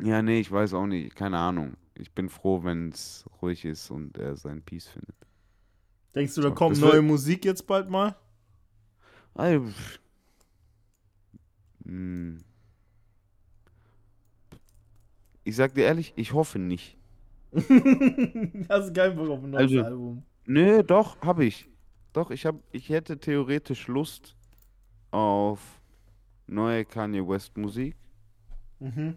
[0.00, 1.14] ja, nee, ich weiß auch nicht.
[1.14, 1.76] Keine Ahnung.
[1.94, 5.14] Ich bin froh, wenn es ruhig ist und er seinen Peace findet.
[6.14, 8.14] Denkst du, da kommt neue Musik jetzt bald mal?
[9.36, 9.98] Pff.
[11.84, 12.42] Hm.
[15.42, 16.96] Ich sag dir ehrlich, ich hoffe nicht.
[17.52, 20.22] Hast du keinen Bock auf ein neues Also- Album?
[20.46, 21.68] Nö, doch, habe ich.
[22.12, 24.36] Doch, ich hab, ich hätte theoretisch Lust
[25.10, 25.80] auf
[26.46, 27.96] neue Kanye West Musik.
[28.78, 29.16] Mhm.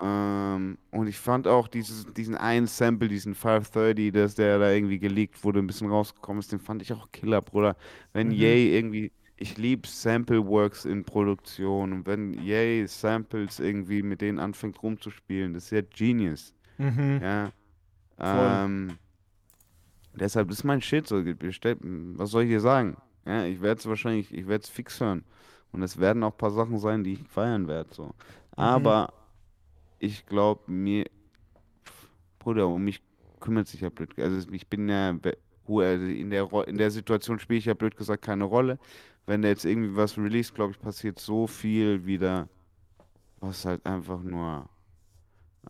[0.00, 4.98] Ähm, und ich fand auch dieses, diesen einen Sample, diesen 530, dass der da irgendwie
[4.98, 7.76] geleakt wurde, ein bisschen rausgekommen ist, den fand ich auch Killer, Bruder.
[8.12, 8.32] Wenn Mhm.
[8.32, 14.38] Ye irgendwie, ich liebe Sample Works in Produktion und wenn Ye Samples irgendwie mit denen
[14.40, 16.54] anfängt rumzuspielen, das ist ja Genius.
[16.78, 17.22] Mhm.
[17.22, 17.52] Ja.
[18.18, 18.98] Ähm,
[20.12, 21.22] deshalb ist mein Shit so.
[21.24, 22.96] Was soll ich dir sagen?
[23.26, 25.24] Ja, ich werde es wahrscheinlich, ich werde es fix hören.
[25.72, 27.92] Und es werden auch ein paar Sachen sein, die ich feiern werde.
[27.92, 28.14] So.
[28.56, 29.12] Aber
[30.04, 31.06] ich glaube, mir,
[32.38, 33.02] Bruder, um mich
[33.40, 34.18] kümmert sich ja blöd.
[34.18, 35.10] Also ich bin ja
[35.68, 38.78] also in der, in der Situation spiele ich ja blöd gesagt keine Rolle.
[39.26, 42.48] Wenn der jetzt irgendwie was release, glaube ich, passiert so viel wieder,
[43.40, 44.68] was halt einfach nur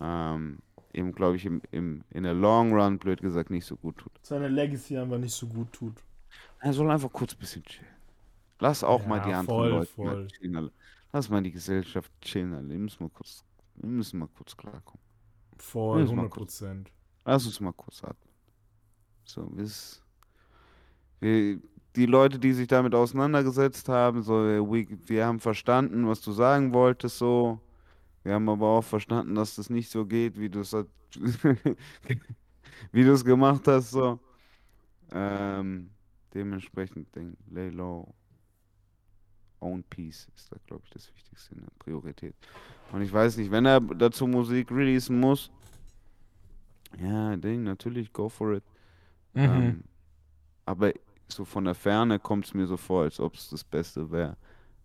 [0.00, 0.58] ähm,
[0.92, 4.12] eben, glaube ich, im, im, in der Long Run, blöd gesagt, nicht so gut tut.
[4.22, 6.02] Seine Legacy einfach nicht so gut tut.
[6.60, 7.88] Er soll einfach kurz ein bisschen chillen.
[8.60, 10.04] Lass auch mal Ja, die anderen voll, Leute voll.
[10.04, 10.70] mal chillen.
[11.12, 12.54] Lass mal die Gesellschaft chillen.
[12.54, 12.68] Alle.
[12.70, 13.44] Wir müssen mal kurz,
[13.76, 15.02] wir müssen mal kurz klarkommen.
[15.58, 16.90] Voll, Muss mal 100 kurz- Prozent.
[17.24, 18.32] Lass uns mal kurz atmen.
[19.24, 20.02] So, bis,
[21.20, 21.58] wir,
[21.96, 26.72] die Leute, die sich damit auseinandergesetzt haben, so, wir, wir haben verstanden, was du sagen
[26.74, 27.60] wolltest, so.
[28.24, 30.74] Wir haben aber auch verstanden, dass das nicht so geht, wie du es
[32.92, 34.18] wie du es gemacht hast, so.
[35.12, 35.90] Ähm,
[36.32, 38.12] dementsprechend, denk, lay low.
[39.64, 42.34] Own Peace ist da, glaube ich, das Wichtigste, eine Priorität.
[42.92, 45.50] Und ich weiß nicht, wenn er dazu Musik releasen muss,
[47.00, 48.64] ja, Ding, natürlich, go for it.
[49.34, 49.42] Mhm.
[49.42, 49.84] Ähm,
[50.66, 50.92] aber
[51.28, 54.36] so von der Ferne kommt es mir so vor, als ob es das Beste wäre,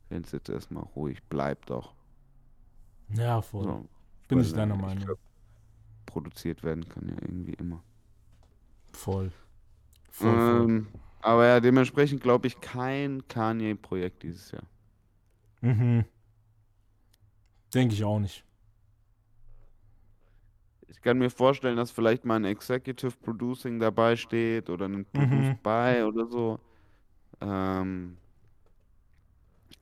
[0.10, 1.94] wenn es jetzt erstmal ruhig bleibt auch.
[3.10, 3.64] ja, voll.
[3.64, 3.90] So,
[4.28, 5.06] Bin ich deiner Meinung.
[5.06, 5.20] glaub,
[6.06, 7.84] produziert werden kann ja irgendwie immer.
[8.94, 9.32] Voll.
[10.12, 10.70] Voll, voll.
[10.70, 10.88] Ähm,
[11.22, 14.64] aber ja, dementsprechend glaube ich kein Kanye-Projekt dieses Jahr.
[15.62, 16.06] Mhm.
[17.74, 18.44] Denke ich auch nicht.
[20.88, 25.48] Ich kann mir vorstellen, dass vielleicht mal ein Executive Producing dabei steht oder ein Produce
[25.48, 25.60] Mhm.
[25.64, 26.60] by oder so.
[27.42, 28.18] Ähm,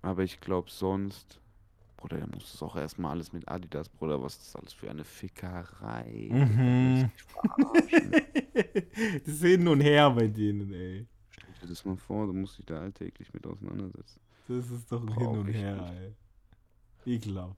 [0.01, 1.39] aber ich glaube sonst,
[1.97, 4.89] Bruder, der muss das auch erstmal alles mit Adidas, Bruder, was ist das alles für
[4.89, 6.27] eine Fickerei?
[6.29, 7.09] Mhm.
[9.25, 11.07] das ist hin und her bei denen, ey.
[11.57, 14.19] Stell dir das mal vor, du musst dich da alltäglich mit auseinandersetzen.
[14.47, 15.93] Das ist doch ein Brauch Hin und ich Her, nicht.
[17.05, 17.15] ey.
[17.15, 17.57] Ekelhaft.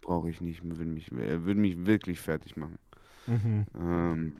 [0.00, 2.78] Brauche ich nicht, würde mich, er würde mich wirklich fertig machen.
[3.26, 3.66] Mhm.
[3.78, 4.36] Ähm,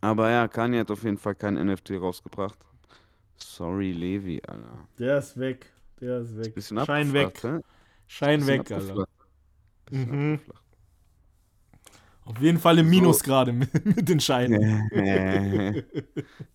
[0.00, 2.58] aber ja, Kanye hat auf jeden Fall kein NFT rausgebracht.
[3.36, 4.88] Sorry, Levi, Alter.
[4.98, 5.72] Der ist weg.
[6.00, 6.54] Der ist weg.
[6.54, 7.26] Bisschen Schein weg.
[7.28, 7.60] abgeflacht, hä?
[8.06, 9.06] Schein Bisschen weg, Alter.
[9.86, 10.34] Bisschen Mhm.
[10.34, 10.62] abgeflacht.
[12.26, 13.24] Auf jeden Fall im Minus So.
[13.24, 14.90] gerade mit, mit den Scheinen.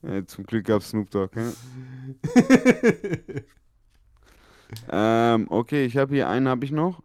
[0.02, 1.32] Ja, zum Glück gab Snoop Dogg.
[1.36, 1.52] Hä?
[4.90, 7.04] Ähm, okay, ich habe hier einen habe ich noch.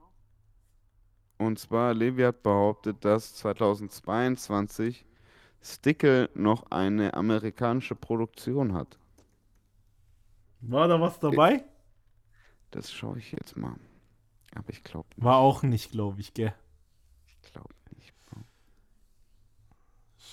[1.38, 5.04] Und zwar, Levi hat behauptet, dass 2022
[5.60, 8.98] Stickle noch eine amerikanische Produktion hat.
[10.60, 11.64] War da was dabei?
[12.70, 13.74] Das schaue ich jetzt mal.
[14.54, 15.08] Aber ich glaube.
[15.16, 16.54] War auch nicht, glaube ich, gell?
[17.42, 17.75] Ich glaube.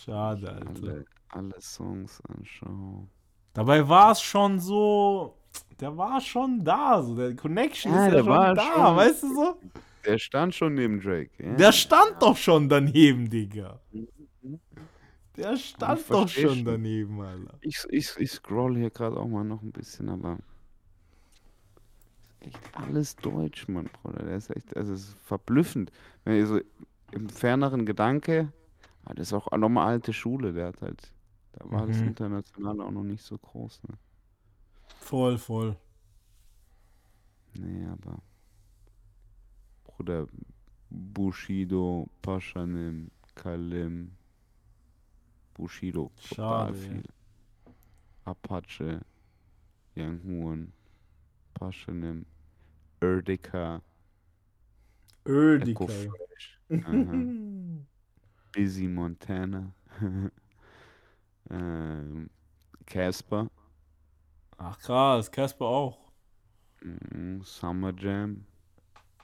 [0.03, 0.69] Schade, Alter.
[0.83, 3.09] Alle, alle Songs anschauen.
[3.53, 5.37] Dabei war es schon so.
[5.79, 8.95] Der war schon da, so der Connection Ja, ist ja der schon war da, schon-
[8.95, 9.59] weißt du so?
[10.05, 11.29] Der stand schon neben Drake.
[11.37, 11.55] Ja.
[11.55, 13.79] Der stand doch schon daneben, Digga.
[15.37, 16.65] Der stand Ich doch schon schon.
[16.65, 17.57] daneben, Alter.
[17.61, 20.37] Ich, ich, ich scroll hier gerade auch mal noch ein bisschen, aber
[22.41, 24.23] ist echt alles Deutsch, Mann, Bruder.
[24.25, 25.91] Der ist echt, also es ist verblüffend.
[26.25, 26.59] Wenn ihr so
[27.11, 28.51] im ferneren Gedanke,
[29.05, 31.13] ah, das ist auch nochmal alte Schule, der hat halt,
[31.53, 32.03] da war das Mhm.
[32.03, 33.97] Internationale auch noch nicht so groß, ne?
[34.99, 35.75] Voll, voll.
[37.55, 38.21] Nee, aber
[39.85, 40.27] Bruder,
[40.89, 44.11] Bushido, Paschanim, Kalim,
[45.55, 47.01] Bushido, Schade, total ja.
[47.01, 47.03] viel.
[48.25, 48.99] Apache,
[49.95, 50.73] Young Horn,
[51.53, 52.25] Paschanim,
[53.01, 53.81] Erdika,
[55.25, 55.83] Ördika.
[55.83, 57.27] Echo Fresh, aha,
[58.53, 59.73] Busy Montana,
[61.49, 62.29] ähm,
[62.85, 63.49] Casper,
[64.57, 66.11] Ach krass, Casper auch.
[66.81, 68.45] mm, Summer Jam,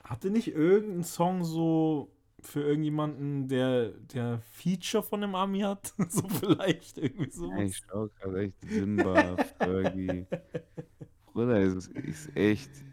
[0.04, 5.94] Hatte nicht irgendein Song so für irgendjemanden, der, der Feature von dem Ami hat?
[6.08, 7.50] so vielleicht irgendwie so.
[7.50, 10.26] Ja, ich schau gerade echt Simba, Fergie.
[11.32, 12.84] Bruder, es ist, ist echt.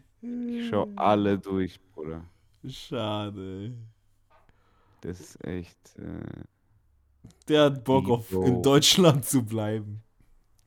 [0.46, 2.24] Ich schau alle durch, Bruder.
[2.64, 3.72] Schade.
[5.02, 5.78] Das ist echt.
[5.98, 6.42] Äh,
[7.48, 8.62] Der hat Bock auf in Ego.
[8.62, 10.02] Deutschland zu bleiben.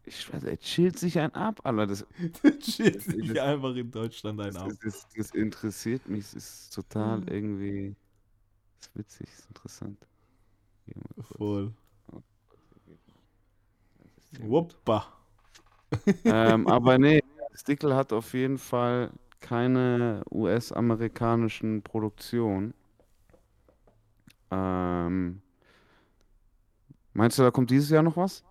[0.06, 1.88] ich schwör, er chillt sich ein ab, Alter.
[1.88, 2.06] Das,
[2.44, 4.68] Der chillt Das- sich das- einfach in Deutschland ein das, ab.
[4.70, 6.26] das, das, das interessiert mich.
[6.26, 7.28] Es ist total Mhm.
[7.28, 7.96] irgendwie.
[8.80, 9.98] ist witzig, ist interessant.
[11.38, 11.72] Voll.
[12.12, 12.22] Das
[14.42, 14.50] gut.
[14.50, 15.06] Wuppa.
[16.26, 22.74] ähm, aber nee, Stickle hat auf jeden Fall keine US-amerikanischen Produktionen.
[24.52, 25.42] Ähm,
[27.14, 28.44] meinst du, da kommt dieses Jahr noch was?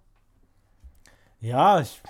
[1.40, 2.02] Ja, ich,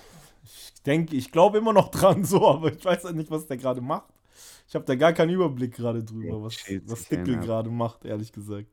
[0.45, 3.57] ich denke, ich glaube immer noch dran so, aber ich weiß ja nicht, was der
[3.57, 4.13] gerade macht.
[4.69, 8.69] Ich habe da gar keinen Überblick gerade drüber, was, was Dickel gerade macht, ehrlich gesagt.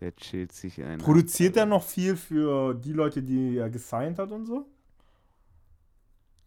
[0.00, 0.98] Der chillt sich ein.
[0.98, 4.66] Produziert er noch viel für die Leute, die er gesigned hat und so?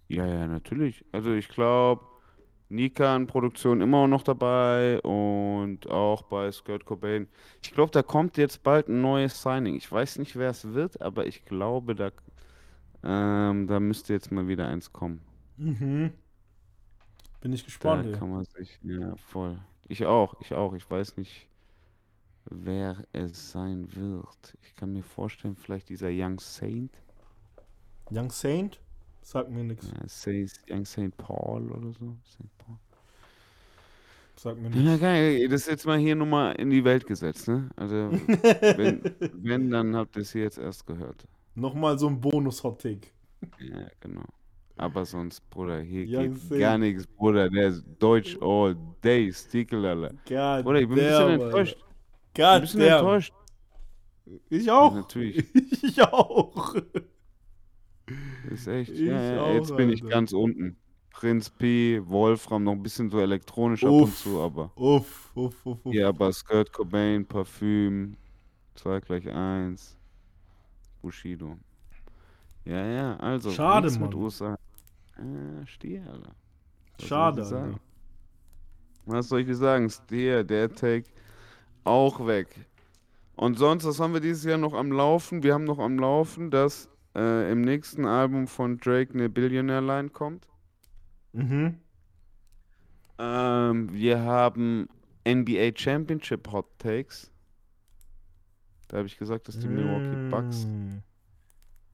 [0.07, 1.05] Ja, ja, natürlich.
[1.11, 2.03] Also ich glaube,
[2.69, 7.27] Nikan Produktion immer noch dabei und auch bei Skirt Cobain.
[7.63, 9.75] Ich glaube, da kommt jetzt bald ein neues Signing.
[9.75, 12.11] Ich weiß nicht, wer es wird, aber ich glaube, da,
[13.03, 15.21] ähm, da müsste jetzt mal wieder eins kommen.
[15.57, 16.13] Mhm.
[17.41, 18.11] Bin ich Da gespannt, ey.
[18.11, 19.59] kann man sich, ja, voll.
[19.87, 20.73] Ich auch, ich auch.
[20.73, 21.49] Ich weiß nicht,
[22.45, 24.57] wer es sein wird.
[24.63, 26.91] Ich kann mir vorstellen, vielleicht dieser Young Saint.
[28.11, 28.79] Young Saint?
[29.29, 29.91] Sagt mir nichts.
[30.67, 32.15] Ja, Saint Paul oder so.
[32.23, 32.77] Saint Paul.
[34.35, 35.01] Sagt mir Ja, nichts.
[35.01, 35.47] geil.
[35.49, 37.69] Das ist jetzt mal hier nochmal in die Welt gesetzt, ne?
[37.75, 39.03] Also, wenn,
[39.33, 41.27] wenn, dann habt ihr es hier jetzt erst gehört.
[41.53, 43.09] Nochmal so ein Bonus-Hot-Take.
[43.59, 44.23] Ja, genau.
[44.77, 46.59] Aber sonst, Bruder, hier Young geht Saint.
[46.61, 47.51] gar nichts, Bruder.
[47.51, 50.09] Der ist Deutsch all day, Stickel, Alter.
[50.27, 51.75] God Bruder, ich bin ein bisschen damn, enttäuscht.
[51.75, 51.85] Alter.
[51.85, 52.97] Ein God bisschen damn.
[52.97, 53.33] enttäuscht.
[54.49, 54.93] Ich auch.
[54.95, 55.45] Ja, natürlich.
[55.83, 56.75] Ich auch.
[58.49, 58.91] Ist echt.
[58.91, 60.15] Ich Ja, ja, auch, jetzt bin ich Alter.
[60.15, 60.77] ganz unten.
[61.11, 64.21] Prinz P, Wolfram, noch ein bisschen so elektronisch ab und Uff.
[64.23, 64.71] zu, aber.
[64.75, 65.93] Uff, uff, uff, uff.
[65.93, 68.15] Ja, aber Skirt Cobain, Parfüm,
[68.75, 69.97] 2 gleich 1,
[71.01, 71.57] Bushido.
[72.65, 73.51] Ja, ja, also.
[73.51, 74.21] Schade, nichts mit Mann.
[74.21, 74.53] USA.
[75.17, 76.35] Äh, Stier, Alter.
[76.97, 77.79] Was Schade, soll Alter.
[79.05, 79.89] Was soll ich dir sagen?
[79.89, 81.09] Stier, der Take
[81.83, 82.47] auch weg.
[83.35, 85.43] Und sonst, was haben wir dieses Jahr noch am Laufen?
[85.43, 86.89] Wir haben noch am Laufen, dass
[87.19, 90.47] äh, im nächsten Album von Drake eine Billionaire-Line kommt.
[91.33, 91.79] Mhm.
[93.17, 94.87] Ähm, wir haben
[95.27, 97.31] NBA Championship Hot Takes.
[98.87, 100.99] Da habe ich gesagt, dass die Milwaukee Bucks Mm.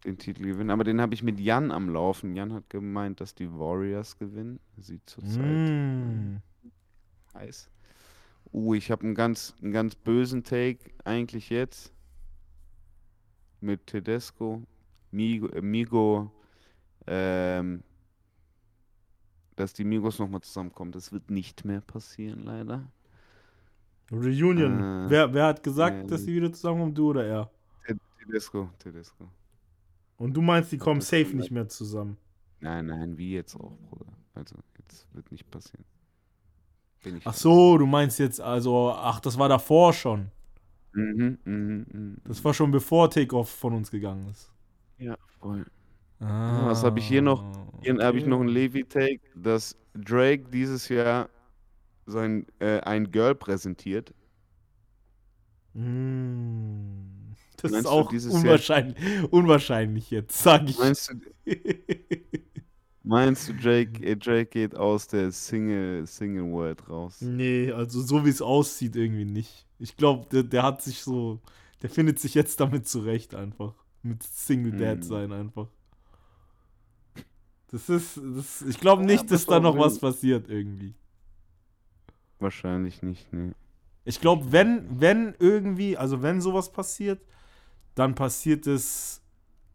[0.05, 0.69] den Titel gewinnen.
[0.69, 2.35] Aber den habe ich mit Jan am Laufen.
[2.35, 4.59] Jan hat gemeint, dass die Warriors gewinnen.
[4.77, 6.37] Sieht zurzeit Mm.
[7.33, 7.69] heiß.
[8.53, 11.91] Uh, ich habe einen ganz, einen ganz bösen Take eigentlich jetzt.
[13.59, 14.61] Mit Tedesco,
[15.15, 16.31] Migo, äh, Migo
[17.07, 17.83] ähm,
[19.55, 20.91] dass die Migos nochmal zusammenkommen.
[20.91, 22.91] Das wird nicht mehr passieren, leider.
[24.11, 25.05] Reunion.
[25.05, 27.51] Äh, wer, wer hat gesagt, äh, dass sie wieder zusammenkommen, du oder er?
[28.19, 29.29] Tedesco, Tedesco.
[30.17, 32.17] Und du meinst, die kommen safe nicht mehr zusammen.
[32.59, 34.11] Nein, nein, wie jetzt auch, Bruder.
[34.33, 35.85] Also, jetzt wird nicht passieren.
[37.23, 40.31] Ach so, du meinst jetzt also, ach, das war davor schon.
[40.93, 42.17] Mhm, mhm, mhm.
[42.23, 44.51] Das war schon bevor Takeoff von uns gegangen ist.
[44.97, 45.65] Ja, voll.
[46.19, 47.43] Ah, was hab ich hier noch?
[47.81, 48.49] Hier habe ich noch einen.
[48.49, 51.29] Levi-Take, dass Drake dieses Jahr
[52.07, 54.13] sein, äh, ein Girl präsentiert.
[55.73, 58.97] Mm, Das Meinst ist du auch dieses Jahr- unwahrscheinlich,
[59.31, 60.77] unwahrscheinlich jetzt, sag ich.
[60.77, 61.13] Meinst du,
[63.03, 67.17] meinst du Drake, äh, Drake geht aus der Single, Single World raus?
[67.19, 69.67] nee, also so wie es aussieht, irgendwie nicht.
[69.79, 71.41] Ich glaube, der, der hat sich so,
[71.81, 73.84] der findet sich jetzt damit zurecht einfach.
[74.05, 75.03] Mit Single Dad Hm.
[75.03, 75.67] sein einfach.
[77.71, 80.95] Das ist, das, ich glaube Ja, nicht, aber dass da noch was passiert irgendwie.
[82.39, 83.53] Wahrscheinlich nicht, ne.
[84.03, 87.21] Ich glaube, wenn, wenn irgendwie, also wenn sowas passiert,
[87.95, 89.21] dann passiert es,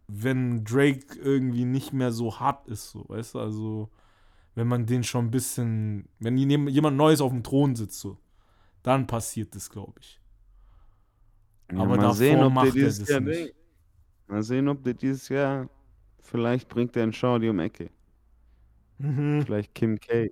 [0.08, 3.40] wenn Drake irgendwie nicht mehr so hart ist, so, weißt du?
[3.40, 3.90] Also,
[4.54, 8.18] wenn man den schon ein bisschen, wenn jem- jemand Neues auf dem Thron sitzt, so,
[8.82, 10.20] dann passiert das, glaube ich.
[11.72, 13.54] Ja, Aber davor sehen, macht er das nicht.
[14.30, 15.68] Mal sehen, ob der dieses Jahr
[16.22, 17.90] vielleicht bringt er einen Shorty um Ecke.
[18.98, 19.42] Mhm.
[19.44, 20.30] Vielleicht Kim K.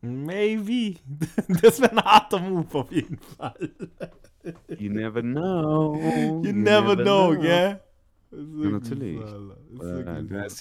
[0.00, 0.96] Maybe.
[1.62, 3.70] Das wäre ein harter Move auf jeden Fall.
[4.78, 5.94] You never know.
[6.42, 7.80] You, never, know, gell?
[8.32, 9.18] Ist wirklich natürlich.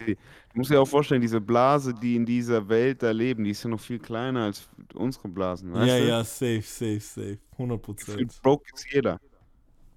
[0.06, 0.20] die, du
[0.58, 3.70] musst dir auch vorstellen, diese Blase, die in dieser Welt da leben, die ist ja
[3.70, 6.08] noch viel kleiner als unsere Blasen, weißt Ja, du?
[6.08, 7.40] ja, safe, safe, safe.
[7.54, 8.42] 100 Gefühlt Prozent.
[8.44, 9.20] broke ist jeder.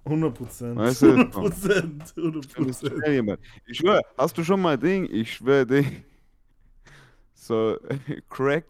[0.05, 0.77] 100 Prozent.
[0.77, 2.13] Weißt du, 100 Prozent.
[2.15, 2.89] 100 Findest du Prozent.
[2.89, 3.39] schnell jemand.
[3.65, 5.07] Ich schwör, hast du schon mal Ding?
[5.11, 6.03] Ich schwör, Ding.
[7.33, 7.77] So,
[8.29, 8.65] Crack,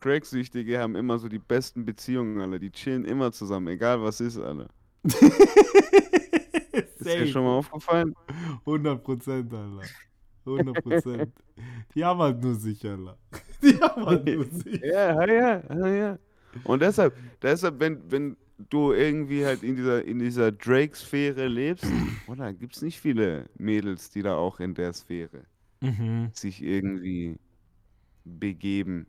[0.00, 2.58] Cracksüchtige haben immer so die besten Beziehungen, alle.
[2.58, 4.68] Die chillen immer zusammen, egal was ist, alle.
[5.04, 5.20] Ist
[7.04, 8.14] dir schon mal aufgefallen?
[8.66, 9.82] 100 Prozent, Alter.
[10.46, 11.32] 100 Prozent.
[11.94, 13.16] Die haben halt nur sich, Alter.
[13.62, 14.80] Die haben halt nur sich.
[14.82, 16.18] Ja, ja, ja, ja.
[16.64, 18.36] Und deshalb, deshalb, wenn, wenn
[18.68, 24.10] du irgendwie halt in dieser, in dieser Drake-Sphäre lebst, oder gibt es nicht viele Mädels,
[24.10, 25.44] die da auch in der Sphäre
[25.82, 26.32] Mhm.
[26.32, 27.38] sich irgendwie
[28.24, 29.06] begeben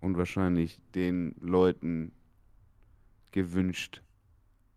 [0.00, 2.12] und wahrscheinlich den Leuten
[3.32, 4.00] gewünscht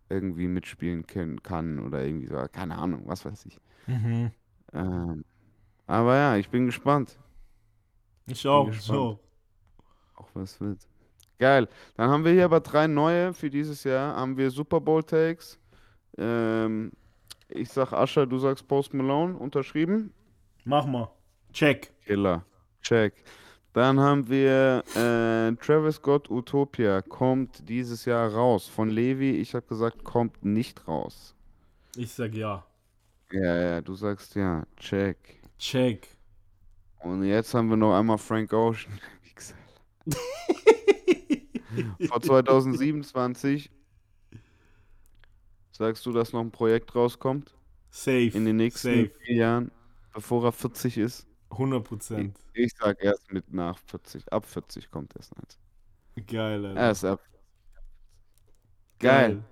[0.09, 3.59] irgendwie mitspielen können kann oder irgendwie so, keine Ahnung, was weiß ich.
[3.87, 4.31] Mhm.
[4.73, 5.25] Ähm,
[5.87, 7.19] aber ja, ich bin gespannt,
[8.27, 8.91] Ich auch, ich gespannt.
[8.91, 9.19] auch.
[10.15, 10.79] auch was wird.
[11.39, 11.67] Geil.
[11.95, 14.15] Dann haben wir hier aber drei neue für dieses Jahr.
[14.15, 15.59] Haben wir Super Bowl Takes.
[16.17, 16.91] Ähm,
[17.49, 20.13] ich sag Ascher, du sagst Post Malone, unterschrieben.
[20.65, 21.11] Mach mal.
[21.53, 21.93] Check.
[22.05, 22.43] Killer.
[22.81, 23.13] Check.
[23.73, 27.01] Dann haben wir äh, Travis Scott Utopia.
[27.03, 28.67] Kommt dieses Jahr raus.
[28.67, 31.35] Von Levi, ich habe gesagt, kommt nicht raus.
[31.95, 32.65] Ich sag ja.
[33.31, 34.65] Ja, ja, du sagst ja.
[34.77, 35.41] Check.
[35.59, 36.07] Check.
[36.99, 38.99] Und jetzt haben wir noch einmal Frank Ocean.
[42.07, 43.71] Vor 2027
[45.71, 47.55] sagst du, dass noch ein Projekt rauskommt
[47.89, 48.31] Safe.
[48.33, 49.11] in den nächsten Safe.
[49.25, 49.71] vier Jahren,
[50.13, 51.27] bevor er 40 ist?
[51.51, 52.37] 100 Ich, Prozent.
[52.53, 54.31] ich sag erst mit nach 40.
[54.33, 55.57] Ab 40 kommt erst eins.
[56.27, 56.79] Geil, Alter.
[56.79, 57.21] Erst ab.
[58.99, 59.43] Geil.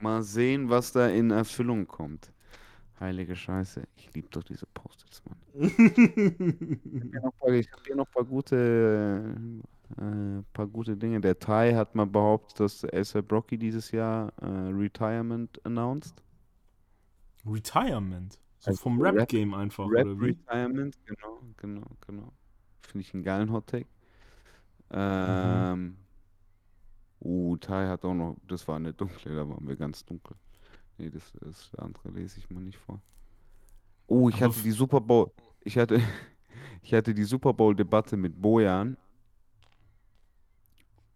[0.00, 2.32] Mal sehen, was da in Erfüllung kommt.
[2.98, 3.84] Heilige Scheiße.
[3.96, 5.38] Ich liebe doch diese Post-its, Mann.
[7.52, 9.34] Ich habe hier noch ein paar gute,
[9.96, 11.20] äh, paar gute Dinge.
[11.20, 16.22] Der Thai hat mal behauptet, dass ASAP Rocky dieses Jahr äh, Retirement announced.
[17.46, 18.38] Retirement.
[18.58, 20.26] So Also vom Rap- Rap-Game einfach, Rap oder wie?
[20.26, 22.32] Retirement, genau, genau, genau.
[22.82, 23.86] Finde ich einen geilen Hot Take.
[24.90, 25.96] Ähm,
[27.20, 30.36] uh, Thai hat auch noch, das war eine dunkle, da waren wir ganz dunkel.
[30.98, 33.00] Nee, das, das andere lese ich mal nicht vor.
[34.06, 36.00] Oh, ich Aber hatte die Super Bowl, ich hatte,
[36.82, 38.96] ich hatte die Super Bowl-Debatte mit Bojan.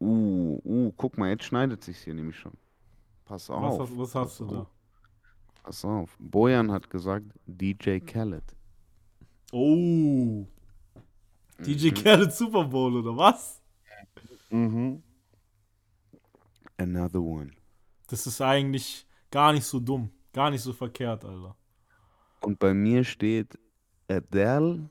[0.03, 2.55] Uh, uh, guck mal, jetzt schneidet sich hier nämlich schon.
[3.25, 3.81] Pass Was auf.
[3.89, 4.67] hast, was hast du da?
[5.63, 6.17] Pass auf.
[6.19, 8.43] Bojan hat gesagt, DJ Khaled.
[9.53, 10.45] Oh.
[11.61, 11.95] DJ Mhm.
[11.95, 13.63] Khaled Super Bowl, oder was?
[14.51, 15.03] Mhm.
[16.79, 17.53] Another one.
[18.09, 20.11] Das ist eigentlich gar nicht so dumm.
[20.33, 21.55] Gar nicht so verkehrt, Alter.
[22.41, 23.57] Und bei mir steht
[24.09, 24.91] Adele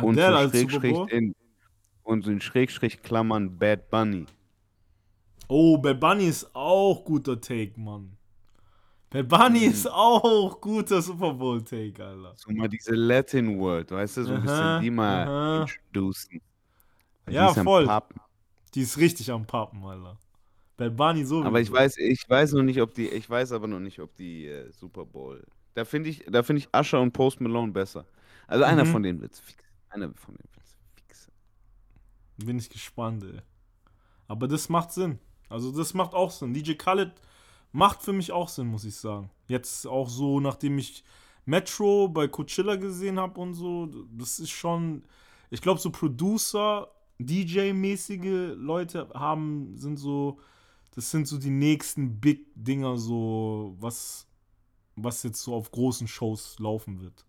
[0.00, 1.08] und Adele so als Super Bowl?
[1.10, 1.34] in
[2.08, 4.24] und so in Schrägstrich Klammern Bad Bunny.
[5.48, 8.16] Oh, Bad Bunny ist auch guter Take, Mann.
[9.10, 9.70] Bad Bunny Mhm.
[9.72, 12.34] ist auch guter Super Bowl Take, Alter.
[12.36, 16.40] So mal diese Latin World, weißt du, so ein bisschen Aha, die mal introducen.
[17.28, 17.88] Ja, voll.
[18.74, 20.18] Die ist richtig am Pappen, Alter.
[20.76, 21.42] Bad Bunny so.
[21.42, 24.14] Aber ich weiß, ich weiß noch nicht, ob die, ich weiß aber noch nicht, ob
[24.16, 25.44] die äh, Super Bowl.
[25.74, 28.06] Da finde ich, da finde ich Usher und Post Malone besser.
[28.46, 28.88] Also einer Mhm.
[28.92, 29.62] von denen wird's fix.
[29.90, 30.48] Einer von denen.
[32.38, 33.40] Bin ich gespannt, ey.
[34.28, 35.18] Aber das macht Sinn.
[35.48, 36.54] Also das macht auch Sinn.
[36.54, 37.12] DJ Khaled
[37.72, 39.30] macht für mich auch Sinn, muss ich sagen.
[39.48, 41.04] Jetzt auch so, nachdem ich
[41.44, 45.02] Metro bei Coachella gesehen habe und so, das ist schon,
[45.50, 46.88] ich glaube, so Producer,
[47.18, 50.38] DJ-mäßige Leute haben, sind so,
[50.94, 54.26] das sind so die nächsten Big-Dinger, so, was,
[54.94, 57.24] was jetzt so auf großen Shows laufen wird.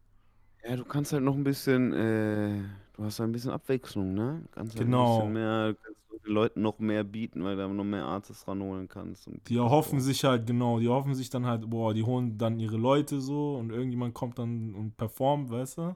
[0.64, 2.64] Ja, du kannst halt noch ein bisschen, äh,
[2.94, 4.44] du hast halt ein bisschen Abwechslung, ne?
[4.52, 5.06] Kannst halt ein Genau.
[5.22, 8.88] bisschen mehr, kannst du den Leuten noch mehr bieten, weil du noch mehr Artists ranholen
[8.88, 9.27] kannst.
[9.27, 12.57] Und Die erhoffen sich halt, genau, die erhoffen sich dann halt, boah, die holen dann
[12.60, 15.95] ihre Leute so und irgendjemand kommt dann und performt, weißt du?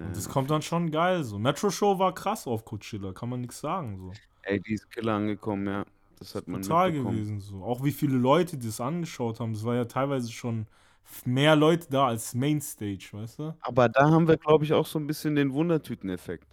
[0.00, 1.38] Und das kommt dann schon geil so.
[1.38, 4.18] Metro Show war krass auf Coachella, kann man nichts sagen so.
[4.42, 5.84] Ey, die ist Killer angekommen, ja.
[6.18, 7.24] Das hat man Total mitbekommen.
[7.24, 7.62] gewesen so.
[7.62, 10.66] Auch wie viele Leute das angeschaut haben, das war ja teilweise schon
[11.24, 13.56] mehr Leute da als Mainstage, weißt du?
[13.60, 16.46] Aber da haben wir, glaube ich, auch so ein bisschen den Wundertüten-Effekt.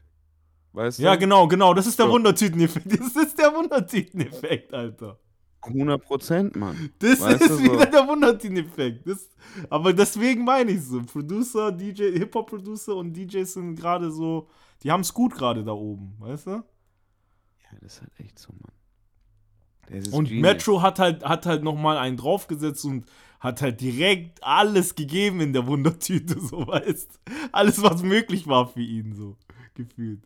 [0.73, 1.19] Weißt Ja, du?
[1.19, 2.11] genau, genau, das ist der So.
[2.13, 2.85] Wundertüten-Effekt.
[2.99, 5.19] Das ist der Wundertüten-Effekt, Alter.
[5.61, 6.91] 100 Prozent, Mann.
[6.99, 7.63] Das Weißt ist du, so.
[7.63, 9.07] wieder der Wundertüten-Effekt.
[9.69, 11.01] Aber deswegen meine ich so.
[11.03, 14.47] Producer, DJ, Hip-Hop-Producer und DJs sind gerade so,
[14.83, 16.51] die haben es gut gerade da oben, weißt du?
[16.51, 18.71] Ja, das ist halt echt so, Mann.
[20.11, 20.41] Und Genius.
[20.41, 23.05] Metro hat halt, hat halt nochmal einen draufgesetzt und
[23.39, 27.19] hat halt direkt alles gegeben in der Wundertüte, so weißt
[27.51, 29.35] Alles, was möglich war für ihn, so
[29.73, 30.21] gefühlt.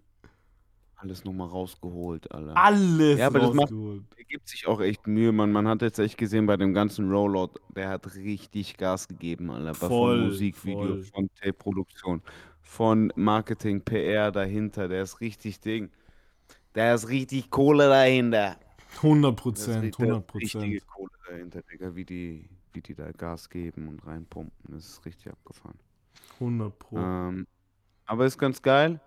[0.96, 2.58] Alles nochmal rausgeholt, Alter.
[2.58, 4.04] Alles Ja, aber das macht- rausgeholt.
[4.18, 5.52] Der gibt sich auch echt Mühe, Mann.
[5.52, 9.74] Man hat jetzt echt gesehen bei dem ganzen Rollout, der hat richtig Gas gegeben, Alter.
[9.76, 11.04] Voll, von Musikvideo, voll.
[11.04, 12.22] von Tape-Produktion,
[12.62, 14.90] von Marketing, PR dahinter.
[14.90, 15.90] Der ist richtig Ding.
[16.74, 18.58] Da ist richtig Kohle dahinter.
[18.98, 20.88] 100 Da ist Prozent, ri- da 100 ist richtige Prozent.
[20.88, 24.74] Kohle dahinter, Digga, wie die, wie die da Gas geben und reinpumpen.
[24.74, 25.78] Das ist richtig abgefahren.
[26.40, 26.98] 100 Pro.
[26.98, 27.48] Ähm,
[28.06, 29.00] aber ist ganz geil.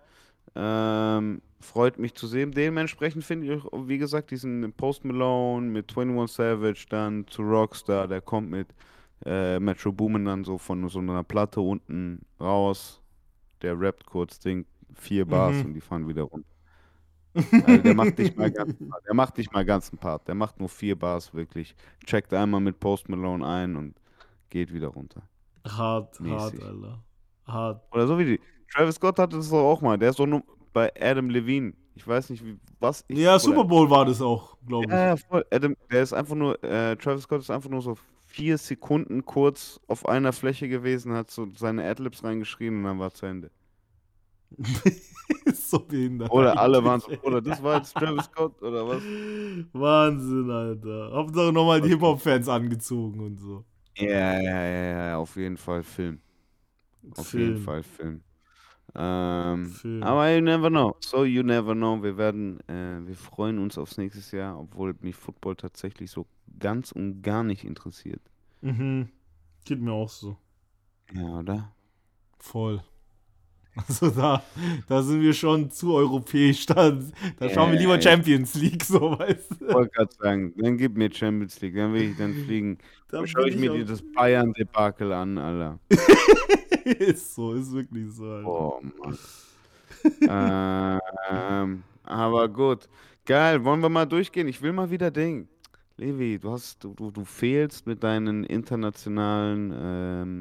[0.55, 2.51] Ähm, freut mich zu sehen.
[2.51, 8.21] Dementsprechend finde ich, wie gesagt, diesen Post Malone mit 21 Savage dann zu Rockstar, der
[8.21, 8.67] kommt mit
[9.25, 13.01] äh, Metro Boomin dann so von so einer Platte unten raus.
[13.61, 15.65] Der rappt kurz, Ding, vier Bars Mhm.
[15.65, 16.47] und die fahren wieder runter.
[17.35, 19.05] Also der macht nicht mal ganzen Part.
[19.05, 20.27] Der macht nicht mal ganzen Part.
[20.27, 21.75] Der macht nur vier Bars wirklich.
[22.05, 23.95] Checkt einmal mit Post Malone ein und
[24.49, 25.23] geht wieder runter.
[25.65, 26.63] Hart, hart, mäßig.
[26.63, 27.03] Alter.
[27.45, 27.83] Hart.
[27.91, 28.39] Oder so wie die.
[28.71, 29.97] Travis Scott hatte das doch auch mal.
[29.97, 30.43] Der ist doch nur
[30.73, 31.73] bei Adam Levine.
[31.95, 33.05] Ich weiß nicht, wie, was.
[33.07, 34.91] Ich, Ja, Super Bowl war das auch, glaube ich.
[34.91, 35.45] Ja, ja, voll.
[35.51, 37.95] Adam, der ist einfach nur, äh, Travis Scott ist einfach nur so
[38.25, 43.11] vier Sekunden kurz auf einer Fläche gewesen, hat so seine Adlibs reingeschrieben und dann war
[43.11, 43.51] zu Ende.
[45.53, 46.31] so behindert.
[46.31, 49.01] Oder alle waren so, oder das war jetzt Travis Scott oder was?
[49.73, 51.11] Wahnsinn, Alter.
[51.13, 53.63] Hauptsache nochmal die Hip-Hop-Fans angezogen und so.
[53.97, 56.19] Ja, ja, ja, ja, auf jeden Fall Film.
[57.15, 57.63] Auf jeden Film.
[57.63, 58.21] Fall Film.
[58.95, 60.03] Ähm, Film.
[60.03, 60.95] aber you never know.
[60.99, 62.01] So you never know.
[62.01, 66.27] Wir werden, äh, wir freuen uns aufs nächste Jahr, obwohl mich Football tatsächlich so
[66.59, 68.21] ganz und gar nicht interessiert.
[68.61, 69.09] Mhm.
[69.65, 70.37] Geht mir auch so.
[71.11, 71.71] Ja, oder?
[72.39, 72.83] Voll.
[73.87, 74.43] Also da,
[74.87, 76.65] da sind wir schon zu europäisch.
[76.65, 76.91] Da,
[77.39, 77.99] da schauen wir lieber.
[77.99, 79.67] Champions League, so weißt du.
[79.67, 82.77] Ich wollte gerade sagen, dann gib mir Champions League, dann will ich dann fliegen.
[83.09, 85.79] Da Dann schaue bin ich mir dieses Bayern-Debakel an, Alter.
[86.83, 88.47] ist so, ist wirklich so, Alter.
[88.47, 90.99] Oh, Mann.
[91.29, 92.89] ähm, aber gut.
[93.25, 94.47] Geil, wollen wir mal durchgehen?
[94.47, 95.47] Ich will mal wieder Ding.
[95.97, 100.39] Levi, du hast, du, du, fehlst mit deinen internationalen ähm,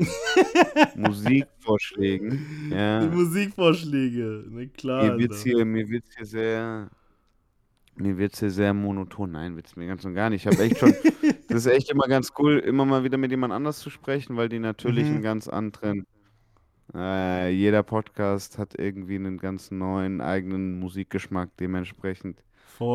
[0.97, 2.71] Musikvorschlägen.
[2.71, 3.01] Ja.
[3.01, 5.05] Die Musikvorschläge, na klar.
[5.05, 6.91] Mir wird's hier, mir wird's hier sehr,
[7.97, 9.33] mir wird's hier sehr monoton.
[9.33, 10.47] Nein, wird's mir ganz und gar nicht.
[10.47, 10.95] Ich habe echt schon,
[11.49, 14.49] das ist echt immer ganz cool, immer mal wieder mit jemand anders zu sprechen, weil
[14.49, 15.15] die natürlich Mhm.
[15.17, 16.07] einen ganz anderen,
[16.95, 21.51] äh, jeder Podcast hat irgendwie einen ganz neuen eigenen Musikgeschmack.
[21.59, 22.43] Dementsprechend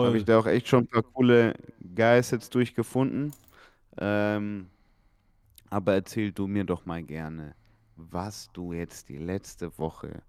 [0.01, 0.25] habe ich Voll.
[0.25, 1.53] da auch echt schon ein paar coole
[1.95, 3.33] Guys jetzt durchgefunden.
[3.97, 4.69] Ähm,
[5.69, 7.55] aber erzähl du mir doch mal gerne,
[7.95, 10.21] was du jetzt die letzte Woche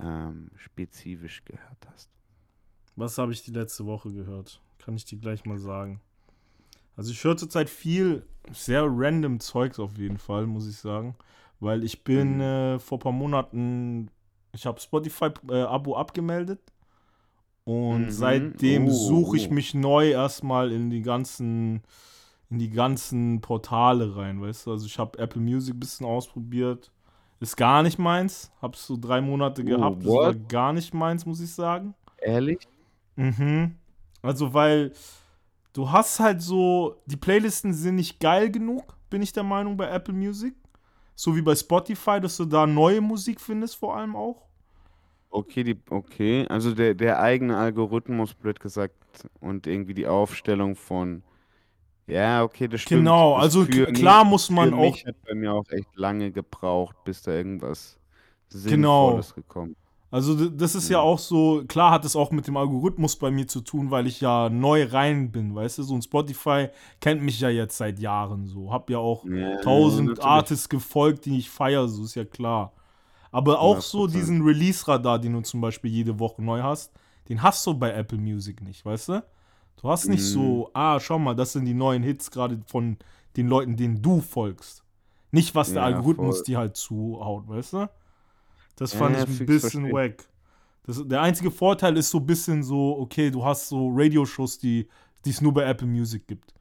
[0.00, 2.10] ähm, spezifisch gehört hast.
[2.96, 4.60] Was habe ich die letzte Woche gehört?
[4.78, 6.00] Kann ich dir gleich mal sagen.
[6.96, 11.16] Also ich höre zurzeit viel sehr random Zeugs auf jeden Fall, muss ich sagen.
[11.60, 12.40] Weil ich bin Mhm.
[12.40, 14.10] äh, vor ein paar Monaten,
[14.52, 16.60] ich habe Spotify-Abo abgemeldet.
[17.68, 18.10] Und Mhm.
[18.10, 19.52] seitdem Oh, suche ich oh.
[19.52, 21.82] mich neu erstmal in die ganzen,
[22.48, 24.70] in die ganzen Portale rein, weißt du?
[24.70, 26.90] Also ich habe Apple Music ein bisschen ausprobiert.
[27.40, 28.50] Ist gar nicht meins.
[28.62, 29.98] Hab's so drei Monate Oh, gehabt.
[30.02, 31.94] Das war gar nicht meins, muss ich sagen.
[32.22, 32.66] Ehrlich?
[33.16, 33.74] Mhm.
[34.22, 34.92] Also, weil
[35.74, 39.88] du hast halt so, die Playlisten sind nicht geil genug, bin ich der Meinung, bei
[39.90, 40.54] Apple Music.
[41.14, 44.47] So wie bei Spotify, dass du da neue Musik findest, vor allem auch.
[45.30, 46.46] Okay, die, okay.
[46.48, 48.94] Also der, der eigene Algorithmus, blöd gesagt,
[49.40, 51.22] und irgendwie die Aufstellung von,
[52.06, 53.04] ja, okay, das stimmt.
[53.04, 55.54] Genau, Das also k- für klar mich, muss für man auch mich hat bei mir
[55.54, 57.98] auch echt lange gebraucht, bis da irgendwas
[58.66, 59.10] Genau.
[59.10, 59.76] Sinnvolles gekommen.
[60.10, 61.04] Also d- das ist ja Mhm.
[61.04, 64.20] auch so, klar hat es auch mit dem Algorithmus bei mir zu tun, weil ich
[64.22, 65.84] ja neu rein bin, weißt du?
[65.84, 66.68] So ein Spotify
[67.00, 68.72] kennt mich ja jetzt seit Jahren so.
[68.72, 70.24] Hab ja auch Ja, tausend natürlich.
[70.24, 72.72] Artists gefolgt, die ich feiere, so ist ja klar.
[73.30, 74.12] Aber auch so 100%.
[74.14, 76.92] diesen Release-Radar, den du zum Beispiel jede Woche neu hast,
[77.28, 79.24] den hast du bei Apple Music nicht, weißt du?
[79.76, 80.26] Du hast nicht Mhm.
[80.32, 82.96] so, ah, schau mal, das sind die neuen Hits gerade von
[83.36, 84.82] den Leuten, denen du folgst.
[85.30, 87.90] Nicht, was der Ja, Algorithmus dir halt zuhaut, weißt du?
[88.76, 90.28] Das fand ja, ich ein bisschen wack.
[90.84, 94.88] Das, der einzige Vorteil ist so ein bisschen so, okay, du hast so Radioshows, die
[95.26, 96.54] es nur bei Apple Music gibt.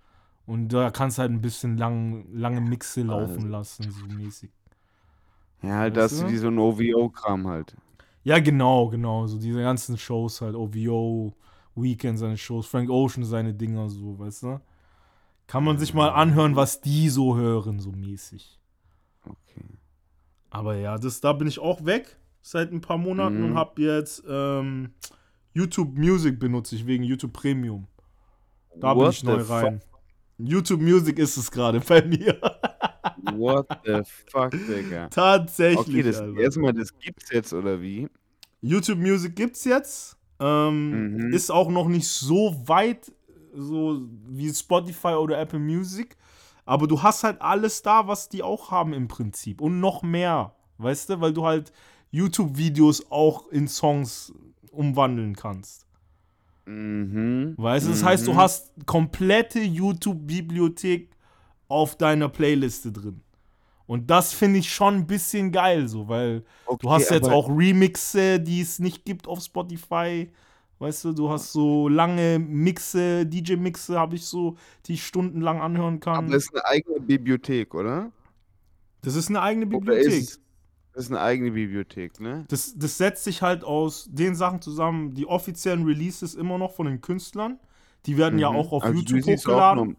[0.46, 3.48] Und da kannst du halt ein bisschen lang, lange Mixe laufen Also.
[3.48, 4.52] lassen, so mäßig.
[5.62, 6.28] Ja, halt Weißt das du?
[6.30, 7.76] wie so ein OVO-Kram halt.
[8.24, 9.28] Ja, genau, genau.
[9.28, 11.34] So diese ganzen Shows halt, OVO,
[11.76, 14.60] Weekend seine Shows, Frank Ocean seine Dinger, so, weißt du?
[15.48, 18.60] Kann man sich mal anhören, was die so hören, so mäßig.
[19.26, 19.66] Okay.
[20.50, 23.56] Aber ja, das, da bin ich auch weg seit ein paar Monaten und Mhm.
[23.56, 24.94] habe jetzt ähm,
[25.54, 27.88] YouTube Music benutze ich wegen YouTube Premium.
[28.80, 29.82] Da bin What ich neu rein.
[30.38, 32.40] YouTube Music ist es gerade bei mir.
[33.24, 35.08] What the fuck, Digga?
[35.10, 35.80] Tatsächlich.
[35.88, 36.40] Okay, das Alter.
[36.40, 38.08] erstmal, das gibt's jetzt, oder wie?
[38.62, 40.18] YouTube Music gibt's jetzt.
[40.40, 41.34] Ähm, Mhm.
[41.34, 43.12] Ist auch noch nicht so weit
[43.54, 46.16] so wie Spotify oder Apple Music.
[46.66, 49.62] Aber du hast halt alles da, was die auch haben im Prinzip.
[49.62, 50.54] Und noch mehr.
[50.78, 51.22] Weißt du?
[51.22, 51.72] Weil du halt
[52.12, 54.34] YouTube-Videos auch in Songs
[54.72, 55.88] umwandeln kannst.
[56.66, 57.54] Mhm.
[57.58, 57.92] Weißt du?
[57.92, 58.38] Das heißt, du Mhm.
[58.38, 61.10] hast komplette YouTube-Bibliothek
[61.68, 63.22] auf deiner Playliste drin.
[63.86, 67.50] Und das finde ich schon ein bisschen geil, so, weil Okay, Du hast jetzt auch
[67.50, 70.30] Remixe, die es nicht gibt auf Spotify.
[70.80, 76.00] Weißt du, du hast so lange Mixe, DJ-Mixe habe ich so, die ich stundenlang anhören
[76.00, 76.26] kann.
[76.26, 78.12] Aber das ist eine eigene Bibliothek, oder?
[79.02, 80.06] das ist eine eigene Bibliothek.
[80.08, 80.42] ist
[80.94, 82.44] das ist eine eigene Bibliothek, ne?
[82.50, 86.88] Das, das setzt sich halt aus den Sachen zusammen, die offiziellen Releases immer noch von
[86.88, 87.60] den Künstlern.
[88.08, 88.58] Die werden ja Mhm.
[88.58, 89.96] auch auf Also YouTube hochgeladen.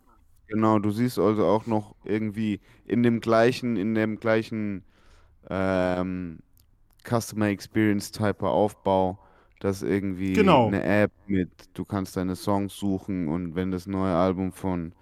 [0.49, 4.83] Genau, du siehst also auch noch irgendwie in dem gleichen, in dem gleichen
[5.51, 6.39] ähm,
[7.09, 9.19] Customer Experience Type Aufbau,
[9.61, 10.67] dass irgendwie Genau.
[10.67, 14.93] eine App mit, du kannst deine Songs suchen und wenn das neue Album von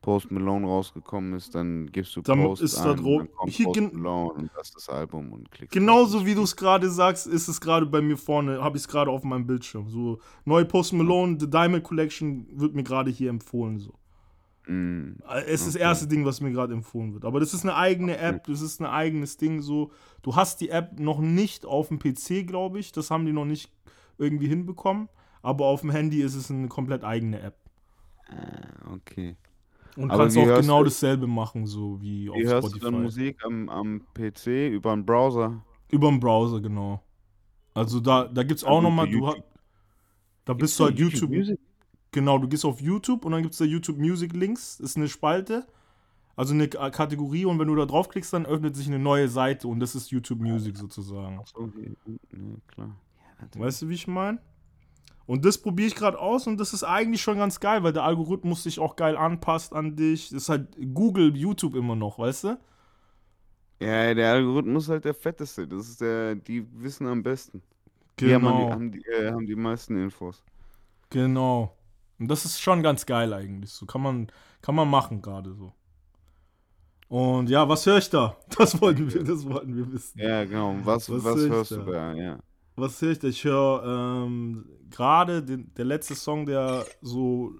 [0.00, 3.50] Post Malone rausgekommen ist, dann gibst du Dann Post ist da ein, und dann kommt
[3.52, 6.54] hier Post gen- Malone und das ist das Album und klickst Genauso wie du es
[6.54, 9.88] gerade sagst, ist es gerade bei mir vorne, habe ich es gerade auf meinem Bildschirm.
[9.90, 13.80] So, neue Post Malone, The Diamond Collection wird mir gerade hier empfohlen.
[13.80, 13.92] So.
[14.68, 15.82] Mm, Es ist das Okay.
[15.84, 17.24] erste Ding, was mir gerade empfohlen wird.
[17.24, 19.90] Aber das ist eine eigene App, das ist ein eigenes Ding so.
[20.22, 22.92] Du hast die App noch nicht auf dem PC, glaube ich.
[22.92, 23.72] Das haben die noch nicht
[24.18, 25.08] irgendwie hinbekommen.
[25.42, 27.56] Aber auf dem Handy ist es eine komplett eigene App.
[28.28, 29.36] ah, okay.
[29.96, 32.76] Und Aber kannst wie auch genau du- dasselbe machen, so wie auf Wie hörst du
[32.78, 32.92] Spotify.
[32.92, 35.64] dann Musik am, am PC über einen Browser?
[35.90, 37.02] Über den Browser, genau.
[37.74, 39.28] Also da, da gibt es auch Also nochmal, du YouTube.
[39.28, 39.42] hast.
[40.44, 41.30] Da bist du halt YouTube.
[41.30, 41.58] Music?
[42.12, 44.80] Genau, du gehst auf YouTube und dann gibt es da YouTube Music Links.
[44.80, 45.66] Ist eine Spalte,
[46.36, 49.80] also eine Kategorie und wenn du da draufklickst, dann öffnet sich eine neue Seite und
[49.80, 51.40] das ist YouTube Music sozusagen.
[52.32, 52.96] Ja, klar.
[53.56, 54.40] Weißt du, wie ich meine?
[55.26, 58.04] Und das probiere ich gerade aus und das ist eigentlich schon ganz geil, weil der
[58.04, 60.30] Algorithmus sich auch geil anpasst an dich.
[60.30, 62.58] Das ist halt Google, YouTube immer noch, weißt du?
[63.80, 65.68] Ja, der Algorithmus ist halt der fetteste.
[65.68, 67.62] Das ist der, die wissen am besten.
[68.20, 70.42] Die haben, Genau, die, haben, die, äh, haben die meisten Infos.
[71.10, 71.77] genau.
[72.18, 73.70] Und das ist schon ganz geil eigentlich.
[73.70, 74.26] So kann man,
[74.62, 75.72] kann man machen gerade so.
[77.08, 78.36] Und ja, was höre ich da?
[78.58, 80.18] Das wollten wir, das wollten wir wissen.
[80.20, 80.76] Ja, genau.
[80.84, 81.76] Was, Was was, hörst da?
[81.76, 82.14] du da?
[82.14, 82.38] Ja.
[82.76, 83.28] Was höre ich da?
[83.28, 87.54] Ich höre ähm, gerade den- der letzte Song, der so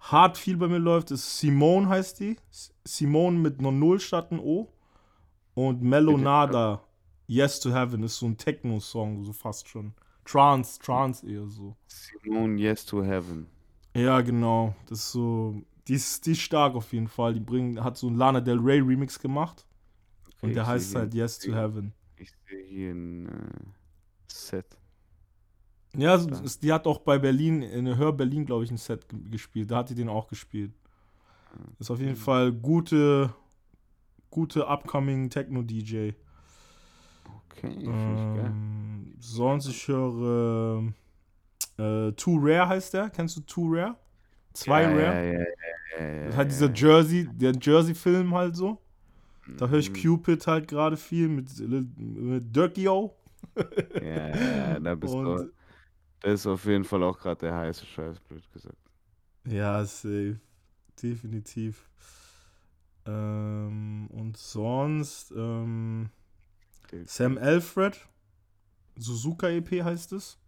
[0.00, 2.36] hart viel bei mir läuft, ist Simone heißt die.
[2.84, 4.72] Simone mit einer Null statt ein O.
[5.54, 6.82] Und Melonada,
[7.26, 9.94] Yes to Heaven, ist so ein Techno-Song, so fast schon.
[10.24, 11.76] Trance, Trance eher so.
[11.86, 13.46] Simone Yes to Heaven.
[13.96, 14.74] Ja, genau.
[14.88, 15.62] Das ist so.
[15.88, 17.34] Die ist, die ist stark auf jeden Fall.
[17.34, 19.64] Die bringen, hat so einen Lana Del Rey Remix gemacht.
[20.42, 21.92] Und Okay, der ich heißt halt hier, Yes to Heaven.
[22.16, 23.30] ich sehe hier ein äh,
[24.26, 24.76] Set.
[25.96, 29.08] Ja, so- ist- die hat auch bei Berlin, in Hör Berlin, glaube ich, ein Set
[29.08, 29.70] ge- gespielt.
[29.70, 30.72] Da hat die den auch gespielt.
[31.78, 33.32] Ist auf jeden Fall gute,
[34.28, 36.10] gute upcoming Techno-DJ.
[37.24, 38.52] Okay, finde ich geil.
[38.52, 40.92] Ähm, sonst, ich höre
[41.78, 43.10] äh, Too Rare heißt der.
[43.10, 43.96] Kennst du Too Rare?
[44.52, 45.32] Zwei ja, Rare.
[45.98, 46.72] Ja, ja, Das ist halt dieser.
[46.74, 48.80] Jersey, der Jersey-Film halt so.
[49.58, 49.94] Da höre ich Mhm.
[50.02, 53.14] Cupid halt gerade viel mit, mit Dirkio.
[54.02, 55.18] Ja, da bist du.
[55.18, 55.52] Und
[56.20, 58.76] Das ist auf jeden Fall auch gerade der heiße Scheiß, blöd gesagt.
[59.46, 60.40] ja, safe.
[61.02, 61.88] Definitiv.
[63.06, 66.10] Ähm, und sonst, ähm,
[67.04, 68.00] Sam Alfred,
[68.96, 70.38] Suzuka EP heißt es.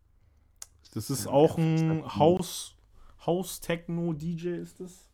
[0.95, 2.05] Das ist Sam auch ein
[3.27, 5.05] Haus-Techno-DJ ist es.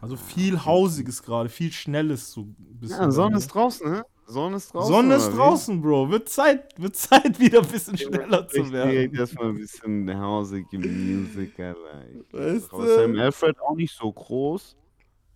[0.00, 3.00] Also viel Hausiges gerade, viel Schnelles so ein bisschen.
[3.00, 4.04] Ja, Sonne ist draußen, ne?
[4.26, 4.92] Sonne ist draußen.
[4.92, 5.36] Sonne ist oder wie?
[5.38, 6.10] draußen, Bro.
[6.10, 8.90] Wird Zeit, wird Zeit, wieder ein bisschen schneller zu Ich werden.
[8.90, 12.04] direkt erstmal ein bisschen hausige Musik, Alter.
[12.32, 12.86] Weißt du?
[12.86, 14.76] Sam Alfred auch nicht so groß.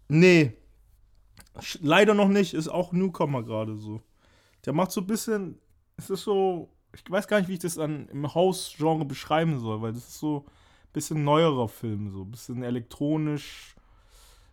[0.09, 0.53] Nee.
[1.59, 4.01] Sch- Leider noch nicht, ist auch Newcomer gerade so.
[4.67, 5.59] Der macht so ein bisschen,
[5.97, 9.83] es ist so, ich weiß gar nicht, wie ich das an, im Haus-Genre beschreiben soll,
[9.83, 13.75] weil das ist so ein bisschen neuerer Film, so ein bisschen elektronisch,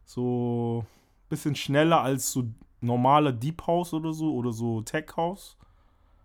[0.04, 2.46] so ein bisschen schneller als so
[2.82, 5.58] normaler Deep House oder so oder so Tech House,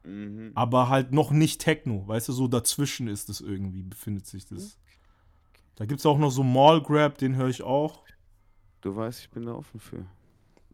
[0.02, 0.52] Mhm.
[0.54, 4.78] aber halt noch nicht Techno, weißt du, so dazwischen ist es irgendwie, befindet sich das.
[5.76, 8.02] Da gibt es auch noch so Mall Grab, den höre ich auch.
[8.80, 10.06] Du weißt, ich bin da offen für.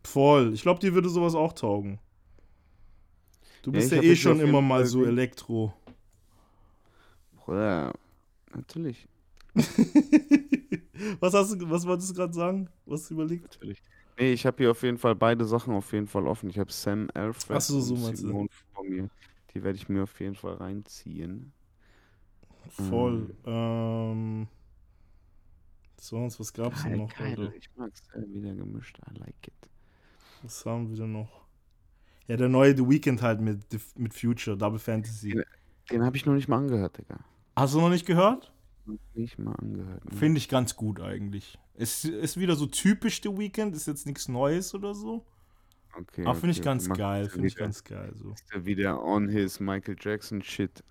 [0.04, 0.52] Voll.
[0.54, 1.98] Ich glaube, dir würde sowas auch taugen.
[3.66, 5.74] Du Ja, bist ja, hab eh schon immer mal so Elektro.
[7.32, 7.92] Bruder,
[8.54, 9.08] natürlich.
[11.20, 12.68] was hast du, was wolltest du gerade sagen?
[12.84, 13.42] Was hast du überlegt?
[13.42, 13.82] Natürlich.
[14.18, 16.48] Nee, ich habe hier auf jeden Fall beide Sachen auf jeden Fall offen.
[16.48, 18.28] Ich habe Sam Alfred Ach so, so und meinst du.
[18.28, 19.10] Simone vor mir.
[19.52, 21.52] Die werde ich mir auf jeden Fall reinziehen.
[22.68, 23.34] Voll.
[23.46, 24.48] Ähm,
[25.98, 27.14] sonst, was gab's denn noch?
[27.16, 27.30] geil.
[27.38, 27.54] Alter?
[27.54, 28.98] Ich mag's wieder gemischt.
[29.10, 29.68] I like it.
[30.42, 31.45] Was haben wir denn noch?
[32.28, 33.64] Ja, der neue The Weeknd halt mit,
[33.96, 35.36] mit Future, Double Fantasy.
[35.36, 35.42] Ja.
[35.90, 37.20] Den habe ich noch nicht mal angehört, Digga.
[37.54, 38.52] Hast du noch nicht gehört?
[39.14, 40.04] Nicht mal angehört.
[40.04, 40.16] ne?
[40.16, 41.58] Finde ich ganz gut eigentlich.
[41.74, 45.24] Es ist wieder so typisch The Weeknd, ist jetzt nichts Neues oder so.
[45.98, 48.12] Okay, Aber finde ich okay, ganz macht geil, finde ich ganz geil.
[48.14, 48.32] So.
[48.32, 50.82] Ist er wieder on his Michael Jackson shit.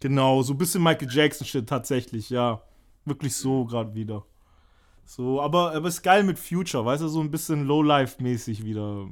[0.00, 2.62] Genau, so ein bisschen Michael Jackson-Shit tatsächlich, ja.
[3.04, 4.26] Wirklich so gerade wieder.
[5.04, 9.08] So, aber, aber ist geil mit Future, weißt du, so ein bisschen Lowlife-mäßig wieder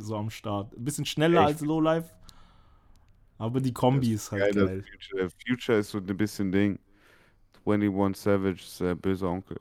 [0.00, 0.76] so am Start.
[0.76, 2.10] Ein bisschen schneller ich als Lowlife.
[3.38, 4.82] Aber die Kombi ist halt Geil, geil.
[4.82, 5.22] Future.
[5.22, 6.78] Der Future ist so ein bisschen Ding.
[7.64, 9.56] 21 Savage ist der böse Onkel.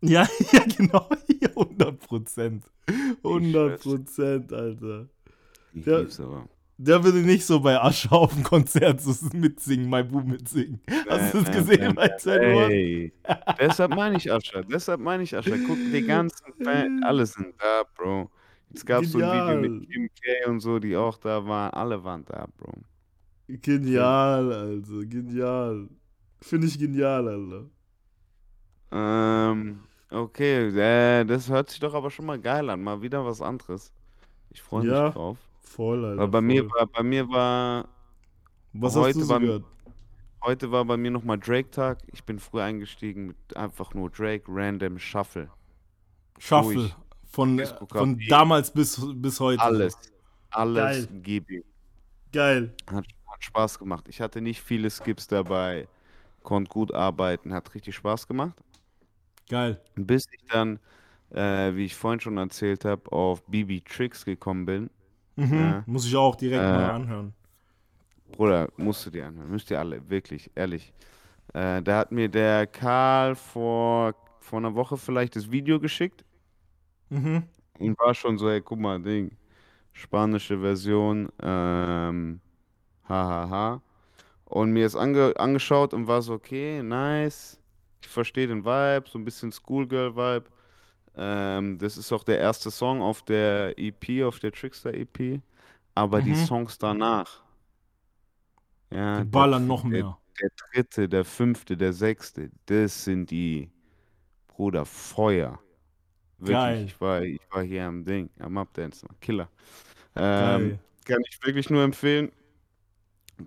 [0.00, 1.08] Ja, ja, genau.
[1.40, 2.64] Ja, 100 Prozent.
[2.86, 5.08] Ich 100 Prozent, Alter.
[5.72, 5.98] Ich Ja.
[5.98, 6.48] lieb's aber.
[6.76, 10.80] Der würde nicht so bei Asche auf dem Konzert so mitsingen, My Boo mitsingen.
[11.08, 12.68] Hast du das gesehen bei nein, 10 Uhr?
[12.70, 13.12] Ey,
[13.60, 14.64] deshalb meine ich Ascher.
[14.64, 15.56] Deshalb meine ich Ascher.
[15.66, 18.28] Guck, die ganzen Fans, alle sind da, Bro.
[18.74, 19.60] Es gab so ein Video Genial.
[19.78, 21.72] mit Kim K und so, die auch da waren.
[21.72, 22.72] Alle waren da, Bro.
[23.48, 25.88] Genial, also, genial.
[26.40, 27.64] Finde ich genial, Alter.
[28.92, 29.80] Ähm,
[30.10, 32.82] okay, äh, das hört sich doch aber schon mal geil an.
[32.82, 33.92] Mal wieder was anderes.
[34.50, 35.38] Ich freue Ja, mich drauf.
[35.60, 36.22] Voll, Alter.
[36.22, 36.78] Aber bei mir voll.
[36.80, 37.88] war, bei mir war,
[38.72, 39.64] Was heute hast du so war- gehört?
[40.44, 41.98] heute war bei mir nochmal Drake-Tag.
[42.12, 45.48] Ich bin früh eingestiegen mit einfach nur Drake, Random Shuffle.
[46.38, 46.74] Shuffle.
[46.82, 46.96] ruhig.
[47.34, 49.60] Von, von damals bis, bis heute.
[49.60, 49.98] Alles.
[50.50, 51.20] Alles Geil.
[51.20, 51.64] gib ihm.
[52.32, 52.72] Geil.
[52.86, 54.06] Hat, hat Spaß gemacht.
[54.08, 55.88] Ich hatte nicht viele Skips dabei.
[56.44, 57.52] Konnte gut arbeiten.
[57.52, 58.54] Hat richtig Spaß gemacht.
[59.48, 59.80] Geil.
[59.96, 60.78] Bis ich dann,
[61.30, 64.90] äh, wie ich vorhin schon erzählt habe, auf BB Tricks gekommen bin.
[65.34, 65.54] Mhm.
[65.54, 65.82] Ja.
[65.86, 67.34] Muss ich auch direkt Äh, mal anhören.
[68.30, 69.50] Bruder, musst du dir anhören.
[69.50, 70.92] Müsst ihr alle, wirklich, ehrlich.
[71.52, 76.24] Äh, da hat mir der Karl vor, vor einer Woche vielleicht das Video geschickt
[77.14, 77.48] Mhm.
[77.78, 79.36] und war schon so, ey, guck mal, Ding,
[79.92, 82.40] spanische Version, ähm,
[83.08, 83.82] hahaha.
[84.46, 87.60] Und mir ist ange angeschaut und war so, okay, nice.
[88.02, 90.46] Ich verstehe den Vibe, so ein bisschen Schoolgirl-Vibe.
[91.16, 95.40] Ähm, das ist auch der erste Song auf der EP, auf der Trickster-EP.
[95.94, 96.36] Aber die Mhm.
[96.36, 97.42] Songs danach,
[98.90, 100.18] ja, Die der ballern f- noch der, mehr.
[100.40, 103.70] der dritte, der fünfte, der sechste, das sind die,
[104.48, 105.60] Bruder, Feuer.
[106.46, 106.84] Wirklich, Geil.
[106.86, 109.48] ich war, ich war hier am Ding, am Updancen, Killer.
[110.16, 112.30] Ähm, kann ich wirklich nur empfehlen.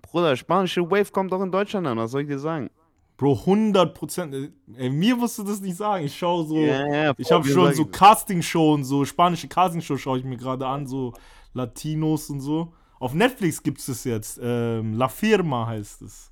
[0.01, 2.69] Bruder, spanische Wave kommt auch in Deutschland an, was soll ich dir sagen?
[3.15, 4.51] Bro, 100 Prozent.
[4.75, 6.05] Ey, mir musst du das nicht sagen.
[6.05, 6.57] Ich schaue so.
[6.57, 7.91] ja, Ich voll, habe schon so ich.
[7.91, 11.13] Castingshow und so, spanische Castingshow schaue ich mir gerade an, so
[11.53, 12.73] Latinos und so.
[12.99, 14.39] Auf Netflix gibt es das jetzt.
[14.41, 16.31] Ähm, La Firma heißt es.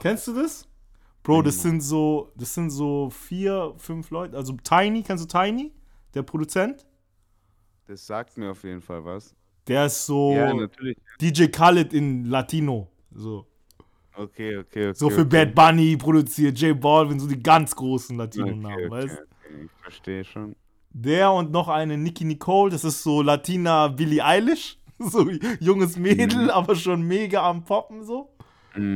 [0.00, 0.68] Kennst du das?
[1.22, 4.36] Bro, das sind so, das sind so vier, fünf Leute.
[4.36, 5.72] Also Tiny, kennst du Tiny?
[6.14, 6.86] Der Produzent?
[7.86, 9.34] Das sagt mir auf jeden Fall was.
[9.68, 10.96] Der ist so Ja, natürlich.
[11.20, 12.88] DJ Khaled in Latino.
[13.14, 13.46] So.
[14.14, 14.92] Okay, okay, okay.
[14.94, 15.46] So für okay.
[15.46, 20.24] Bad Bunny produziert, J Balvin, so die ganz großen Latino-Namen, Okay, weißt okay, ich verstehe
[20.24, 20.54] schon.
[20.90, 24.78] Der und noch eine Nicki Nicole, das ist so Latina Billie Eilish.
[24.98, 25.28] so
[25.60, 26.50] junges Mädel, Mhm.
[26.50, 28.31] aber schon mega am Poppen so.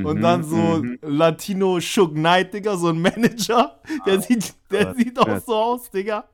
[0.02, 0.98] Und Mhm, dann so mhm.
[1.02, 3.80] Latino Shug Knight, Digga, so ein Manager.
[4.06, 5.44] Der sieht, der Gott, sieht auch Gott.
[5.44, 6.28] so aus, Digga.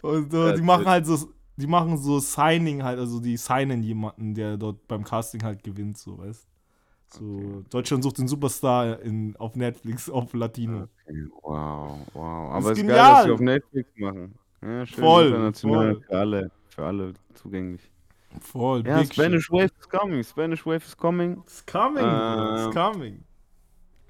[0.00, 4.34] Und so, die machen halt so, die machen so Signing halt, also die signen jemanden,
[4.34, 6.48] der dort beim Casting halt gewinnt, so, weißt
[7.08, 10.88] So, Deutschland sucht den Superstar in, auf Netflix, auf Latino.
[11.06, 12.54] Okay, Wow, wow.
[12.56, 13.10] ist Aber es ist geil, genial.
[13.10, 14.38] dass sie auf Netflix machen.
[14.62, 16.02] Ja, schön Voll, international voll.
[16.06, 17.90] für alle, für alle zugänglich.
[18.40, 19.52] Voll, Ja, big Spanish shit.
[19.52, 20.22] Wave is coming.
[20.22, 21.38] Spanish Wave is coming.
[21.44, 23.24] It's coming, bro, it's Ähm, coming.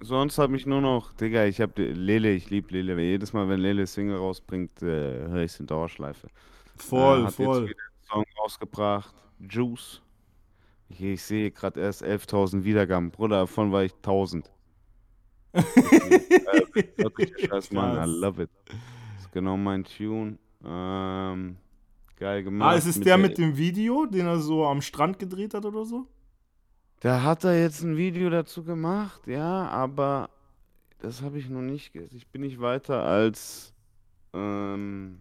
[0.01, 3.01] Sonst habe ich nur noch, Digga, ich habe Lele, ich liebe Lele.
[3.03, 4.87] Jedes Mal, wenn Lele Single rausbringt, äh,
[5.29, 6.29] höre ich es in Dauerschleife.
[6.77, 7.61] Voll, äh, hat voll.
[7.63, 7.83] Jetzt wieder
[8.15, 10.01] einen Song rausgebracht, Juice.
[10.89, 13.11] Ich, ich sehe gerade erst 11.000 Wiedergaben.
[13.11, 14.51] Bruder, davon war ich 1000.
[15.53, 15.63] äh,
[17.49, 18.51] Scheiß, Mann, I love it.
[18.67, 20.39] Das ist genau mein Tune.
[20.65, 21.57] Ähm,
[22.19, 22.75] geil gemacht.
[22.75, 25.85] Ah, ist es der mit dem Video, den er so am Strand gedreht hat oder
[25.85, 26.07] so?
[27.01, 30.31] Da hat er jetzt ein Video dazu gemacht, ja, aber
[30.99, 31.93] das habe ich noch nicht.
[31.93, 33.73] ge- Ich bin nicht weiter als
[34.35, 35.21] ähm,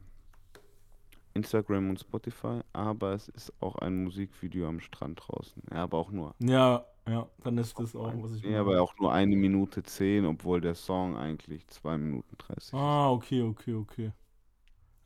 [1.34, 5.62] Instagram und Spotify, aber es ist auch ein Musikvideo am Strand draußen.
[5.72, 6.34] Ja, aber auch nur.
[6.40, 10.26] Ja, ja, dann ist das auch, was ich Ja, aber auch nur eine Minute zehn,
[10.26, 12.74] obwohl der Song eigentlich zwei Minuten 30 ist.
[12.74, 14.12] Ah, okay, okay, okay.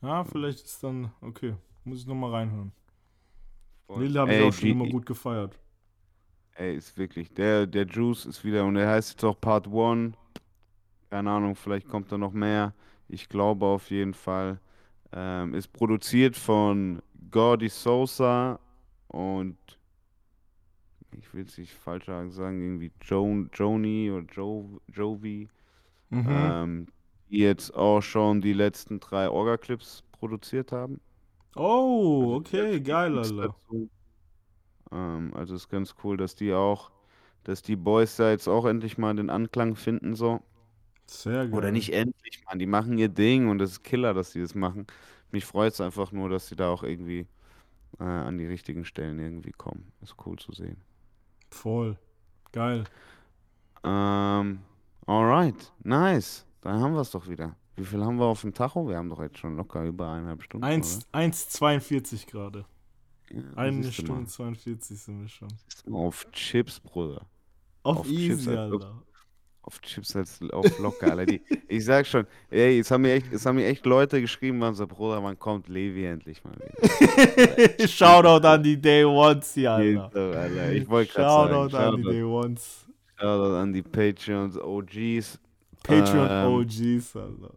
[0.00, 1.54] Ja, vielleicht ist dann, okay,
[1.84, 2.72] muss ich nochmal reinhören.
[3.86, 4.04] Voll.
[4.04, 5.58] Lille habe ich auch schon immer gut gefeiert.
[6.54, 7.32] Ey, ist wirklich.
[7.32, 10.14] Der, der Juice ist wieder und der heißt jetzt auch Part 1.
[11.10, 12.74] Keine Ahnung, vielleicht kommt da noch mehr.
[13.08, 14.60] Ich glaube auf jeden Fall.
[15.12, 18.58] Ähm, ist produziert von Gordy Sosa
[19.08, 19.58] und
[21.18, 25.48] ich will es nicht falsch sagen, irgendwie jo Joni oder jo Jovi,
[26.08, 26.26] Mhm.
[26.28, 26.86] ähm,
[27.28, 31.00] die jetzt auch schon die letzten drei Orga-Clips produziert haben.
[31.56, 33.54] Oh, Also okay, geil, Beats Alter.
[34.90, 36.90] Ähm, also ist ganz cool, dass die auch,
[37.44, 40.40] dass die Boys da jetzt auch endlich mal den Anklang finden, so.
[41.06, 41.54] Sehr geil.
[41.54, 42.58] Oder nicht endlich, Mann.
[42.58, 44.86] Die machen ihr Ding und das ist Killer, dass die das machen.
[45.30, 47.26] Mich freut es einfach nur, dass sie da auch irgendwie
[47.98, 49.92] äh, an die richtigen Stellen irgendwie kommen.
[50.02, 50.80] Ist cool zu sehen.
[51.50, 51.98] Voll.
[52.52, 52.84] Geil.
[53.84, 54.60] Ähm,
[55.06, 56.46] alright, nice.
[56.60, 57.56] Dann haben wir es doch wieder.
[57.76, 58.86] Wie viel haben wir auf dem Tacho?
[58.88, 60.64] Wir haben doch jetzt schon locker über eineinhalb Stunden.
[60.64, 62.64] 1 1,42 gerade.
[63.30, 64.26] Ja, Eine Stunde mal.
[64.26, 65.48] 42 sind wir schon.
[65.90, 67.26] Auf Chips, Bruder.
[67.82, 69.02] Auf, Auf Chips, easy, als ob- Alter.
[69.64, 71.24] Auf Chips als auf locker, Alter.
[71.26, 74.60] Die, ich sag schon, ey, es haben mir echt, es haben mir echt Leute geschrieben,
[74.60, 77.86] waren so, Bruder, wann kommt Levi endlich mal wieder?
[77.88, 80.10] Shoutout an die Day Ones hier, Alter.
[80.12, 80.72] so, Alter.
[80.72, 82.86] Ich wollte gerade Shoutout sagen, an die Shoutout, Day Ones.
[83.18, 85.38] Shoutout an die Patreons, OGs.
[85.84, 87.54] Patreon Ähm, OGs, Alter.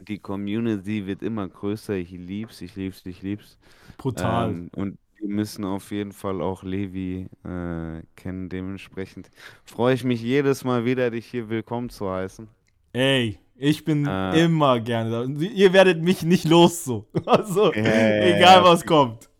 [0.00, 1.94] Die Community wird immer größer.
[1.94, 3.58] Ich lieb's, ich lieb's, ich lieb's.
[3.96, 4.50] Brutal.
[4.50, 8.48] Ähm, und wir müssen auf jeden Fall auch Levi äh, kennen.
[8.48, 9.30] Dementsprechend
[9.64, 12.48] freue ich mich jedes Mal wieder, dich hier willkommen zu heißen.
[12.92, 15.24] Ey, ich bin äh, immer gerne da.
[15.24, 17.06] Ihr werdet mich nicht los so.
[17.26, 19.30] Also, ja, egal was fix, kommt.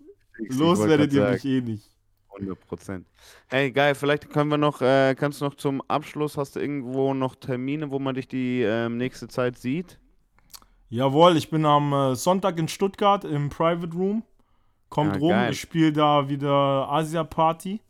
[0.48, 1.90] Los werdet ihr sagen, mich eh nicht.
[2.34, 3.06] 100 Prozent.
[3.48, 7.14] Hey, geil, vielleicht können wir noch, äh, kannst du noch zum Abschluss, hast du irgendwo
[7.14, 9.98] noch Termine, wo man dich die ähm, nächste Zeit sieht?
[10.88, 14.22] Jawohl, ich bin am äh, Sonntag in Stuttgart im Private Room.
[14.88, 15.52] Kommt Ja, rum, geil.
[15.52, 17.80] ich spiele da wieder Asia Party.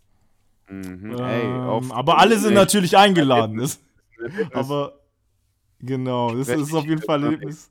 [0.69, 1.17] Mhm.
[1.19, 3.59] Ähm, Ey, aber alle sind natürlich eingeladen.
[3.59, 3.81] Erlebnis.
[4.53, 4.95] aber
[5.79, 7.71] genau, das ist auf jeden Fall Erlebnis.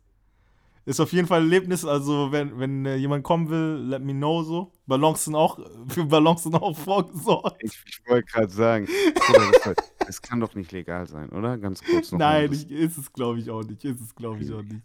[0.85, 1.83] Ist auf jeden Fall ein Erlebnis.
[1.83, 4.71] Also, wenn, wenn äh, jemand kommen will, let me know so.
[4.85, 7.57] Ballons sind auch, für Ballons sind auch vorgesorgt.
[7.63, 8.87] Ich, ich wollte gerade sagen,
[10.05, 11.57] das kann doch nicht legal sein, oder?
[11.57, 12.19] Ganz kurz noch.
[12.19, 13.83] Nein, ich, ist es glaube ich auch nicht.
[13.83, 14.83] Ist es glaube ich auch nicht.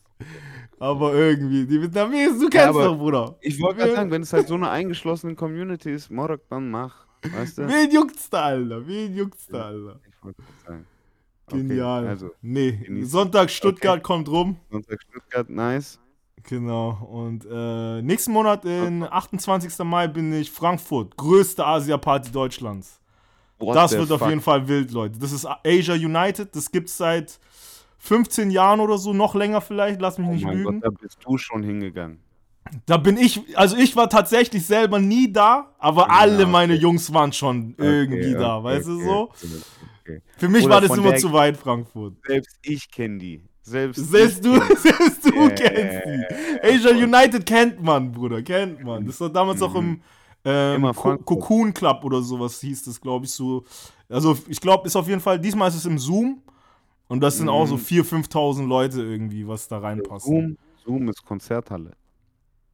[0.78, 3.36] Aber irgendwie, die Vietnamesen, du kennst aber doch, Bruder.
[3.42, 7.06] Ich wollte gerade sagen, wenn es halt so eine eingeschlossene Community ist, Morok, dann mach.
[7.22, 7.68] Weißt du?
[7.68, 8.86] Wen juckt's da, Alter?
[8.86, 10.00] Wen juckt's da, Alter?
[10.08, 10.86] Ich wollte gerade sagen.
[11.46, 12.06] Okay, Genial.
[12.06, 14.56] also, nee, Sonntag Stuttgart kommt rum.
[14.70, 15.98] Sonntag Stuttgart, nice.
[16.44, 16.90] Genau.
[17.10, 19.78] Und äh, nächsten Monat, in 28.
[19.84, 21.16] Mai, bin ich Frankfurt.
[21.16, 23.00] Größte Asia-Party Deutschlands.
[23.58, 24.28] What das wird auf fuck?
[24.30, 25.18] jeden Fall wild, Leute.
[25.18, 26.54] Das ist Asia United.
[26.56, 27.38] Das gibt's seit
[28.00, 30.00] 15 Jahren oder so, noch länger vielleicht.
[30.00, 30.80] Lass mich Oh nicht mein lügen.
[30.80, 32.18] Gott, da bist du schon hingegangen.
[32.86, 36.82] Da bin ich, also ich war tatsächlich selber nie da, aber Ja, alle meine okay.
[36.82, 39.30] Jungs waren schon irgendwie Okay, da, okay, weißt du so?
[40.38, 42.14] Für mich Oder war das immer zu weit, Frankfurt.
[42.26, 43.44] Selbst ich kenne die.
[43.62, 46.60] Selbst, Selbst du, selbst du Ja, kennst die.
[46.62, 46.90] Asia.
[46.90, 49.04] United kennt man, Bruder, kennt man.
[49.06, 50.00] Das war damals auch im
[50.44, 51.26] ähm, Co Frankfurt.
[51.26, 53.64] Cocoon Club oder sowas hieß das, glaube ich, so.
[54.08, 56.42] Also ich glaube, ist auf jeden Fall, diesmal ist es im Zoom
[57.10, 57.80] und das sind auch so Mhm.
[57.80, 60.24] 4.000, 5.000 Leute irgendwie, was da reinpasst.
[60.26, 61.92] Zoom, Zoom ist Konzerthalle.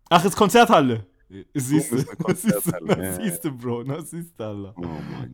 [0.08, 1.04] Ach, ist Konzerthalle.
[1.54, 1.98] Siehst du,
[2.34, 4.74] siehst du, siehst du, Bro, das siehst du, Alter.
[4.76, 4.84] Oh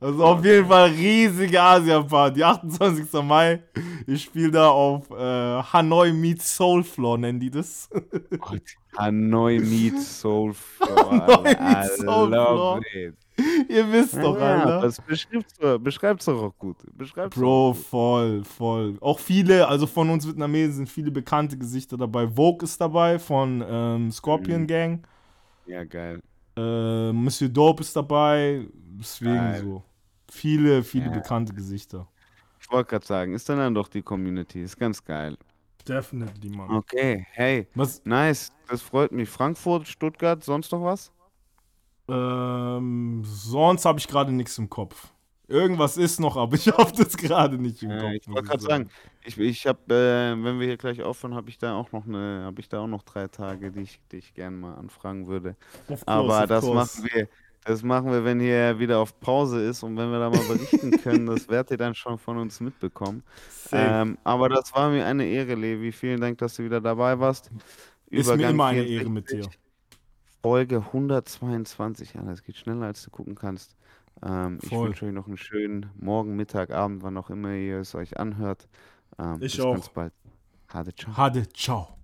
[0.01, 2.43] Also auf jeden Fall riesige Asia-Party.
[2.43, 3.12] 28.
[3.23, 3.62] Mai.
[4.06, 5.14] Ich spiele da auf äh,
[5.62, 7.90] Hanoi meets Soulfloor, nennen die das.
[8.39, 8.62] Gott.
[8.97, 11.10] Hanoi meets Soulfloor.
[11.28, 12.81] Hanoi meets Soulfloor.
[13.69, 14.81] Ihr wisst doch, Ja, Alter.
[14.82, 16.77] das beschreibt's doch, beschreibt's doch auch gut.
[16.97, 18.97] Beschreibt's Bro, voll, voll.
[19.01, 22.28] Auch viele, also von uns Vietnamesen sind viele bekannte Gesichter dabei.
[22.28, 24.66] Vogue ist dabei von ähm, Scorpion Mhm.
[24.66, 25.06] Gang.
[25.66, 26.20] Ja, geil.
[26.56, 28.66] Äh, Monsieur Dope ist dabei.
[28.74, 29.62] Deswegen Geil.
[29.62, 29.82] so.
[30.30, 31.10] Viele, viele Ja.
[31.12, 32.09] bekannte Gesichter.
[32.60, 34.62] Ich wollte gerade sagen, ist dann dann doch die Community.
[34.62, 35.36] Ist ganz geil.
[35.86, 36.70] Definitely, Mann.
[36.70, 38.51] Okay, hey, Was, nice.
[38.68, 39.28] Das freut mich.
[39.28, 41.10] Frankfurt, Stuttgart, sonst noch was?
[42.09, 45.11] ähm, sonst habe ich gerade nichts im Kopf.
[45.53, 48.15] Irgendwas ist noch, aber ich habe das gerade nicht im Äh, Kopf.
[48.15, 48.91] ich muss wollte gerade sagen,
[49.23, 52.43] ich, ich habe, äh, wenn wir hier gleich aufhören, habe ich da auch noch eine,
[52.45, 55.57] habe ich da auch noch drei Tage, die ich, die ich gerne mal anfragen würde.
[55.87, 56.74] Course, Aber das course.
[56.74, 57.29] machen wir,
[57.65, 60.91] das machen wir, wenn hier wieder auf Pause ist und wenn wir da mal berichten
[61.03, 63.23] können, das werdet ihr dann schon von uns mitbekommen.
[63.70, 65.93] Ähm, aber das war mir eine Ehre, Levi.
[65.93, 67.51] Vielen Dank, dass du wieder dabei warst.
[68.07, 69.45] ist mir immer eine Ehre mit dir.
[69.45, 69.61] 64,
[70.43, 72.15] Folge 122.
[72.15, 73.77] Ja, das geht schneller, als du gucken kannst.
[74.24, 77.94] Ähm, ich wünsche euch noch einen schönen Morgen, Mittag, Abend, wann auch immer ihr es
[77.94, 78.69] euch anhört.
[79.19, 79.73] Ähm, Ich bis auch.
[79.74, 80.12] ganz bald.
[80.69, 81.16] Hade, ciao.
[81.16, 81.99] Hade, ciao.